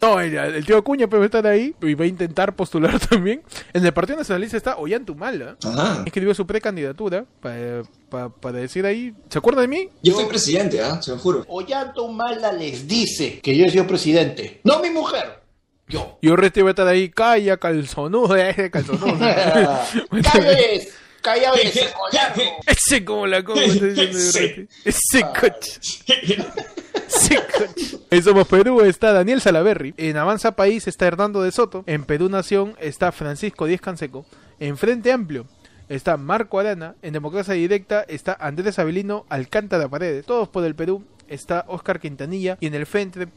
No, 0.00 0.18
el, 0.18 0.34
el 0.36 0.66
tío 0.66 0.78
Acuña 0.78 1.06
puede 1.06 1.26
estar 1.26 1.46
ahí 1.46 1.76
y 1.80 1.94
va 1.94 2.04
a 2.04 2.08
intentar 2.08 2.56
postular 2.56 2.98
también. 3.08 3.40
En 3.72 3.86
el 3.86 3.92
Partido 3.92 4.18
Nacionalista 4.18 4.56
está 4.56 4.76
Ollantumala. 4.76 5.56
Ajá. 5.64 6.02
Escribió 6.04 6.34
su 6.34 6.44
precandidatura 6.44 7.24
para, 7.40 7.84
para, 8.08 8.28
para 8.28 8.58
decir 8.58 8.84
ahí. 8.84 9.14
¿Se 9.28 9.38
acuerda 9.38 9.60
de 9.60 9.68
mí? 9.68 9.88
Yo 10.02 10.14
fui 10.14 10.24
presidente, 10.24 10.80
¿ah? 10.82 11.00
Se 11.00 11.12
lo 11.12 11.18
juro. 11.18 11.44
Ollanta 11.46 12.00
Humala 12.00 12.50
les 12.52 12.88
dice 12.88 13.38
que 13.40 13.56
yo 13.56 13.64
he 13.64 13.70
sido 13.70 13.86
presidente. 13.86 14.60
No 14.64 14.80
mi 14.80 14.90
mujer. 14.90 15.40
Yo. 15.88 16.18
Y 16.20 16.28
Oresti 16.28 16.62
va 16.62 16.68
a 16.68 16.70
estar 16.70 16.86
ahí, 16.86 17.10
calla, 17.10 17.56
calzonudo, 17.56 18.36
ese 18.36 18.70
calzonudo. 18.70 19.18
¡Calles! 19.18 20.94
¡Cállate, 21.20 21.70
colano! 21.96 22.42
ese 22.66 23.04
como 23.04 23.26
la 23.26 23.44
como. 23.44 23.60
Ese 23.60 24.26
coche. 24.30 24.68
Ese 24.84 25.22
coche. 27.36 27.98
En 28.10 28.22
Somos 28.22 28.48
Perú 28.48 28.82
está 28.82 29.12
Daniel 29.12 29.40
Salaverry. 29.40 29.94
En 29.96 30.16
Avanza 30.16 30.56
País 30.56 30.86
está 30.88 31.06
Hernando 31.06 31.42
de 31.42 31.52
Soto. 31.52 31.84
En 31.86 32.04
Perú 32.04 32.28
Nación 32.28 32.74
está 32.80 33.12
Francisco 33.12 33.66
Díez 33.66 33.80
Canseco. 33.80 34.26
En 34.58 34.76
Frente 34.76 35.12
Amplio 35.12 35.46
está 35.88 36.16
Marco 36.16 36.58
Arana. 36.58 36.96
En 37.02 37.12
Democracia 37.12 37.54
Directa 37.54 38.04
está 38.08 38.36
Andrés 38.38 38.78
Avelino 38.78 39.24
Alcántara 39.28 39.88
Paredes. 39.88 40.26
Todos 40.26 40.48
por 40.48 40.64
el 40.64 40.74
Perú 40.74 41.04
está 41.28 41.64
Oscar 41.68 42.00
Quintanilla. 42.00 42.56
Y 42.60 42.66
en 42.66 42.74
el 42.74 42.86
Frente, 42.86 43.28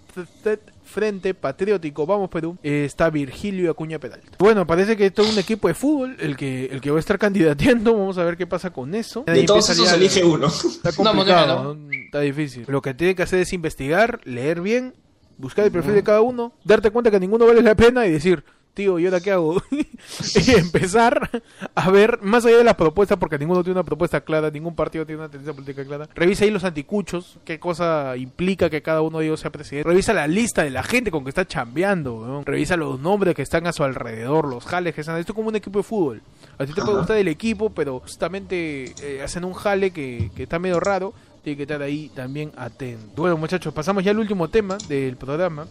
frente 0.83 1.33
Patriótico 1.33 2.05
Vamos 2.05 2.29
Perú 2.29 2.57
eh, 2.63 2.83
está 2.85 3.09
Virgilio 3.09 3.71
Acuña 3.71 3.99
Peralta. 3.99 4.37
Bueno, 4.39 4.67
parece 4.67 4.95
que 4.95 5.07
es 5.07 5.13
todo 5.13 5.29
un 5.29 5.39
equipo 5.39 5.67
de 5.67 5.73
fútbol 5.73 6.15
el 6.19 6.37
que, 6.37 6.65
el 6.65 6.81
que 6.81 6.91
va 6.91 6.97
a 6.97 6.99
estar 6.99 7.17
candidateando. 7.17 7.93
Vamos 7.93 8.17
a 8.17 8.23
ver 8.23 8.37
qué 8.37 8.47
pasa 8.47 8.71
con 8.71 8.95
eso. 8.95 9.23
De 9.25 9.43
todos 9.43 9.69
esos 9.69 9.91
elige 9.91 10.23
uno. 10.23 10.47
Está 10.47 10.91
complicado, 10.91 11.15
moneda, 11.15 11.63
¿no? 11.63 11.93
está 12.05 12.21
difícil. 12.21 12.65
Lo 12.67 12.81
que 12.81 12.93
tiene 12.93 13.15
que 13.15 13.23
hacer 13.23 13.39
es 13.39 13.53
investigar, 13.53 14.19
leer 14.25 14.61
bien, 14.61 14.93
buscar 15.37 15.65
el 15.65 15.71
perfil 15.71 15.95
de 15.95 16.03
cada 16.03 16.21
uno, 16.21 16.53
darte 16.63 16.91
cuenta 16.91 17.11
que 17.11 17.19
ninguno 17.19 17.45
vale 17.45 17.61
la 17.61 17.75
pena 17.75 18.05
y 18.05 18.11
decir, 18.11 18.43
tío, 18.75 18.99
¿y 18.99 19.05
ahora 19.05 19.19
qué 19.19 19.31
hago? 19.31 19.61
y 19.71 20.51
empezar 20.51 21.41
a 21.73 21.89
ver, 21.89 22.21
más 22.21 22.45
allá 22.45 22.57
de 22.57 22.63
las 22.63 22.75
propuestas, 22.75 23.17
porque 23.17 23.39
ninguno 23.39 23.63
tiene 23.63 23.79
una 23.79 23.85
propuesta 23.85 24.21
clara, 24.21 24.51
ningún 24.51 24.75
partido 24.75 25.05
tiene 25.05 25.21
una 25.21 25.29
tendencia 25.29 25.53
política 25.53 25.83
clara. 25.83 26.07
Revisa 26.13 26.43
ahí 26.43 26.51
los 26.51 26.63
anticuchos, 26.63 27.39
qué 27.45 27.59
cosa 27.59 28.15
implica 28.17 28.69
que 28.69 28.83
cada 28.83 29.01
uno 29.01 29.19
de 29.19 29.25
ellos 29.25 29.39
sea 29.39 29.51
presidente. 29.51 29.89
Revisa 29.89 30.13
la 30.13 30.27
lista 30.27 30.63
de 30.63 30.69
la 30.69 30.83
gente 30.83 31.09
con 31.09 31.23
que 31.23 31.29
está 31.29 31.47
chambeando, 31.47 32.25
¿no? 32.27 32.43
Revisa 32.43 32.77
los 32.77 32.99
nombres 32.99 33.33
que 33.33 33.41
están 33.41 33.65
a 33.65 33.73
su 33.73 33.83
alrededor, 33.83 34.47
los 34.47 34.65
jales 34.65 34.93
que 34.93 35.01
están. 35.01 35.17
Esto 35.17 35.31
es 35.31 35.35
como 35.35 35.47
un 35.47 35.55
equipo 35.55 35.79
de 35.79 35.83
fútbol. 35.83 36.21
A 36.59 36.65
ti 36.65 36.73
te 36.73 36.81
puede 36.81 36.97
gustar 36.97 37.17
el 37.17 37.29
equipo, 37.29 37.69
pero 37.71 38.01
justamente 38.01 38.93
eh, 39.01 39.21
hacen 39.23 39.45
un 39.45 39.53
jale 39.53 39.91
que, 39.91 40.29
que 40.35 40.43
está 40.43 40.59
medio 40.59 40.79
raro. 40.79 41.13
Tiene 41.43 41.57
que 41.57 41.63
estar 41.63 41.81
ahí 41.81 42.11
también 42.13 42.51
atento. 42.57 43.21
Bueno, 43.21 43.37
muchachos, 43.37 43.73
pasamos 43.73 44.03
ya 44.03 44.11
al 44.11 44.19
último 44.19 44.49
tema 44.49 44.77
del 44.89 45.15
programa. 45.15 45.67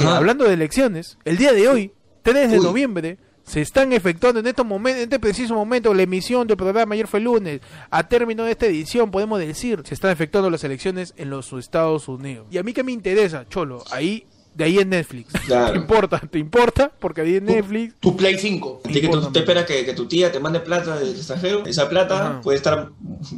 Eh, 0.00 0.04
hablando 0.06 0.44
de 0.44 0.54
elecciones, 0.54 1.18
el 1.24 1.36
día 1.36 1.52
de 1.52 1.68
hoy, 1.68 1.92
3 2.22 2.50
de 2.50 2.58
Uy. 2.58 2.64
noviembre, 2.64 3.18
se 3.44 3.60
están 3.60 3.92
efectuando 3.92 4.38
en 4.40 4.46
estos 4.46 4.64
momentos, 4.64 4.98
en 4.98 5.04
este 5.04 5.18
preciso 5.18 5.54
momento, 5.54 5.92
la 5.92 6.02
emisión 6.02 6.46
del 6.46 6.56
programa. 6.56 6.94
Ayer 6.94 7.06
fue 7.08 7.20
lunes. 7.20 7.60
A 7.90 8.08
término 8.08 8.44
de 8.44 8.52
esta 8.52 8.66
edición, 8.66 9.10
podemos 9.10 9.40
decir, 9.40 9.82
se 9.84 9.94
están 9.94 10.10
efectuando 10.12 10.50
las 10.50 10.62
elecciones 10.62 11.14
en 11.16 11.30
los 11.30 11.52
Estados 11.52 12.06
Unidos. 12.08 12.46
Y 12.50 12.58
a 12.58 12.62
mí 12.62 12.72
que 12.72 12.84
me 12.84 12.92
interesa, 12.92 13.46
Cholo, 13.48 13.82
ahí, 13.90 14.24
de 14.54 14.64
ahí 14.64 14.78
en 14.78 14.90
Netflix. 14.90 15.32
Claro. 15.46 15.72
¿Te 15.72 15.78
importa? 15.78 16.20
¿Te 16.30 16.38
importa? 16.38 16.92
Porque 17.00 17.22
ahí 17.22 17.36
en 17.36 17.46
Netflix. 17.46 17.94
Tu 17.98 18.16
Play 18.16 18.38
5. 18.38 18.82
Así 18.84 19.00
que 19.00 19.08
tú, 19.08 19.32
tú 19.32 19.38
esperas 19.38 19.64
que, 19.64 19.84
que 19.84 19.94
tu 19.94 20.06
tía 20.06 20.30
te 20.30 20.38
mande 20.38 20.60
plata 20.60 20.98
del 20.98 21.10
extranjero. 21.10 21.64
Esa 21.66 21.88
plata 21.88 22.20
Ajá. 22.20 22.40
puede 22.42 22.58
estar, 22.58 22.90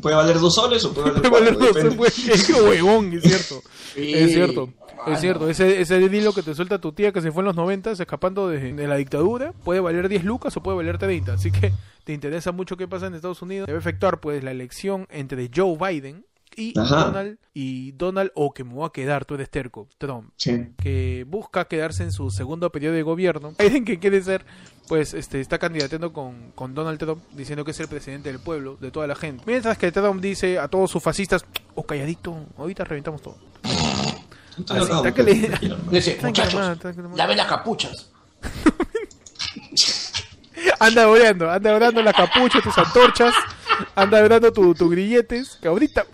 puede 0.02 0.16
valer 0.16 0.38
dos 0.40 0.54
soles 0.54 0.84
o 0.84 0.92
puede 0.92 1.10
valer 1.12 1.22
Puede 1.30 1.44
valer 1.44 1.56
cuatro, 1.56 1.90
dos, 1.94 2.44
qué 2.46 2.52
huevón, 2.52 3.12
es 3.14 3.22
cierto. 3.22 3.62
Sí. 3.94 4.12
Es 4.14 4.32
cierto. 4.32 4.70
Ah, 5.04 5.12
Es 5.14 5.20
cierto, 5.20 5.48
ese, 5.50 5.80
ese 5.80 6.00
hilo 6.00 6.32
que 6.32 6.42
te 6.42 6.54
suelta 6.54 6.78
tu 6.80 6.92
tía 6.92 7.12
que 7.12 7.20
se 7.20 7.32
fue 7.32 7.40
en 7.42 7.46
los 7.46 7.56
90 7.56 7.92
escapando 7.92 8.48
de, 8.48 8.72
de 8.72 8.86
la 8.88 8.96
dictadura 8.96 9.52
puede 9.64 9.80
valer 9.80 10.08
10 10.08 10.24
lucas 10.24 10.56
o 10.56 10.62
puede 10.62 10.76
valer 10.76 10.98
30. 10.98 11.32
Así 11.34 11.50
que 11.50 11.72
te 12.04 12.12
interesa 12.12 12.52
mucho 12.52 12.76
qué 12.76 12.86
pasa 12.88 13.06
en 13.06 13.14
Estados 13.14 13.42
Unidos. 13.42 13.66
Debe 13.66 13.78
efectuar 13.78 14.20
pues 14.20 14.42
la 14.44 14.50
elección 14.52 15.06
entre 15.10 15.50
Joe 15.54 15.76
Biden 15.76 16.24
y 16.54 16.78
Ajá. 16.78 17.04
Donald 17.06 17.38
y 17.54 17.92
Donald 17.92 18.30
o 18.34 18.52
que 18.52 18.62
me 18.62 18.74
voy 18.74 18.86
a 18.86 18.90
quedar, 18.90 19.24
tú 19.24 19.34
eres 19.36 19.48
terco, 19.50 19.88
Trump 19.96 20.30
Sí. 20.36 20.68
que 20.76 21.24
busca 21.26 21.64
quedarse 21.66 22.02
en 22.02 22.12
su 22.12 22.30
segundo 22.30 22.70
periodo 22.70 22.94
de 22.94 23.02
gobierno. 23.02 23.54
Biden 23.58 23.84
que 23.86 23.98
quiere 23.98 24.20
ser 24.22 24.44
pues 24.86 25.14
este 25.14 25.40
está 25.40 25.58
candidateando 25.58 26.12
con, 26.12 26.52
con 26.54 26.74
Donald 26.74 26.98
Trump 26.98 27.22
diciendo 27.32 27.64
que 27.64 27.70
es 27.70 27.80
el 27.80 27.88
presidente 27.88 28.30
del 28.30 28.40
pueblo, 28.40 28.76
de 28.80 28.90
toda 28.90 29.06
la 29.06 29.14
gente. 29.14 29.42
Mientras 29.46 29.78
que 29.78 29.90
Trump 29.90 30.20
dice 30.20 30.58
a 30.58 30.68
todos 30.68 30.90
sus 30.90 31.02
fascistas, 31.02 31.44
oh 31.74 31.84
calladito, 31.84 32.36
ahorita 32.58 32.84
reventamos 32.84 33.22
todo. 33.22 33.36
Estoy 34.62 34.78
Así, 34.78 34.92
acá, 34.92 35.02
tácale. 35.02 35.34
tranquilo. 35.34 35.76
Dice, 35.90 36.12
Tranquilo, 36.14 36.50
muchachos, 36.50 37.16
laven 37.16 37.36
las 37.36 37.46
capuchas. 37.46 38.10
Anda 40.78 41.08
orando, 41.08 41.50
anda 41.50 41.74
orando 41.74 42.02
la 42.02 42.12
capucha, 42.12 42.60
tus 42.60 42.76
antorchas, 42.78 43.34
anda 43.94 44.22
orando 44.22 44.52
tus 44.52 44.76
tu 44.76 44.88
grilletes, 44.88 45.58
que 45.60 45.68
ahorita, 45.68 46.06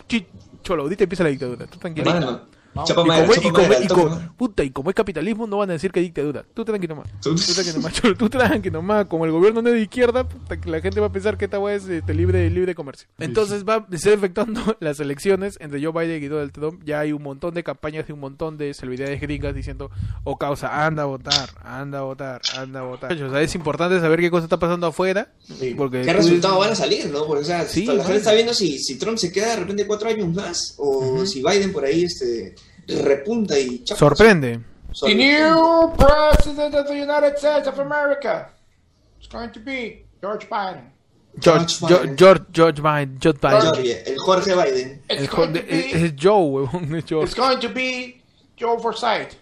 cholo, 0.62 0.82
ahorita 0.84 1.04
empieza 1.04 1.24
la 1.24 1.30
dictadura, 1.30 1.66
tú 1.66 1.78
tranquilo. 1.78 2.42
Hermano, 2.82 2.86
chapa 2.86 3.02
Y 3.02 3.06
madera, 3.06 3.26
como, 3.26 3.32
y, 3.32 3.36
chapa 3.36 3.50
como, 3.52 3.68
madera, 3.68 3.84
y 3.84 3.88
toque, 3.88 4.00
como- 4.02 4.14
¿no? 4.16 4.34
puta, 4.36 4.64
y 4.64 4.70
como 4.70 4.90
es 4.90 4.96
capitalismo, 4.96 5.46
no 5.46 5.56
van 5.58 5.70
a 5.70 5.72
decir 5.74 5.90
que 5.92 6.00
hay 6.00 6.06
dictadura. 6.06 6.44
Tú 6.54 6.64
tranquilo 6.64 6.94
nomás. 6.96 7.10
Tú- 7.20 7.34
Tú 7.34 7.40
tranquilo 7.54 7.76
nomás, 7.76 7.92
cholo, 7.94 8.14
tú 8.16 8.28
tranquilo 8.28 8.78
nomás. 8.78 9.06
Como 9.06 9.24
el 9.24 9.32
gobierno 9.32 9.62
no 9.62 9.68
es 9.68 9.74
de 9.74 9.80
izquierda, 9.82 10.28
puta, 10.28 10.60
que 10.60 10.70
la 10.70 10.80
gente 10.80 11.00
va 11.00 11.06
a 11.06 11.12
pensar 11.12 11.36
que 11.36 11.44
esta 11.46 11.58
weá 11.58 11.74
es 11.74 11.86
este, 11.88 12.14
libre, 12.14 12.48
libre 12.50 12.66
de 12.66 12.74
comercio. 12.74 13.08
Entonces 13.18 13.64
va 13.64 13.86
a 13.90 13.98
ser 13.98 14.14
efectuando 14.14 14.76
las 14.80 15.00
elecciones 15.00 15.56
entre 15.60 15.82
Joe 15.84 15.92
Biden 16.06 16.22
y 16.22 16.28
Donald 16.28 16.52
Trump. 16.52 16.82
Ya 16.84 17.00
hay 17.00 17.12
un 17.12 17.22
montón 17.22 17.54
de 17.54 17.62
campañas 17.64 18.06
y 18.08 18.12
un 18.12 18.20
montón 18.20 18.58
de 18.58 18.74
celebridades 18.74 19.20
gringas 19.20 19.54
diciendo, 19.54 19.90
oh 20.24 20.36
causa, 20.36 20.86
anda 20.86 21.02
a 21.02 21.06
votar, 21.06 21.50
anda 21.62 21.98
a 22.00 22.02
votar, 22.02 22.40
anda 22.56 22.80
a 22.80 22.82
votar. 22.84 23.12
O 23.12 23.30
sea, 23.30 23.42
es 23.42 23.54
importante 23.54 23.98
saber 24.00 24.20
qué 24.20 24.30
cosa 24.30 24.44
está 24.44 24.58
pasando 24.58 24.86
afuera. 24.86 25.32
Porque 25.76 26.02
¿Qué 26.02 26.10
tú- 26.12 26.16
resultados 26.18 26.58
van 26.58 26.70
a 26.70 26.74
salir, 26.74 27.06
no? 27.10 27.26
Porque, 27.26 27.42
o 27.42 27.46
sea, 27.46 27.64
Sí, 27.66 27.86
la 27.86 28.02
gente 28.04 28.18
está 28.18 28.32
viendo 28.32 28.54
si, 28.54 28.78
si 28.78 28.96
Trump 28.98 29.18
se 29.18 29.32
queda 29.32 29.48
de 29.50 29.56
repente 29.56 29.86
cuatro 29.86 30.08
años 30.08 30.28
más 30.34 30.74
o 30.78 31.24
si 31.26 31.42
Biden 31.42 31.72
por 31.72 31.84
ahí 31.84 32.04
este, 32.04 32.54
repunta 32.88 33.58
y 33.58 33.82
chapa. 33.84 33.98
Sorprende. 33.98 34.60
The 35.00 35.14
new 35.14 35.92
president 35.96 36.74
of 36.74 36.86
the 36.88 36.94
United 36.96 37.36
States 37.38 37.68
of 37.68 37.78
America 37.78 38.48
is 39.20 39.28
going 39.28 39.50
to 39.52 39.60
be 39.60 40.04
George 40.20 40.48
Biden. 40.48 40.90
George, 41.38 41.78
George 41.78 41.88
George, 41.88 42.06
Biden. 42.08 42.16
George, 42.16 42.40
George 42.52 42.82
Biden. 42.82 43.18
George 43.20 43.38
Biden. 43.40 43.62
George, 43.62 44.02
el 44.06 44.18
Jorge 44.18 44.54
Biden. 44.56 44.98
It's 45.08 45.20
El 45.22 45.26
going 45.28 45.54
jo- 45.54 45.60
to 45.60 45.68
es, 45.68 45.92
be, 45.92 46.04
es 46.06 46.12
Joe, 46.16 46.50
huevón, 46.50 47.22
it's 47.22 47.34
going 47.34 47.60
to 47.60 47.68
be 47.68 48.22
Joe 48.56 48.78
Forsyth. 48.78 49.36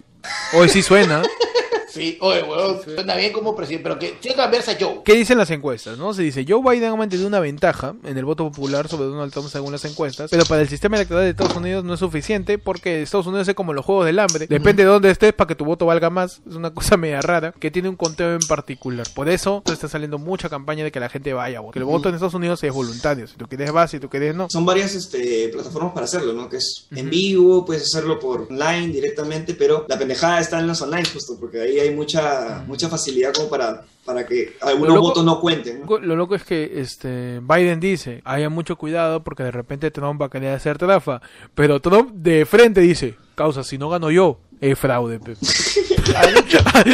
Hoy 0.53 0.69
sí 0.69 0.83
suena. 0.83 1.23
Sí, 1.89 2.19
oye, 2.21 2.43
weón, 2.43 2.83
suena 2.83 3.15
bien 3.15 3.33
como 3.33 3.55
presidente, 3.55 3.83
pero 3.83 3.99
que 3.99 4.13
tiene 4.21 4.35
que 4.35 4.43
cambiarse 4.43 4.73
a 4.73 4.77
Joe. 4.79 5.01
¿Qué 5.05 5.15
dicen 5.15 5.39
las 5.39 5.51
encuestas? 5.51 5.99
no 5.99 6.13
Se 6.15 6.23
dice, 6.23 6.45
Joe 6.49 6.63
Biden 6.63 6.93
ha 6.93 6.97
mantenido 6.97 7.29
una 7.29 7.41
ventaja 7.41 7.95
en 8.05 8.19
el 8.19 8.25
voto 8.25 8.51
popular 8.51 8.89
sobre 8.89 9.07
Donald 9.07 9.33
Trump 9.33 9.49
según 9.49 9.73
las 9.73 9.85
encuestas, 9.85 10.31
pero 10.31 10.45
para 10.45 10.63
el 10.63 10.69
sistema 10.69 10.97
electoral 10.97 11.25
de 11.25 11.31
Estados 11.31 11.57
Unidos 11.57 11.85
no 11.85 11.95
es 11.95 12.01
suficiente 12.01 12.59
porque 12.59 13.03
Estados 13.03 13.27
Unidos 13.27 13.49
es 13.49 13.55
como 13.55 13.73
los 13.73 13.85
juegos 13.85 14.07
del 14.07 14.19
hambre. 14.19 14.47
Depende 14.47 14.85
de 14.85 14.89
dónde 14.89 15.11
estés 15.11 15.33
para 15.33 15.49
que 15.49 15.55
tu 15.55 15.65
voto 15.65 15.87
valga 15.87 16.11
más. 16.11 16.41
Es 16.49 16.57
una 16.57 16.73
cosa 16.73 16.97
media 16.97 17.21
rara 17.23 17.53
que 17.59 17.71
tiene 17.71 17.89
un 17.89 17.97
conteo 17.97 18.35
en 18.35 18.47
particular. 18.47 19.07
Por 19.15 19.29
eso 19.29 19.63
está 19.67 19.89
saliendo 19.89 20.19
mucha 20.19 20.49
campaña 20.49 20.85
de 20.85 20.93
que 20.93 21.01
la 21.01 21.09
gente 21.09 21.33
vaya 21.33 21.59
a 21.59 21.61
votar. 21.61 21.79
El 21.79 21.85
voto 21.85 22.09
en 22.09 22.15
Estados 22.15 22.35
Unidos 22.35 22.63
es 22.63 22.73
voluntario. 22.73 23.27
Si 23.27 23.37
tú 23.37 23.47
quieres 23.47 23.73
vas, 23.73 23.91
si 23.91 24.01
tú 24.01 24.09
quieres 24.09 24.35
no. 24.35 24.49
Son 24.51 24.65
varias 24.65 24.95
este, 24.95 25.49
plataformas 25.49 25.93
para 25.93 26.05
hacerlo, 26.05 26.33
¿no? 26.33 26.49
Que 26.49 26.57
es 26.57 26.87
en 26.91 27.11
vivo, 27.11 27.65
puedes 27.65 27.85
hacerlo 27.85 28.19
por 28.19 28.47
online 28.51 28.89
directamente, 28.89 29.55
pero 29.55 29.87
la 29.89 29.99
pendejada 29.99 30.41
está 30.41 30.59
en 30.61 30.67
los 30.67 30.81
online 30.83 31.09
justo, 31.13 31.37
porque 31.39 31.61
ahí 31.61 31.76
hay 31.81 31.95
mucha, 31.95 32.63
mucha 32.67 32.89
facilidad 32.89 33.33
como 33.35 33.49
para, 33.49 33.85
para 34.05 34.27
que 34.27 34.57
algunos 34.61 34.95
loco- 34.95 35.09
votos 35.09 35.25
no 35.25 35.41
cuenten, 35.41 35.83
¿no? 35.87 35.99
Lo 35.99 36.17
loco 36.17 36.35
es 36.35 36.45
que 36.45 36.81
este 36.81 37.41
Biden 37.41 37.81
dice, 37.81 38.21
haya 38.25 38.49
mucho 38.49 38.77
cuidado 38.77 39.23
porque 39.23 39.43
de 39.43 39.51
repente 39.51 39.91
Trump 39.91 40.21
va 40.21 40.27
a 40.27 40.31
querer 40.31 40.55
hacer 40.55 40.79
trafa, 40.79 41.21
pero 41.55 41.81
Trump 41.81 42.11
de 42.13 42.45
frente 42.47 42.81
dice, 42.81 43.17
causa, 43.35 43.63
si 43.65 43.79
no 43.79 43.89
gano 43.89 44.11
yo, 44.11 44.39
es 44.61 44.79
fraude. 44.79 45.19
pe". 45.21 45.35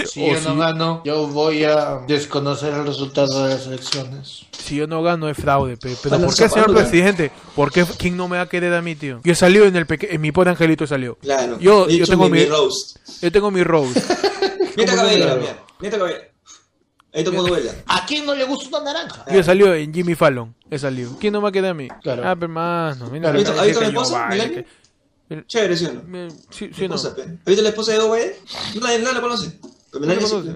Si 0.06 0.26
yo 0.32 0.40
no 0.40 0.56
gano, 0.56 1.02
yo 1.04 1.26
voy 1.28 1.64
a 1.64 1.98
desconocer 2.08 2.72
el 2.72 2.86
resultado 2.86 3.44
de 3.44 3.54
las 3.54 3.66
elecciones. 3.66 4.46
si 4.52 4.76
yo 4.76 4.86
no 4.86 5.02
gano 5.02 5.28
es 5.28 5.36
fraude, 5.36 5.76
pe. 5.76 5.94
pero 6.02 6.18
¿por 6.18 6.34
qué, 6.34 6.48
señor 6.48 6.72
presidente? 6.74 7.30
¿Por 7.54 7.70
qué 7.70 7.84
quién 7.98 8.16
no 8.16 8.26
me 8.28 8.36
va 8.38 8.44
a 8.44 8.48
querer 8.48 8.72
a 8.72 8.80
mí, 8.82 8.94
tío? 8.94 9.20
Yo 9.22 9.34
salió 9.34 9.66
en 9.66 9.76
el 9.76 9.86
en 9.88 10.20
mi 10.20 10.32
pobre 10.32 10.50
angelito 10.50 10.86
salió. 10.86 11.16
Claro. 11.16 11.58
Yo, 11.60 11.88
yo 11.88 12.06
tengo 12.06 12.28
mi, 12.30 12.38
mi 12.38 12.44
roast. 12.46 12.96
yo 13.20 13.30
tengo 13.30 13.50
mi 13.50 13.62
rose. 13.62 14.02
Mira 14.76 14.90
¿Cómo 14.92 15.02
no 15.02 15.08
me 15.08 15.14
cabellera, 15.14 15.34
la- 15.34 15.40
mira. 15.40 15.64
Mira 15.80 15.98
cabellera. 15.98 16.28
Ahí 17.14 17.24
tocó 17.24 17.42
duela. 17.42 17.72
¿A 17.86 18.06
quién 18.06 18.24
no 18.24 18.34
le 18.34 18.44
gusta 18.44 18.78
una 18.78 18.92
naranja? 18.92 19.24
Yo 19.30 19.42
salió 19.42 19.74
en 19.74 19.92
Jimmy 19.92 20.14
Fallon, 20.14 20.54
he 20.70 20.78
salido. 20.78 21.14
¿Quién 21.20 21.34
no 21.34 21.42
me 21.42 21.50
va 21.50 21.68
a 21.70 21.74
mí? 21.74 21.88
Claro. 22.02 22.22
Ah, 22.24 22.34
pero 22.34 22.44
hermano, 22.46 23.10
mira. 23.10 23.28
¿Has 23.28 23.34
visto- 23.36 23.54
la- 23.54 23.66
esposa, 23.88 24.28
Chévere, 25.46 25.76
¿sí 25.76 25.86
o 25.86 25.92
no? 25.94 26.30
Sí, 26.50 26.70
sí, 26.74 26.88
no. 26.88 26.94
¿Has 26.94 27.14
visto 27.46 27.62
la 27.62 27.68
esposa 27.70 27.92
de 27.92 27.98
Biden? 27.98 28.32
Nadie, 28.80 28.98
nadie 28.98 29.14
la 29.14 29.20
conoce. 29.20 29.58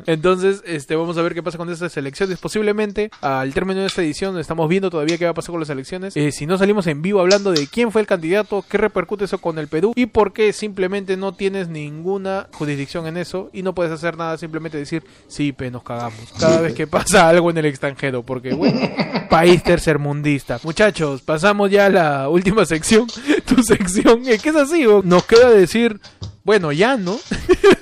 Entonces, 0.07 0.63
este, 0.65 0.97
vamos 0.97 1.17
a 1.19 1.23
ver 1.23 1.35
qué 1.35 1.43
pasa 1.43 1.59
con 1.59 1.71
estas 1.71 1.97
elecciones. 1.97 2.39
Posiblemente, 2.39 3.11
al 3.21 3.53
término 3.53 3.81
de 3.81 3.87
esta 3.87 4.03
edición, 4.03 4.39
estamos 4.39 4.69
viendo 4.69 4.91
todavía 4.91 5.19
qué 5.19 5.25
va 5.25 5.33
a 5.33 5.35
pasar 5.35 5.51
con 5.51 5.61
las 5.61 5.71
elecciones. 5.71 6.17
Eh, 6.17 6.33
si 6.33 6.47
no 6.47 6.59
salimos 6.59 6.87
en 6.87 7.03
vivo 7.03 7.21
hablando 7.21 7.53
de 7.53 7.67
quién 7.67 7.93
fue 7.93 8.01
el 8.01 8.07
candidato, 8.07 8.65
qué 8.69 8.79
repercute 8.79 9.25
eso 9.25 9.39
con 9.39 9.59
el 9.59 9.69
Perú 9.69 9.93
y 9.95 10.07
por 10.07 10.33
qué 10.33 10.53
simplemente 10.53 11.17
no 11.17 11.35
tienes 11.35 11.69
ninguna 11.69 12.49
jurisdicción 12.53 13.07
en 13.07 13.17
eso 13.17 13.51
y 13.53 13.63
no 13.63 13.75
puedes 13.75 13.93
hacer 13.93 14.17
nada, 14.17 14.39
simplemente 14.39 14.79
decir, 14.79 15.05
sí, 15.29 15.53
pe, 15.53 15.71
nos 15.71 15.83
cagamos. 15.83 16.33
Cada 16.39 16.61
vez 16.61 16.75
que 16.75 16.87
pasa 16.87 17.29
algo 17.29 17.51
en 17.51 17.59
el 17.59 17.67
extranjero, 17.67 18.23
porque, 18.23 18.55
bueno, 18.55 18.81
país 19.31 19.63
tercermundista. 19.63 20.61
Muchachos, 20.63 21.23
pasamos 21.23 21.71
ya 21.71 21.87
a 21.87 21.91
la 21.91 22.29
última 22.29 22.65
sección. 22.65 23.07
Tu 23.47 23.63
sección, 23.63 24.23
eh, 24.27 24.39
que 24.39 24.49
es 24.49 24.57
así, 24.57 24.85
¿o? 24.87 25.03
nos 25.03 25.25
queda 25.25 25.51
decir, 25.51 26.01
bueno, 26.45 26.73
ya, 26.73 26.97
¿no? 26.97 27.19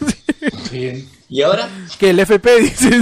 Bien. 0.73 1.07
Y 1.35 1.43
ahora, 1.43 1.69
que 1.99 2.11
el 2.11 2.21
FP 2.21 2.61
dice... 2.61 3.01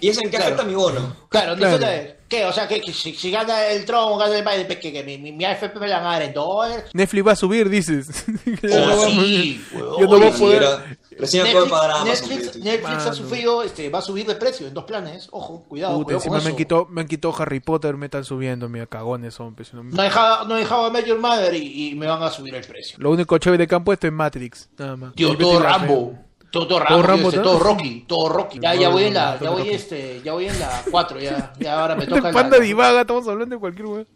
¿y 0.00 0.08
eso 0.08 0.22
en 0.22 0.30
qué 0.30 0.38
afecta 0.38 0.64
mi 0.64 0.74
bono? 0.74 1.14
Claro, 1.28 1.54
Claro. 1.56 1.76
entonces, 1.76 2.14
¿qué? 2.28 2.44
O 2.46 2.52
sea, 2.52 2.66
que, 2.66 2.80
que 2.80 2.92
si, 2.92 3.14
si 3.14 3.30
gana 3.30 3.66
el 3.66 3.84
o 3.94 4.16
gana 4.18 4.36
el 4.36 4.44
Biden, 4.44 4.66
que, 4.80 4.92
que 4.92 5.04
mi, 5.04 5.18
mi, 5.18 5.30
mi 5.30 5.44
AFP 5.44 5.78
me 5.78 5.86
la 5.86 5.98
van 5.98 6.06
a 6.08 6.10
dar 6.14 6.22
en 6.22 6.34
dólares. 6.34 6.86
Netflix 6.92 7.24
va 7.28 7.32
a 7.32 7.36
subir, 7.36 7.68
dices. 7.68 8.24
Oh, 8.72 9.06
sí, 9.08 9.64
yo 9.72 10.00
no 10.00 10.08
voy 10.18 10.22
a 10.26 10.30
poder- 10.32 10.98
Recién 11.16 11.44
de 11.44 11.50
Netflix, 11.54 11.70
pagar 11.70 11.90
a 11.92 12.00
Amazon. 12.00 12.28
Netflix. 12.30 12.56
Netflix 12.56 13.06
ha 13.06 13.12
sufrido, 13.14 13.62
este, 13.62 13.88
va 13.88 14.00
a 14.00 14.02
subir 14.02 14.26
de 14.26 14.34
precio 14.34 14.66
en 14.66 14.74
dos 14.74 14.82
planes. 14.84 15.28
Ojo, 15.30 15.62
cuidado, 15.68 15.94
Puta, 15.94 16.04
cuidado 16.06 16.18
encima 16.24 16.40
me 16.40 16.50
han, 16.50 16.56
quitado, 16.56 16.86
me 16.90 17.00
han 17.02 17.06
quitado 17.06 17.34
Harry 17.38 17.60
Potter, 17.60 17.96
me 17.96 18.06
están 18.06 18.24
subiendo, 18.24 18.68
mira, 18.68 18.86
cagones 18.86 19.34
son. 19.34 19.54
pues, 19.54 19.72
no- 19.74 19.84
No 19.84 20.02
he 20.02 20.06
dejado, 20.06 20.44
no 20.48 20.56
he 20.56 20.60
dejado 20.60 20.86
a 20.86 20.90
Major 20.90 21.20
Mother 21.20 21.54
y, 21.54 21.90
y 21.90 21.94
me 21.94 22.06
van 22.08 22.20
a 22.22 22.30
subir 22.30 22.52
el 22.56 22.64
precio. 22.64 22.96
Lo 22.98 23.12
único 23.12 23.38
chévere 23.38 23.68
que 23.68 23.74
han 23.76 23.84
puesto 23.84 24.08
es 24.08 24.12
Matrix, 24.12 24.68
nada 24.76 24.96
más. 24.96 25.14
Tío, 25.14 25.36
todo 25.38 25.60
Rambo. 25.60 26.14
Todo, 26.52 26.66
todo 26.68 26.80
Rambo, 26.80 27.02
Rambo, 27.02 27.28
este, 27.30 27.40
todo 27.40 27.58
Rocky, 27.58 28.04
todo 28.06 28.28
Rocky. 28.28 28.58
Ya, 28.60 28.74
ya 28.74 28.90
voy 28.90 29.04
en 29.04 29.14
la, 29.14 29.40
ya 29.40 29.50
voy 29.50 29.70
este, 29.70 30.20
ya 30.22 30.34
voy 30.34 30.46
en 30.48 30.60
la 30.60 30.82
4, 30.90 31.18
ya, 31.18 31.52
ya 31.58 31.80
ahora 31.80 31.96
me 31.96 32.06
toca 32.06 32.28
El 32.28 32.34
panda 32.34 32.58
la- 32.58 32.62
divaga, 32.64 33.00
estamos 33.00 33.26
hablando 33.26 33.56
de 33.56 33.58
cualquier 33.60 33.86
weón. 33.86 34.06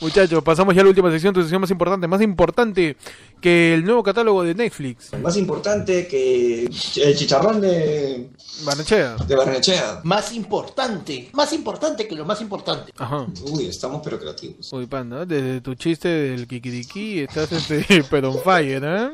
Muchachos, 0.00 0.44
pasamos 0.44 0.74
ya 0.76 0.82
a 0.82 0.84
la 0.84 0.90
última 0.90 1.10
sección, 1.10 1.34
tu 1.34 1.40
sección 1.40 1.60
más 1.60 1.70
importante, 1.72 2.06
más 2.06 2.22
importante 2.22 2.96
que 3.40 3.74
el 3.74 3.84
nuevo 3.84 4.00
catálogo 4.04 4.44
de 4.44 4.54
Netflix. 4.54 5.12
Más 5.20 5.36
importante 5.36 6.06
que 6.06 6.66
el 6.66 7.16
chicharrón 7.16 7.60
de, 7.60 8.30
Barnechea. 8.64 9.16
de 9.16 9.34
Barnechea. 9.34 10.00
Más 10.04 10.32
importante, 10.32 11.30
más 11.32 11.52
importante 11.52 12.06
que 12.06 12.14
lo 12.14 12.24
más 12.24 12.40
importante. 12.40 12.92
Ajá. 12.96 13.26
Uy, 13.50 13.66
estamos 13.66 14.02
pero 14.04 14.20
creativos. 14.20 14.72
Uy, 14.72 14.86
panda, 14.86 15.26
desde 15.26 15.60
tu 15.60 15.74
chiste 15.74 16.06
del 16.08 16.46
kikiriki 16.46 17.20
estás 17.20 17.50
este, 17.50 18.04
pero 18.10 18.30
on 18.30 18.38
fire, 18.40 18.82
¿eh? 18.84 19.10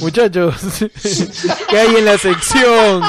Muchachos, 0.00 0.54
¿qué 1.68 1.78
hay 1.78 1.96
en 1.96 2.04
la 2.04 2.18
sección? 2.18 3.02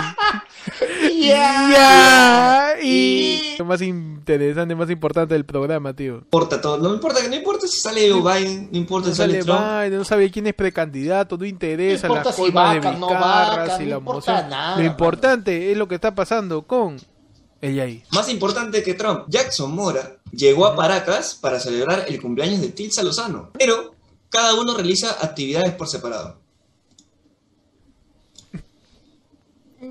Ya, 1.19 2.75
y 2.81 3.55
lo 3.57 3.65
más 3.65 3.81
interesante, 3.81 4.75
más 4.75 4.89
importante 4.89 5.33
del 5.33 5.45
programa, 5.45 5.93
tío. 5.93 6.13
No 6.13 6.19
importa 6.19 6.61
todo, 6.61 6.77
no 6.77 6.93
importa, 6.93 7.19
no 7.27 7.35
importa 7.35 7.67
si 7.67 7.79
sale 7.79 8.11
Biden, 8.11 8.69
no 8.71 8.77
importa 8.77 9.09
No 9.09 9.15
si 9.15 9.21
sale 9.21 9.43
Trump. 9.43 9.59
Biden, 9.59 9.97
no 9.97 10.05
sabe 10.05 10.31
quién 10.31 10.47
es 10.47 10.53
precandidato, 10.53 11.37
no 11.37 11.45
interesa 11.45 12.07
No 12.07 12.15
las 12.15 12.35
si 12.35 12.41
coimas 12.41 12.73
de 12.73 12.79
vaca, 12.79 12.97
no 12.97 13.07
Vizcarra, 13.07 13.57
vaca, 13.57 13.77
si 13.77 13.83
no 13.83 13.89
la 13.89 13.97
importa 13.97 14.47
nada, 14.47 14.77
Lo 14.77 14.83
importante 14.83 15.71
es 15.71 15.77
lo 15.77 15.87
que 15.87 15.95
está 15.95 16.13
pasando 16.13 16.63
con 16.63 16.97
ella 17.61 17.83
ahí. 17.83 18.03
Más 18.11 18.29
importante 18.29 18.81
que 18.81 18.95
Trump, 18.95 19.25
Jackson 19.27 19.71
Mora 19.73 20.17
llegó 20.31 20.65
a 20.65 20.75
Paracas 20.75 21.35
para 21.35 21.59
celebrar 21.59 22.05
el 22.07 22.19
cumpleaños 22.19 22.61
de 22.61 22.69
Tilsa 22.69 23.03
Lozano, 23.03 23.51
pero 23.57 23.93
cada 24.29 24.55
uno 24.55 24.73
realiza 24.73 25.17
actividades 25.21 25.73
por 25.73 25.87
separado. 25.87 26.39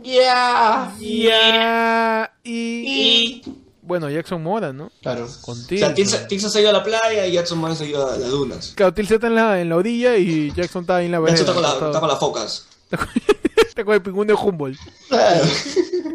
Ya. 0.03 0.95
Ya, 1.01 2.33
y... 2.45 2.53
Y. 2.87 3.43
Bueno, 3.83 4.09
Jackson 4.09 4.41
Mora, 4.43 4.73
¿no? 4.73 4.93
Claro. 5.03 5.27
Con 5.41 5.61
O 5.61 5.67
Tilsa. 5.67 5.87
sea, 5.87 5.95
Tilsa, 5.95 6.27
Tilsa 6.29 6.49
se 6.49 6.59
ha 6.59 6.61
ido 6.61 6.71
a 6.71 6.75
la 6.75 6.85
playa 6.85 7.27
y 7.27 7.33
Jackson 7.33 7.59
Mora 7.59 7.75
se 7.75 7.85
ha 7.85 7.87
ido 7.89 8.09
a 8.09 8.17
las 8.17 8.31
dunas. 8.31 8.73
Claro, 8.77 8.95
Tilsa 8.95 9.15
está 9.17 9.27
en 9.27 9.35
la, 9.35 9.61
en 9.61 9.69
la 9.69 9.77
orilla 9.77 10.17
y 10.17 10.53
Jackson 10.55 10.83
está 10.83 10.97
ahí 10.97 11.07
en 11.07 11.13
la 11.13 11.19
vereda. 11.19 11.39
Jackson 11.39 11.49
está 11.49 11.55
con, 11.55 11.63
la- 11.63 11.69
acostado. 11.71 11.91
está 11.91 12.01
con 12.01 12.09
las 12.09 12.19
focas. 12.21 12.67
Está 13.71 13.85
con 13.85 13.95
el 13.95 14.03
pingüino 14.03 14.35
de 14.35 14.43
Humboldt. 14.43 14.79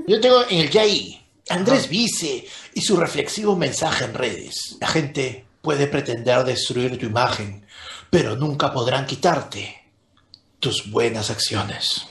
Yo 0.07 0.19
tengo 0.19 0.43
en 0.49 0.59
el 0.59 0.69
YAI 0.69 1.25
Andrés 1.49 1.87
Vice 1.87 2.45
y 2.73 2.81
su 2.81 2.97
reflexivo 2.97 3.55
mensaje 3.55 4.03
en 4.05 4.13
redes. 4.13 4.75
La 4.81 4.87
gente 4.87 5.45
puede 5.61 5.87
pretender 5.87 6.43
destruir 6.43 6.99
tu 6.99 7.05
imagen, 7.05 7.65
pero 8.09 8.35
nunca 8.35 8.73
podrán 8.73 9.05
quitarte 9.05 9.73
tus 10.59 10.91
buenas 10.91 11.29
acciones. 11.29 12.07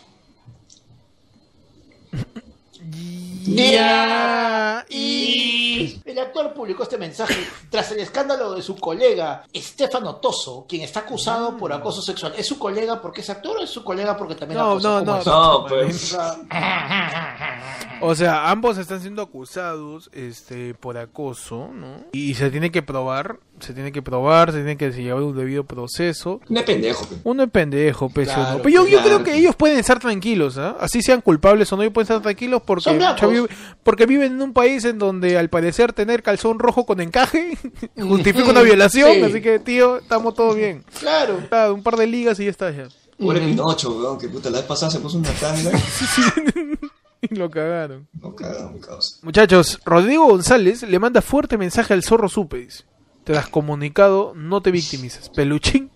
Ya. 3.47 4.85
Y 4.89 6.01
el 6.05 6.19
actor 6.19 6.53
publicó 6.55 6.83
este 6.85 6.97
mensaje 6.99 7.37
tras 7.71 7.91
el 7.93 8.01
escándalo 8.01 8.55
de 8.55 8.63
su 8.63 8.77
colega 8.77 9.45
Estefano 9.53 10.17
Toso, 10.17 10.65
quien 10.69 10.83
está 10.83 11.01
acusado 11.01 11.57
por 11.57 11.73
acoso 11.73 12.01
sexual. 12.03 12.35
¿Es 12.37 12.47
su 12.47 12.59
colega 12.59 13.01
porque 13.01 13.21
es 13.21 13.31
actor 13.31 13.59
o 13.59 13.63
es 13.63 13.71
su 13.71 13.85
colega 13.85 14.17
porque 14.17 14.35
también 14.35 14.59
No, 14.61 14.73
acosó 14.73 14.89
no, 14.89 14.99
como 15.01 15.11
no. 15.13 15.17
actor? 15.19 15.35
No, 15.35 15.67
pues. 15.69 16.17
O 18.07 18.15
sea, 18.15 18.51
ambos 18.51 18.79
están 18.79 19.01
siendo 19.01 19.23
acusados 19.23 20.11
este, 20.13 20.75
por 20.75 20.99
acoso, 20.99 21.71
¿no? 21.75 22.05
Y 22.13 22.35
se 22.35 22.51
tiene 22.51 22.71
que 22.71 22.83
probar, 22.83 23.39
se 23.61 23.73
tiene 23.73 23.93
que 23.93 24.03
probar, 24.03 24.51
se 24.53 24.59
tiene 24.59 24.77
que 24.77 24.91
llevar 24.91 25.23
un 25.23 25.37
debido 25.37 25.65
proceso. 25.65 26.41
No 26.49 26.61
es 26.61 26.67
pendejo, 26.67 27.05
pe. 27.07 27.17
Uno 27.25 27.43
es 27.45 27.51
pendejo, 27.51 28.11
pese 28.11 28.35
Claro, 28.35 28.55
uno. 28.57 28.63
Pero 28.63 28.69
yo, 28.75 28.85
yo 28.85 28.99
claro. 29.01 29.05
creo 29.05 29.25
que 29.25 29.37
ellos 29.37 29.57
pueden 29.57 29.79
estar 29.79 29.99
tranquilos, 29.99 30.59
¿ah? 30.59 30.77
Así 30.81 31.03
sean 31.03 31.21
culpables 31.21 31.73
o 31.73 31.77
no, 31.77 31.83
ellos 31.83 31.95
pueden 31.95 32.05
estar 32.07 32.21
tranquilos 32.23 32.63
porque, 32.65 32.91
vive- 33.27 33.49
porque 33.83 34.07
viven 34.07 34.33
en 34.33 34.43
un 34.43 34.53
país 34.53 34.85
en 34.85 34.99
donde 34.99 35.39
al 35.39 35.49
parecer 35.49 35.93
tener 35.93 36.23
calzón 36.23 36.59
rojo 36.59 36.85
con 36.87 37.01
encaje 37.01 37.57
justifica 37.99 38.51
una 38.51 38.63
violación, 38.63 39.13
Sí. 39.15 39.23
así 39.23 39.41
que 39.41 39.59
tío, 39.59 39.99
estamos 39.99 40.35
todos 40.35 40.57
bien. 40.57 40.85
claro. 41.01 41.41
Ah, 41.51 41.71
un 41.73 41.83
par 41.83 41.97
de 41.97 42.07
ligas 42.07 42.39
y 42.41 42.45
ya 42.45 42.51
está 42.51 42.71
ya. 42.71 42.89
Pobre. 43.17 43.39
Pinocho, 43.41 43.93
weón, 43.97 44.19
que 44.19 44.29
puta, 44.29 44.51
la 44.51 44.59
vez 44.59 44.67
pasada 44.67 44.91
se 44.91 44.99
puso 44.99 45.19
una 45.19 45.31
tanga. 45.31 45.71
Lo 47.31 47.51
cagaron. 47.51 48.09
Mi 48.13 48.81
causa. 48.81 49.19
Muchachos, 49.23 49.81
Rodrigo 49.85 50.27
González 50.27 50.83
le 50.83 50.99
manda 50.99 51.23
fuerte 51.23 51.59
mensaje 51.59 51.95
al 51.95 52.03
zorro 52.03 52.29
supe. 52.29 52.59
dice. 52.59 52.85
Te 53.25 53.37
has 53.37 53.49
comunicado, 53.49 54.35
no 54.35 54.61
te 54.61 54.71
victimices. 54.71 55.31
Peluchín 55.31 55.91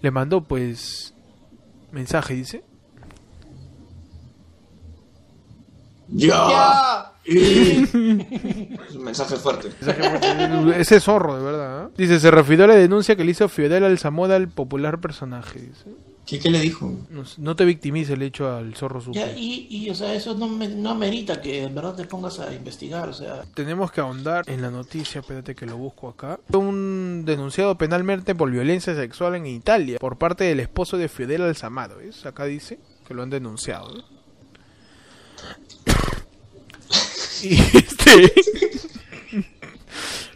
le 0.00 0.10
mandó 0.10 0.44
pues 0.44 1.14
mensaje, 1.90 2.34
dice. 2.34 2.64
Ya. 6.08 6.28
Ya. 6.48 7.12
Es 7.28 7.92
un 7.92 9.04
mensaje 9.04 9.36
fuerte. 9.36 9.68
Ese 10.80 10.98
zorro, 10.98 11.36
de 11.36 11.42
verdad. 11.44 11.84
¿eh? 11.84 11.88
Dice, 11.98 12.18
se 12.20 12.30
refirió 12.30 12.64
a 12.64 12.68
la 12.68 12.74
denuncia 12.74 13.16
que 13.16 13.24
le 13.24 13.32
hizo 13.32 13.48
Fidel 13.50 13.84
Alzamora 13.84 14.36
al 14.36 14.48
popular 14.48 14.98
personaje. 15.00 15.60
Dice. 15.60 15.90
¿Qué, 16.28 16.38
qué 16.38 16.50
le 16.50 16.60
dijo? 16.60 16.94
No, 17.08 17.24
no 17.38 17.56
te 17.56 17.64
victimices, 17.64 18.18
le 18.18 18.26
he 18.26 18.28
hecho 18.28 18.54
al 18.54 18.74
zorro. 18.74 19.00
Ya, 19.12 19.32
y, 19.32 19.66
y, 19.70 19.88
o 19.88 19.94
sea, 19.94 20.12
eso 20.12 20.34
no, 20.34 20.46
me, 20.46 20.68
no 20.68 20.90
amerita 20.90 21.40
que 21.40 21.62
en 21.62 21.74
verdad 21.74 21.94
te 21.94 22.04
pongas 22.04 22.38
a 22.38 22.54
investigar, 22.54 23.08
o 23.08 23.14
sea. 23.14 23.44
Tenemos 23.54 23.90
que 23.90 24.02
ahondar 24.02 24.44
en 24.46 24.60
la 24.60 24.70
noticia, 24.70 25.20
espérate 25.20 25.54
que 25.54 25.64
lo 25.64 25.78
busco 25.78 26.10
acá. 26.10 26.38
Un 26.52 27.22
denunciado 27.24 27.78
penalmente 27.78 28.34
por 28.34 28.50
violencia 28.50 28.94
sexual 28.94 29.36
en 29.36 29.46
Italia 29.46 29.98
por 29.98 30.18
parte 30.18 30.44
del 30.44 30.60
esposo 30.60 30.98
de 30.98 31.08
Fidel 31.08 31.40
Alzamaro. 31.40 31.96
¿ves? 31.96 32.26
Acá 32.26 32.44
dice 32.44 32.78
que 33.06 33.14
lo 33.14 33.22
han 33.22 33.30
denunciado. 33.30 33.98
¿eh? 33.98 34.02
Y 37.40 37.54
este. 37.54 38.32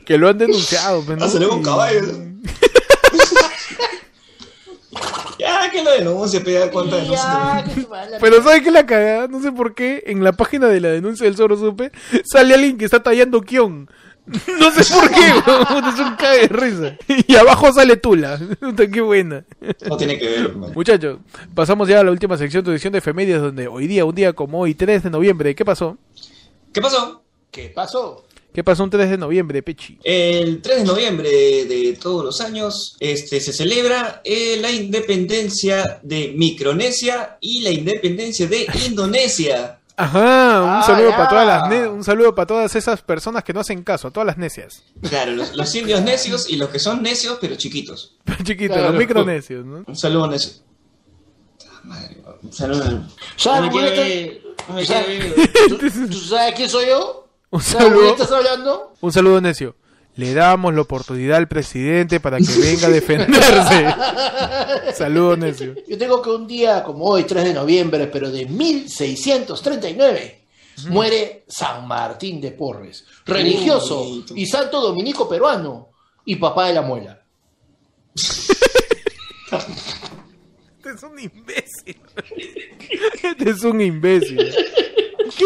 que 0.07 0.16
lo 0.16 0.30
han 0.30 0.38
denunciado. 0.38 1.03
¿no? 1.03 1.22
Ah, 1.22 1.28
va 1.28 1.55
un 1.55 1.62
caballo. 1.62 2.32
Ya, 5.38 5.70
que 5.70 5.82
lo 5.82 5.90
denuncia, 5.90 6.43
pega 6.43 6.66
vaya 6.66 7.64
la 8.11 8.18
Pero 8.20 8.43
¿sabe 8.43 8.62
qué 8.62 8.70
la 8.70 8.86
cagada? 8.86 9.28
No 9.28 9.40
sé 9.40 9.53
por 9.53 9.74
qué 9.74 10.03
en 10.07 10.22
la 10.22 10.32
página 10.32 10.68
de 10.68 10.80
la 10.80 10.88
denuncia 10.88 11.24
del 11.24 11.36
Zorro 11.36 11.57
Supe 11.57 11.93
sale 12.24 12.55
alguien 12.55 12.78
que 12.78 12.84
está 12.84 13.03
tallando 13.03 13.40
Kion. 13.40 13.88
No 14.61 14.70
sé 14.70 14.95
por 14.95 15.11
qué, 15.11 15.20
weón, 15.20 15.84
es 15.84 15.99
un 15.99 16.14
cague 16.14 16.43
de 16.43 16.49
risa. 16.49 16.97
Y 17.26 17.34
abajo 17.34 17.72
sale 17.72 17.97
Tula. 17.97 18.38
Puta, 18.61 18.86
qué 18.88 19.01
buena. 19.01 19.45
No 19.88 19.97
tiene 19.97 20.16
que 20.16 20.28
ver, 20.28 20.55
man. 20.55 20.70
Muchachos, 20.74 21.18
pasamos 21.55 21.88
ya 21.88 22.01
a 22.01 22.05
la 22.05 22.12
última 22.12 22.36
sección, 22.36 22.62
tu 22.62 22.70
sección 22.70 22.93
de 22.93 23.01
efemérides, 23.01 23.40
donde 23.40 23.66
hoy 23.66 23.88
día, 23.88 24.05
un 24.05 24.14
día 24.14 24.32
como 24.32 24.61
hoy, 24.61 24.74
3 24.74 25.03
de 25.03 25.11
noviembre, 25.11 25.55
¿qué 25.57 25.64
pasó? 25.64 25.99
¿Qué 26.72 26.80
pasó? 26.80 27.22
¿Qué 27.51 27.72
pasó? 27.74 28.24
¿Qué 28.55 28.62
pasó 28.62 28.84
un 28.84 28.90
3 28.90 29.09
de 29.11 29.16
noviembre, 29.18 29.62
Pechi? 29.62 29.98
El 30.05 30.61
3 30.61 30.78
de 30.80 30.84
noviembre 30.84 31.30
de 31.30 31.96
todos 32.00 32.22
los 32.24 32.40
años 32.42 32.96
este, 33.00 33.40
se 33.40 33.53
celebra 33.53 34.20
eh, 34.24 34.59
la 34.61 34.70
independencia 34.70 36.00
de 36.03 36.34
Micronesia 36.36 37.38
y 37.40 37.62
la 37.62 37.70
independencia 37.70 38.46
de 38.46 38.66
Indonesia. 38.86 39.78
Ajá, 39.96 40.62
un 40.62 40.68
Ah, 40.70 40.82
saludo 40.86 41.11
ya. 41.11 41.16
para 41.16 41.28
todas 41.28 41.46
las 41.46 41.68
ne- 41.70 41.88
un 41.88 42.03
saludo 42.05 42.34
para 42.34 42.46
todas 42.46 42.74
esas 42.76 43.03
personas 43.03 43.44
que 43.44 43.53
no 43.53 43.61
hacen 43.61 43.82
caso, 43.84 44.09
a 44.09 44.11
todas 44.11 44.26
las 44.26 44.38
necias. 44.38 44.82
Claro, 45.09 45.32
los, 45.32 45.55
los 45.57 45.74
indios 45.74 46.03
necios 46.03 46.48
y 46.50 46.57
los 46.57 46.68
que 46.70 46.78
son 46.78 47.03
necios 47.03 47.38
pero 47.40 47.57
chiquitos. 47.57 48.16
Chiquitos, 48.42 48.76
Claro. 48.76 48.90
los 48.92 48.98
micronecios, 48.98 49.64
¿no? 49.64 49.84
Un 49.86 49.96
saludo 49.96 50.28
necio. 50.28 50.53
Madre, 51.84 52.16
un 52.42 52.53
saludo. 52.53 53.07
Ya, 53.38 53.57
No 53.57 53.62
me 53.66 53.70
güey, 53.70 53.92
quiere- 53.94 54.42
no 54.68 54.74
me 54.74 54.84
ya. 54.84 55.05
quiere- 55.05 55.34
¿Tú, 55.68 55.78
tú 55.78 56.18
sabes 56.18 56.55
quién 56.55 56.68
soy 56.68 56.86
yo? 56.86 57.22
Un 57.53 57.61
¿Sabes 57.61 57.84
de 57.84 57.90
saludo. 57.90 58.16
qué 58.16 58.22
estás 58.22 58.32
hablando? 58.32 58.94
Un 59.00 59.12
saludo 59.12 59.40
necio. 59.40 59.76
Le 60.16 60.34
damos 60.34 60.74
la 60.74 60.80
oportunidad 60.80 61.36
al 61.36 61.48
presidente 61.48 62.18
para 62.18 62.38
que 62.38 62.53
venga 62.59 62.86
a 62.86 62.90
defenderse. 62.90 63.94
Saludo 64.94 65.36
necio. 65.38 65.74
Yo 65.88 65.96
tengo 65.96 66.20
que 66.20 66.30
un 66.30 66.46
día 66.46 66.82
como 66.82 67.05
hoy, 67.07 67.24
3 67.24 67.44
de 67.44 67.55
noviembre, 67.55 68.07
pero 68.09 68.30
de 68.30 68.44
1639, 68.46 70.44
muere 70.88 71.44
San 71.48 71.86
Martín 71.86 72.40
de 72.42 72.53
Porres, 72.53 73.05
religioso 73.24 74.07
y 74.34 74.46
santo 74.46 74.80
dominico 74.82 75.26
peruano 75.28 75.88
y 76.26 76.36
papá 76.36 76.66
de 76.68 76.74
la 76.74 76.82
muela. 76.82 77.22
Este 80.84 80.96
es 80.96 81.03
un 81.05 81.18
imbécil. 81.18 82.00
Este 83.22 83.50
es 83.50 83.62
un 83.62 83.80
imbécil. 83.80 84.53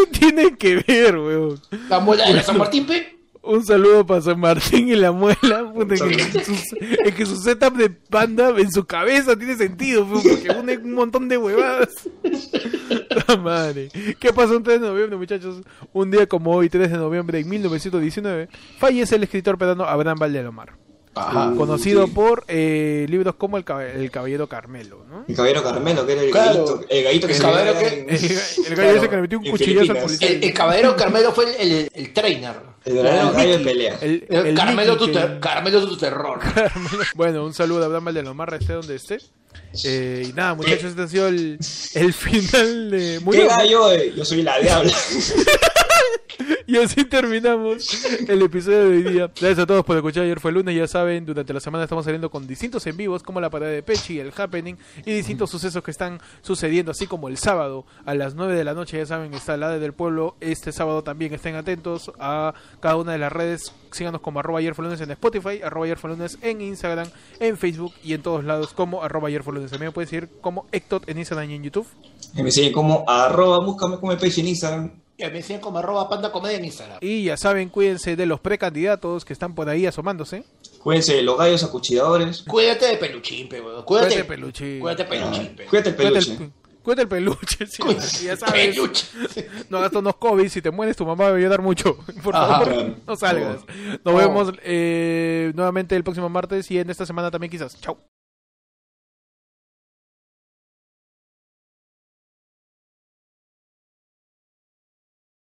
¿Qué 0.04 0.18
tiene 0.18 0.56
que 0.56 0.76
ver, 0.86 1.16
weón? 1.16 1.60
La 1.88 1.98
muela 2.00 2.30
de 2.30 2.42
San 2.42 2.58
Martín, 2.58 2.86
pe. 2.86 3.14
Un 3.42 3.64
saludo 3.64 4.04
para 4.04 4.20
San 4.20 4.40
Martín 4.40 4.88
y 4.88 4.96
la 4.96 5.12
muela. 5.12 5.70
Puta, 5.72 5.94
que 5.94 6.44
su- 6.44 6.76
es 7.04 7.14
que 7.14 7.24
su 7.26 7.36
setup 7.36 7.76
de 7.76 7.90
panda 7.90 8.50
en 8.58 8.72
su 8.72 8.84
cabeza 8.84 9.36
tiene 9.36 9.56
sentido, 9.56 10.04
weón, 10.04 10.22
porque 10.22 10.50
une 10.50 10.76
un 10.78 10.92
montón 10.94 11.28
de 11.28 11.38
huevadas. 11.38 11.88
La 13.28 13.36
madre. 13.36 13.88
¿Qué 14.18 14.32
pasó 14.32 14.56
un 14.56 14.62
3 14.62 14.80
de 14.80 14.88
noviembre, 14.88 15.16
muchachos? 15.16 15.62
Un 15.92 16.10
día 16.10 16.26
como 16.26 16.52
hoy, 16.56 16.68
3 16.68 16.90
de 16.90 16.98
noviembre 16.98 17.38
de 17.38 17.44
1919, 17.44 18.48
fallece 18.78 19.14
el 19.16 19.22
escritor 19.22 19.56
peruano 19.58 19.84
Abraham 19.84 20.18
Valdelomar. 20.18 20.72
Ajá. 21.16 21.52
Conocido 21.56 22.06
sí. 22.06 22.12
por 22.12 22.44
eh, 22.48 23.06
libros 23.08 23.34
como 23.36 23.56
el, 23.56 23.64
Cab- 23.64 23.80
El 23.96 24.10
Caballero 24.10 24.48
Carmelo, 24.48 25.04
¿no? 25.08 25.24
El 25.26 25.34
caballero 25.34 25.62
Carmelo, 25.62 26.06
que 26.06 26.12
era 26.12 26.22
el 26.22 26.30
Claro. 26.30 26.64
gallito, 26.66 26.84
el 26.88 27.04
gallito 27.04 27.26
que 27.26 27.32
El 27.32 27.36
se 27.38 27.42
caballero 27.44 27.78
que- 27.78 27.86
en- 27.86 28.10
El, 28.10 28.14
el 28.14 28.76
gallo 28.76 28.92
Claro, 28.92 29.10
que 29.10 29.16
le 29.16 29.22
metió 29.22 29.38
un 29.38 29.44
cuchillazo 29.50 29.92
al 29.92 29.98
policía. 29.98 30.28
El, 30.28 30.44
el 30.44 30.52
caballero 30.54 30.96
Carmelo 30.96 31.32
fue 31.32 31.44
el, 31.62 31.72
el- 31.72 31.90
el 31.94 32.12
trainer. 32.12 32.54
El 32.84 33.02
gallo 33.02 33.58
de 33.58 33.64
pelea. 33.64 33.98
El- 34.00 34.26
El 34.28 34.46
el 34.46 34.54
Carmelo, 34.54 34.96
tu 34.96 35.10
ter- 35.10 35.40
Carmelo 35.40 35.86
tu 35.88 35.96
terror. 35.96 36.38
Carmelo. 36.38 37.04
Bueno, 37.14 37.44
un 37.44 37.54
saludo 37.54 37.82
a 37.82 37.86
Abraham 37.86 38.04
Valdelomar, 38.04 38.54
esté 38.54 38.74
donde 38.74 38.94
esté. 38.94 39.18
Eh, 39.84 40.26
y 40.28 40.32
nada, 40.34 40.54
muchachos, 40.54 40.84
este 40.90 41.02
ha 41.02 41.08
sido 41.08 41.28
el, 41.28 41.58
el 41.94 42.12
final 42.12 42.90
de... 42.90 43.16
¿Qué 43.18 43.24
Murió. 43.24 43.48
gallo? 43.48 43.90
eh? 43.92 44.12
Yo 44.14 44.24
soy 44.24 44.42
la 44.42 44.58
diabla. 44.60 44.92
Y 46.66 46.76
así 46.78 47.04
terminamos 47.04 48.04
el 48.28 48.42
episodio 48.42 48.88
de 48.88 48.96
hoy 48.96 49.02
día. 49.02 49.26
Gracias 49.28 49.60
a 49.60 49.66
todos 49.66 49.84
por 49.84 49.96
escuchar. 49.96 50.24
Ayer 50.24 50.40
fue 50.40 50.52
lunes, 50.52 50.74
ya 50.74 50.88
saben, 50.88 51.24
durante 51.24 51.52
la 51.52 51.60
semana 51.60 51.84
estamos 51.84 52.04
saliendo 52.04 52.30
con 52.30 52.46
distintos 52.46 52.86
en 52.86 52.96
vivos, 52.96 53.22
como 53.22 53.40
la 53.40 53.50
parada 53.50 53.70
de 53.70 53.82
Pechi, 53.82 54.18
el 54.18 54.32
happening 54.36 54.74
y 55.04 55.12
distintos 55.12 55.50
sucesos 55.50 55.82
que 55.82 55.90
están 55.90 56.20
sucediendo, 56.42 56.90
así 56.90 57.06
como 57.06 57.28
el 57.28 57.38
sábado 57.38 57.86
a 58.04 58.14
las 58.14 58.34
9 58.34 58.54
de 58.54 58.64
la 58.64 58.74
noche, 58.74 58.98
ya 58.98 59.06
saben, 59.06 59.32
está 59.34 59.56
la 59.56 59.70
de 59.70 59.78
del 59.78 59.92
pueblo. 59.92 60.36
Este 60.40 60.72
sábado 60.72 61.02
también 61.02 61.32
estén 61.32 61.54
atentos 61.54 62.10
a 62.18 62.54
cada 62.80 62.96
una 62.96 63.12
de 63.12 63.18
las 63.18 63.32
redes. 63.32 63.72
Síganos 63.92 64.20
como 64.20 64.40
arroba 64.40 64.58
ayer 64.58 64.74
fue 64.74 64.84
lunes 64.84 65.00
en 65.00 65.10
Spotify, 65.12 65.60
arroba 65.62 65.86
ayer 65.86 65.98
fue 65.98 66.10
lunes 66.10 66.38
en 66.42 66.60
Instagram, 66.60 67.08
en 67.40 67.56
Facebook 67.56 67.94
y 68.02 68.12
en 68.12 68.22
todos 68.22 68.44
lados 68.44 68.72
como 68.72 69.02
arroba 69.02 69.28
ayer 69.28 69.42
fue 69.42 69.54
lunes. 69.54 69.70
También 69.70 69.88
me 69.88 69.92
puedes 69.92 70.10
seguir 70.10 70.28
como 70.40 70.66
Ectot 70.72 71.08
en 71.08 71.18
Instagram 71.18 71.50
y 71.50 71.54
en 71.54 71.62
YouTube. 71.62 71.86
Me 72.34 72.50
siguen 72.50 72.72
como 72.72 73.04
arroba, 73.08 73.64
búscame 73.64 73.98
como 73.98 74.12
el 74.12 74.18
page 74.18 74.40
en 74.40 74.48
Instagram. 74.48 75.05
Y 75.18 75.24
me 75.24 75.30
decían 75.30 75.60
como 75.60 75.78
arroba 75.78 76.08
panda 76.10 76.30
comedia 76.30 76.58
en 76.58 76.64
Instagram. 76.66 76.98
Y 77.00 77.24
ya 77.24 77.36
saben, 77.36 77.68
cuídense 77.70 78.16
de 78.16 78.26
los 78.26 78.38
precandidatos 78.40 79.24
que 79.24 79.32
están 79.32 79.54
por 79.54 79.68
ahí 79.68 79.86
asomándose. 79.86 80.44
Cuídense 80.82 81.14
de 81.14 81.22
los 81.22 81.38
gallos 81.38 81.64
acuchilladores. 81.64 82.42
Cuídate 82.42 82.86
de 82.86 82.96
peluchín, 82.98 83.48
pe, 83.48 83.60
weón. 83.60 83.82
Cuídate, 83.84 84.08
Cuídate, 84.08 84.24
peluchín. 84.28 84.80
Cuídate 84.80 85.04
peluchín, 85.06 85.56
pe. 85.56 85.64
Cuídate 85.64 85.88
el 85.90 85.96
Cuídate 85.96 86.12
peluche. 86.20 86.44
el, 86.44 86.52
cuídate 86.82 87.02
el 87.02 87.08
peluche, 87.08 87.66
sí, 87.66 88.24
ya 88.26 88.36
sabes. 88.36 88.74
Peluche. 88.76 89.06
No 89.70 89.78
hagas 89.78 89.92
unos 89.94 90.16
COVID, 90.16 90.48
si 90.48 90.60
te 90.62 90.70
mueres 90.70 90.96
tu 90.96 91.06
mamá 91.06 91.24
va 91.24 91.30
a 91.30 91.36
ayudar 91.36 91.62
mucho. 91.62 91.96
Por 92.22 92.36
Ajá. 92.36 92.46
favor, 92.60 92.68
Claro. 92.74 92.96
no 93.06 93.16
salgas. 93.16 93.56
Nos 94.04 94.14
Oh. 94.14 94.16
vemos 94.18 94.52
eh, 94.62 95.50
nuevamente 95.54 95.96
el 95.96 96.04
próximo 96.04 96.28
martes 96.28 96.70
y 96.70 96.78
en 96.78 96.90
esta 96.90 97.06
semana 97.06 97.30
también 97.30 97.50
quizás. 97.50 97.80
Chau. 97.80 97.96